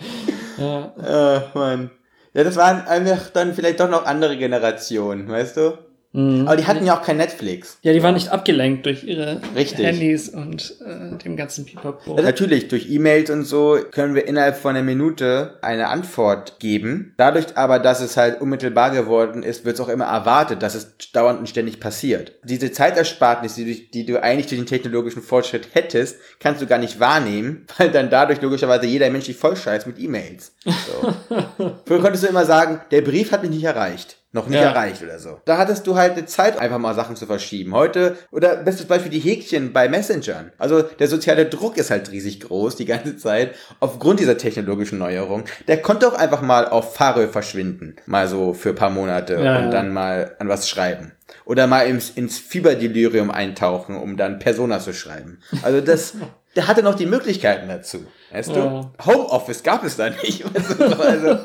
ja. 0.58 1.36
äh, 1.36 1.42
Mann. 1.54 1.92
Ja, 2.34 2.44
das 2.44 2.56
waren 2.56 2.86
einfach 2.88 3.30
dann 3.32 3.54
vielleicht 3.54 3.80
doch 3.80 3.90
noch 3.90 4.06
andere 4.06 4.38
Generationen, 4.38 5.28
weißt 5.30 5.58
du? 5.58 5.78
Mhm. 6.18 6.48
Aber 6.48 6.58
die 6.58 6.66
hatten 6.66 6.86
ja 6.86 6.98
auch 6.98 7.04
kein 7.04 7.18
Netflix. 7.18 7.78
ja, 7.84 7.94
die 7.94 8.02
waren 8.02 8.16
nicht 8.16 8.30
abgelenkt 8.30 8.86
durch 8.88 9.04
ihre 9.04 9.40
Richtig. 9.56 9.86
Handys 9.86 10.30
und 10.30 10.76
äh, 10.86 11.16
dem 11.24 11.38
ganzen 11.38 11.66
Pipapo. 11.66 12.16
Ja, 12.18 12.24
natürlich, 12.24 12.68
durch 12.70 12.90
E-Mails 12.90 13.30
und 13.30 13.44
so 13.44 13.78
können 13.92 14.16
wir 14.16 14.26
innerhalb 14.28 14.58
von 14.58 14.76
einer 14.76 14.84
Minute 14.84 15.60
eine 15.62 15.90
Antwort 15.90 16.60
geben. 16.60 17.14
Dadurch 17.18 17.56
aber, 17.56 17.78
dass 17.80 18.02
es 18.02 18.18
halt 18.18 18.42
unmittelbar 18.42 18.90
geworden 18.92 19.44
ist, 19.44 19.64
wird 19.64 19.76
es 19.76 19.82
auch 19.82 19.90
immer 19.90 20.06
erwartet, 20.06 20.64
dass 20.64 20.74
es 20.74 20.98
dauernd 21.14 21.40
und 21.40 21.50
ständig 21.50 21.80
passiert. 21.80 22.32
Diese 22.44 22.72
Zeiterspartnis, 22.72 23.54
die, 23.56 23.66
du- 23.76 23.82
die 23.94 24.06
du 24.06 24.22
eigentlich 24.24 24.48
durch 24.48 24.60
den 24.60 24.66
technologischen 24.68 25.22
Fortschritt 25.22 25.70
hättest, 25.74 26.18
kannst 26.40 26.62
du 26.62 26.66
gar 26.66 26.80
nicht 26.80 27.00
wahrnehmen, 27.00 27.66
weil 27.78 27.92
dann 27.92 28.10
dadurch 28.10 28.42
logischerweise 28.42 28.88
jeder 28.88 29.10
Mensch 29.12 29.26
dich 29.26 29.38
vollscheißt 29.38 29.86
mit 29.86 30.00
E-Mails. 30.00 30.54
So. 30.66 31.14
Früher 31.86 32.02
konntest 32.02 32.24
du 32.24 32.28
immer 32.28 32.46
sagen, 32.46 32.82
der 32.92 33.02
Brief 33.02 33.32
hat 33.32 33.44
mich 33.44 33.52
nicht 33.52 33.64
erreicht. 33.64 34.17
Noch 34.38 34.48
nicht 34.48 34.60
Ja. 34.62 34.68
erreicht 34.70 35.02
oder 35.02 35.18
so. 35.18 35.42
Da 35.46 35.58
hattest 35.58 35.88
du 35.88 35.96
halt 35.96 36.14
eine 36.14 36.28
Zeit, 36.28 36.60
einfach 36.60 36.78
mal 36.78 36.94
Sachen 36.94 37.16
zu 37.16 37.26
verschieben. 37.26 37.74
Heute, 37.74 38.16
oder 38.32 38.56
bestes 38.58 38.86
Beispiel 38.86 39.10
die 39.10 39.20
Häkchen 39.20 39.74
bei 39.74 39.90
Messengern. 39.90 40.52
Also 40.60 40.84
der 40.84 41.08
soziale 41.08 41.48
Druck 41.48 41.76
ist 41.78 41.90
halt 41.90 42.12
riesig 42.12 42.42
groß 42.42 42.76
die 42.76 42.86
ganze 42.86 43.18
Zeit 43.18 43.56
aufgrund 43.80 44.20
dieser 44.20 44.38
technologischen 44.38 45.00
Neuerung. 45.00 45.46
Der 45.68 45.82
konnte 45.82 46.08
auch 46.08 46.14
einfach 46.14 46.42
mal 46.44 46.68
auf 46.68 46.94
Farö 46.96 47.28
verschwinden. 47.28 47.96
Mal 48.06 48.28
so 48.28 48.54
für 48.54 48.70
ein 48.70 48.76
paar 48.76 48.92
Monate 48.92 49.34
Ja, 49.34 49.58
und 49.58 49.64
ja. 49.66 49.70
dann 49.72 49.92
mal 49.92 50.36
an 50.38 50.48
was 50.50 50.70
schreiben. 50.70 51.14
Oder 51.46 51.66
mal 51.66 51.88
ins, 51.88 52.12
ins 52.12 52.38
Fieberdelirium 52.38 53.32
eintauchen, 53.32 53.96
um 53.98 54.18
dann 54.18 54.38
Persona 54.38 54.80
zu 54.80 54.94
schreiben. 54.94 55.40
Also 55.64 55.82
das, 55.82 56.14
der 56.56 56.68
hatte 56.68 56.84
noch 56.84 56.94
die 56.96 57.06
Möglichkeiten 57.08 57.68
dazu. 57.70 58.06
Weißt 58.32 58.50
du? 58.56 58.92
Homeoffice 59.06 59.64
gab 59.64 59.84
es 59.84 59.96
da 59.98 60.10
nicht. 60.12 60.44
Du? 60.44 60.50
Also, 61.00 61.40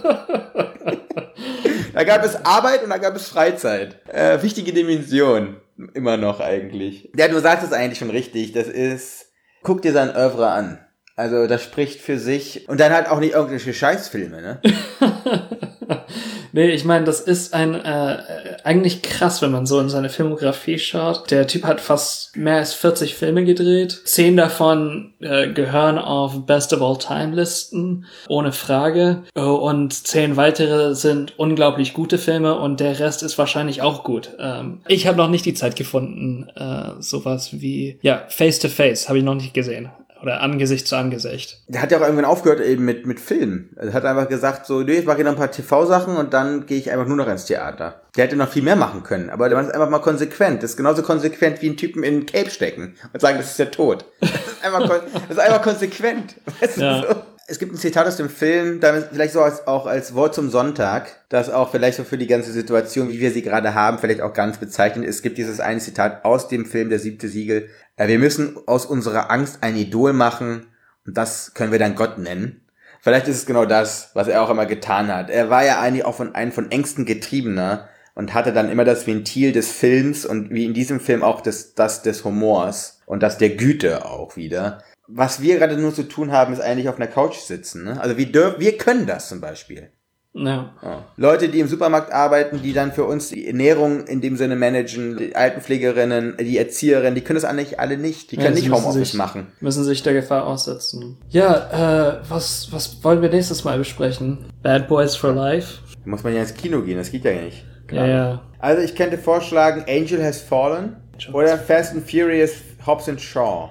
da 2.03 2.17
gab 2.17 2.25
es 2.25 2.45
Arbeit 2.45 2.83
und 2.83 2.91
da 2.91 2.99
gab 2.99 3.15
es 3.15 3.29
Freizeit. 3.29 4.01
Äh, 4.09 4.43
wichtige 4.43 4.73
Dimension. 4.73 5.61
Immer 5.95 6.17
noch 6.17 6.41
eigentlich. 6.41 7.13
Ja, 7.17 7.29
du 7.29 7.39
sagst 7.39 7.65
es 7.65 7.73
eigentlich 7.73 8.01
schon 8.01 8.11
richtig. 8.11 8.53
Das 8.53 8.67
ist, 8.67 9.27
guck 9.63 9.83
dir 9.83 9.93
sein 9.93 10.11
Oeuvre 10.11 10.49
an. 10.49 10.85
Also, 11.15 11.47
das 11.47 11.63
spricht 11.63 12.01
für 12.01 12.19
sich. 12.19 12.69
Und 12.69 12.81
dann 12.81 12.93
halt 12.93 13.09
auch 13.09 13.21
nicht 13.21 13.35
irgendwelche 13.35 13.73
Scheißfilme, 13.73 14.43
ne? 14.43 14.61
Nee, 16.53 16.71
ich 16.71 16.85
meine, 16.85 17.05
das 17.05 17.21
ist 17.21 17.55
ein 17.55 17.75
äh, 17.75 18.19
eigentlich 18.65 19.03
krass, 19.03 19.43
wenn 19.43 19.51
man 19.51 19.67
so 19.67 19.81
in 19.81 19.89
seine 19.89 20.11
Filmografie 20.11 20.79
schaut. 20.79 21.31
Der 21.31 21.47
Typ 21.47 21.65
hat 21.65 21.81
fast 21.81 22.37
mehr 22.37 22.57
als 22.57 22.75
40 22.75 23.15
Filme 23.15 23.45
gedreht. 23.45 24.03
Zehn 24.05 24.37
davon 24.37 25.15
äh, 25.21 25.49
gehören 25.49 25.99
auf 25.99 26.47
Best 26.47 26.73
of 26.73 26.83
All 26.83 26.99
Time 26.99 27.35
Listen, 27.35 28.07
ohne 28.29 28.53
Frage. 28.53 29.23
Oh, 29.35 29.55
Und 29.55 29.93
zehn 29.95 30.37
weitere 30.37 30.95
sind 30.95 31.39
unglaublich 31.39 31.95
gute 31.95 32.19
Filme 32.19 32.59
und 32.59 32.81
der 32.81 32.99
Rest 32.99 33.23
ist 33.23 33.39
wahrscheinlich 33.39 33.83
auch 33.83 34.05
gut. 34.05 34.31
Ähm, 34.39 34.81
ich 34.89 35.07
habe 35.07 35.17
noch 35.17 35.29
nicht 35.29 35.47
die 35.47 35.55
Zeit 35.55 35.77
gefunden, 35.77 36.49
äh, 36.55 37.01
sowas 37.01 37.61
wie 37.61 37.99
ja 38.03 38.25
Face 38.29 38.59
to 38.59 38.69
Face 38.69 39.09
habe 39.09 39.19
ich 39.19 39.25
noch 39.25 39.35
nicht 39.35 39.55
gesehen 39.55 39.91
oder 40.23 40.41
Angesicht 40.41 40.87
zu 40.87 40.97
Angesicht. 40.97 41.61
Der 41.69 41.83
hat 41.83 41.91
ja 41.91 41.99
auch 41.99 42.03
irgendwann 42.03 42.25
aufgehört 42.25 42.61
eben 42.61 42.85
mit, 42.85 43.07
mit 43.07 43.21
Filmen. 43.21 43.71
Er 43.77 43.93
hat 43.93 44.05
einfach 44.05 44.29
gesagt 44.29 44.67
so, 44.67 44.81
nee, 44.83 44.99
ich 44.99 45.05
mache 45.05 45.17
hier 45.17 45.25
noch 45.25 45.33
ein 45.33 45.39
paar 45.39 45.51
TV-Sachen 45.51 46.17
und 46.17 46.33
dann 46.33 46.67
gehe 46.67 46.79
ich 46.79 46.91
einfach 46.91 47.07
nur 47.07 47.17
noch 47.17 47.29
ins 47.29 47.45
Theater. 47.47 48.01
Der 48.17 48.25
hätte 48.25 48.37
noch 48.37 48.49
viel 48.51 48.63
mehr 48.63 48.77
machen 48.77 49.03
können, 49.03 49.31
aber 49.31 49.49
der 49.49 49.61
ist 49.61 49.73
einfach 49.75 49.91
mal 49.91 49.99
konsequent. 49.99 50.63
Das 50.63 50.71
ist 50.71 50.77
genauso 50.77 51.03
konsequent 51.03 51.61
wie 51.63 51.67
einen 51.67 51.77
Typen 51.77 52.03
in 52.05 52.21
ein 52.21 52.27
Cape 52.27 52.51
stecken 52.51 52.95
und 53.13 53.21
sagen, 53.21 53.39
das 53.39 53.51
ist 53.51 53.59
der 53.59 53.71
Tod. 53.71 54.05
Das 54.21 54.71
ist 54.71 54.77
einfach, 54.77 54.89
kon 54.89 55.01
das 55.29 55.37
ist 55.39 55.41
einfach 55.41 55.63
konsequent. 55.63 56.37
Weißt 56.61 56.77
du, 56.77 56.81
Ja. 56.83 57.03
so? 57.03 57.17
Es 57.49 57.59
gibt 57.59 57.73
ein 57.73 57.77
Zitat 57.77 58.07
aus 58.07 58.17
dem 58.17 58.31
Film, 58.31 58.79
damit 58.81 59.09
vielleicht 59.13 59.33
so 59.33 59.41
als, 59.43 59.67
auch 59.67 59.87
als 59.87 60.15
Wort 60.15 60.35
zum 60.35 60.49
Sonntag, 60.49 61.09
das 61.29 61.51
auch 61.51 61.71
vielleicht 61.73 61.97
so 61.97 62.05
für 62.05 62.17
die 62.17 62.29
ganze 62.29 62.53
Situation, 62.53 63.09
wie 63.11 63.19
wir 63.19 63.33
sie 63.33 63.43
gerade 63.43 63.75
haben, 63.75 63.99
vielleicht 63.99 64.21
auch 64.21 64.33
ganz 64.33 64.59
bezeichnend 64.59 65.05
ist. 65.05 65.17
Es 65.17 65.23
gibt 65.23 65.37
dieses 65.37 65.59
eine 65.59 65.81
Zitat 65.81 66.25
aus 66.25 66.47
dem 66.49 66.65
Film 66.65 66.89
Der 66.89 67.01
siebte 67.01 67.29
Siegel. 67.29 67.69
Äh, 68.03 68.09
Wir 68.09 68.19
müssen 68.19 68.57
aus 68.67 68.87
unserer 68.87 69.31
Angst 69.31 69.63
ein 69.63 69.77
Idol 69.77 70.13
machen 70.13 70.67
und 71.07 71.17
das 71.17 71.55
können 71.55 71.73
wir 71.73 71.79
dann 71.79 71.95
Gott 71.95 72.19
nennen. 72.19 72.67
Vielleicht 73.01 73.29
ist 73.29 73.37
es 73.37 73.47
genau 73.47 73.65
das, 73.65 74.11
was 74.15 74.29
er 74.29 74.43
auch 74.43 74.51
immer 74.51 74.67
getan 74.67 75.09
hat. 75.09 75.31
Er 75.31 75.51
war 75.51 75.65
ja 75.65 75.81
eigentlich 75.81 76.05
auch 76.05 76.15
von 76.15 76.35
einem 76.35 76.53
von 76.53 76.71
Ängsten 76.71 77.05
getriebener 77.05 77.89
und 78.15 78.35
hatte 78.35 78.53
dann 78.53 78.71
immer 78.71 78.85
das 78.85 79.07
Ventil 79.07 79.53
des 79.53 79.73
Films 79.73 80.25
und 80.25 80.51
wie 80.51 80.65
in 80.65 80.75
diesem 80.75 81.01
Film 81.01 81.23
auch 81.23 81.41
das, 81.41 81.75
das 81.75 82.03
des 82.03 82.25
Humors 82.25 83.01
und 83.07 83.23
das 83.23 83.39
der 83.39 83.51
Güte 83.51 84.05
auch 84.05 84.37
wieder. 84.37 84.83
Was 85.09 85.41
wir 85.43 85.59
gerade 85.59 85.77
nur 85.77 85.95
zu 85.95 86.05
tun 86.05 86.31
haben, 86.31 86.53
ist 86.53 86.61
eigentlich 86.61 86.89
auf 86.89 86.97
einer 86.97 87.09
Couch 87.09 87.39
sitzen. 87.39 87.85
Ne? 87.85 88.01
Also 88.01 88.17
wir, 88.17 88.31
dürfen, 88.31 88.61
wir 88.61 88.79
können 88.79 89.07
das 89.07 89.29
zum 89.29 89.41
Beispiel. 89.41 89.91
Ja. 90.35 90.73
Ja. 90.83 91.05
Leute, 91.19 91.49
die 91.51 91.61
im 91.61 91.69
Supermarkt 91.69 92.11
arbeiten, 92.13 92.63
die 92.63 92.73
dann 92.73 92.93
für 92.93 93.05
uns 93.05 93.29
die 93.29 93.47
Ernährung 93.47 94.07
in 94.07 94.23
dem 94.23 94.37
Sinne 94.37 94.57
managen, 94.57 95.19
die 95.19 95.37
Altenpflegerinnen, 95.37 96.37
die 96.41 96.57
Erzieherinnen, 96.57 97.15
die 97.15 97.21
können 97.21 97.35
das 97.41 97.45
eigentlich 97.45 97.79
alle 97.79 97.99
nicht. 97.99 98.31
Die 98.33 98.37
Ja, 98.37 98.45
können 98.45 98.57
sie 98.57 98.63
nicht 98.63 98.73
Homeoffice 98.73 99.11
sich- 99.11 99.15
machen. 99.19 99.49
müssen 99.61 99.85
sich 99.85 100.03
der 100.03 100.15
Gefahr 100.15 100.47
aussetzen. 100.47 101.19
Ja, 101.29 102.15
äh, 102.15 102.21
was, 102.29 102.73
was 102.73 103.05
wollen 103.05 103.21
wir 103.21 103.29
nächstes 103.29 103.65
Mal 103.65 103.77
besprechen? 103.77 104.47
Bad 104.63 104.89
Boys 104.89 105.15
for 105.17 105.33
Life? 105.35 105.81
Da 106.03 106.11
muss 106.11 106.23
man 106.25 106.35
ja 106.35 106.41
ins 106.41 106.55
Kino 106.55 106.81
gehen, 106.83 106.97
das 106.97 107.11
geht 107.11 107.25
ja 107.27 107.33
nicht. 107.33 107.65
Ja, 107.91 108.07
ja. 108.07 108.43
Also 108.59 108.81
ich 108.83 108.95
könnte 108.95 109.19
vorschlagen 109.19 109.85
Angel 109.87 110.25
Has 110.25 110.41
Fallen 110.41 110.97
oder 111.35 111.59
Fast 111.59 111.93
and 111.93 112.09
Furious 112.11 112.53
Hobbs 112.87 113.07
and 113.09 113.21
Shaw. 113.21 113.69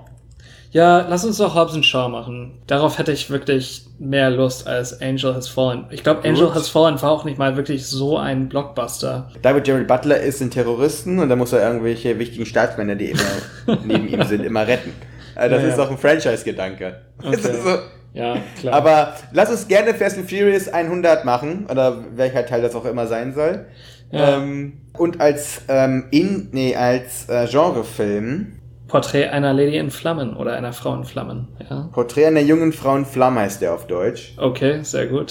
Ja, 0.71 1.05
lass 1.09 1.25
uns 1.25 1.37
doch 1.37 1.53
Hobbs 1.53 1.75
Shaw 1.85 2.07
machen. 2.09 2.59
Darauf 2.65 2.97
hätte 2.97 3.11
ich 3.11 3.29
wirklich 3.29 3.85
mehr 3.99 4.29
Lust 4.29 4.67
als 4.67 5.01
Angel 5.01 5.35
Has 5.35 5.49
Fallen. 5.49 5.85
Ich 5.89 6.01
glaube, 6.03 6.27
Angel 6.27 6.45
Gut. 6.47 6.55
Has 6.55 6.69
Fallen 6.69 7.01
war 7.01 7.11
auch 7.11 7.25
nicht 7.25 7.37
mal 7.37 7.57
wirklich 7.57 7.85
so 7.85 8.17
ein 8.17 8.47
Blockbuster. 8.47 9.29
David 9.41 9.67
Jared 9.67 9.87
Butler 9.87 10.19
ist 10.21 10.41
ein 10.41 10.49
Terroristen 10.49 11.19
und 11.19 11.27
da 11.27 11.35
muss 11.35 11.51
er 11.51 11.61
irgendwelche 11.61 12.17
wichtigen 12.19 12.45
Staatsmänner, 12.45 12.95
die 12.95 13.11
immer 13.11 13.77
neben 13.85 14.07
ihm 14.07 14.23
sind, 14.23 14.45
immer 14.45 14.65
retten. 14.65 14.93
Also 15.35 15.55
das 15.55 15.63
Ja, 15.63 15.69
ist 15.69 15.77
ja. 15.77 15.83
doch 15.83 15.91
ein 15.91 15.97
Franchise-Gedanke. 15.97 17.01
Okay. 17.21 17.37
so, 17.63 17.79
Ja, 18.13 18.37
klar. 18.59 18.73
Aber 18.73 19.13
lass 19.33 19.49
uns 19.49 19.67
gerne 19.67 19.93
Fast 19.93 20.17
and 20.17 20.29
Furious 20.29 20.69
100 20.69 21.25
machen, 21.25 21.65
oder 21.69 21.97
welcher 22.15 22.45
Teil 22.45 22.61
das 22.61 22.75
auch 22.75 22.85
immer 22.85 23.07
sein 23.07 23.33
soll. 23.33 23.65
Ja. 24.11 24.37
Ähm, 24.37 24.73
und 24.97 25.19
als 25.21 25.61
ähm, 25.67 26.05
in, 26.11 26.49
nee, 26.51 26.75
als 26.75 27.27
äh, 27.29 27.47
Genrefilm 27.47 28.53
Porträt 28.91 29.29
einer 29.29 29.53
Lady 29.53 29.77
in 29.77 29.89
Flammen 29.89 30.35
oder 30.35 30.51
einer 30.51 30.73
Frau 30.73 30.93
in 30.93 31.05
Flammen. 31.05 31.47
Ja. 31.69 31.89
Porträt 31.93 32.25
einer 32.25 32.41
jungen 32.41 32.73
Frau 32.73 32.97
in 32.97 33.05
Flamme 33.05 33.39
heißt 33.39 33.61
der 33.61 33.73
auf 33.73 33.87
Deutsch. 33.87 34.33
Okay, 34.37 34.83
sehr 34.83 35.07
gut. 35.07 35.29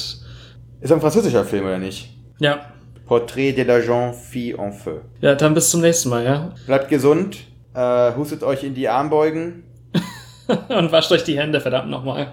Ist 0.80 0.90
ein 0.90 1.00
französischer 1.00 1.44
Film, 1.44 1.66
oder 1.66 1.78
nicht? 1.78 2.08
Ja. 2.38 2.60
Portrait 3.04 3.54
de 3.54 3.64
la 3.64 3.78
jeune 3.78 4.14
fille 4.14 4.56
en 4.56 4.72
feu. 4.72 5.00
Ja, 5.20 5.34
dann 5.34 5.52
bis 5.52 5.68
zum 5.68 5.82
nächsten 5.82 6.08
Mal, 6.08 6.24
ja. 6.24 6.54
Bleibt 6.66 6.88
gesund, 6.88 7.36
äh, 7.74 8.14
hustet 8.14 8.42
euch 8.42 8.64
in 8.64 8.72
die 8.72 8.88
Armbeugen. 8.88 9.64
Und 10.68 10.90
wascht 10.90 11.12
euch 11.12 11.24
die 11.24 11.38
Hände, 11.38 11.60
verdammt 11.60 11.90
nochmal. 11.90 12.32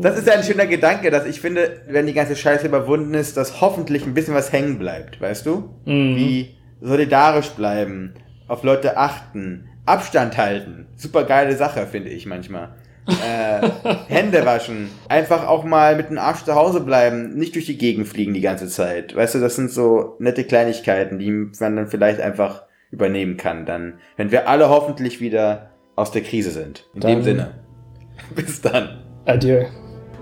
Das 0.00 0.18
ist 0.18 0.26
ja 0.26 0.34
ein 0.34 0.42
schöner 0.42 0.66
Gedanke, 0.66 1.12
dass 1.12 1.26
ich 1.26 1.40
finde, 1.40 1.82
wenn 1.86 2.06
die 2.06 2.12
ganze 2.12 2.34
Scheiße 2.34 2.66
überwunden 2.66 3.14
ist, 3.14 3.36
dass 3.36 3.60
hoffentlich 3.60 4.04
ein 4.04 4.14
bisschen 4.14 4.34
was 4.34 4.50
hängen 4.50 4.80
bleibt, 4.80 5.20
weißt 5.20 5.46
du? 5.46 5.70
Mhm. 5.84 6.16
Wie 6.16 6.56
solidarisch 6.80 7.50
bleiben, 7.50 8.14
auf 8.48 8.64
Leute 8.64 8.96
achten, 8.96 9.68
Abstand 9.86 10.36
halten. 10.36 10.86
Super 10.96 11.24
geile 11.24 11.56
Sache, 11.56 11.86
finde 11.86 12.10
ich 12.10 12.26
manchmal. 12.26 12.74
äh, 13.06 13.68
Hände 14.08 14.44
waschen, 14.44 14.90
einfach 15.08 15.46
auch 15.46 15.62
mal 15.64 15.96
mit 15.96 16.10
dem 16.10 16.18
Arsch 16.18 16.44
zu 16.44 16.54
Hause 16.56 16.80
bleiben, 16.80 17.34
nicht 17.36 17.54
durch 17.54 17.66
die 17.66 17.78
Gegend 17.78 18.08
fliegen 18.08 18.34
die 18.34 18.40
ganze 18.40 18.66
Zeit. 18.68 19.14
Weißt 19.14 19.36
du, 19.36 19.38
das 19.38 19.54
sind 19.56 19.70
so 19.70 20.16
nette 20.18 20.44
Kleinigkeiten, 20.44 21.18
die 21.18 21.30
man 21.30 21.76
dann 21.76 21.86
vielleicht 21.86 22.20
einfach 22.20 22.64
übernehmen 22.90 23.36
kann, 23.36 23.64
dann, 23.66 23.94
wenn 24.16 24.30
wir 24.32 24.48
alle 24.48 24.68
hoffentlich 24.68 25.20
wieder 25.20 25.70
aus 25.94 26.10
der 26.10 26.22
Krise 26.22 26.50
sind. 26.50 26.86
In 26.94 27.00
Dann- 27.00 27.10
dem 27.12 27.22
Sinne. 27.22 27.54
Bis 28.34 28.60
dann. 28.60 29.02
Adieu. 29.24 29.64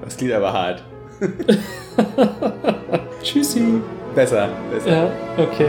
Das 0.02 0.16
klingt 0.16 0.32
aber 0.34 0.52
hart. 0.52 0.84
Tschüssi. 3.22 3.80
Besser, 4.14 4.48
besser. 4.70 4.90
Ja, 4.90 5.10
okay. 5.38 5.68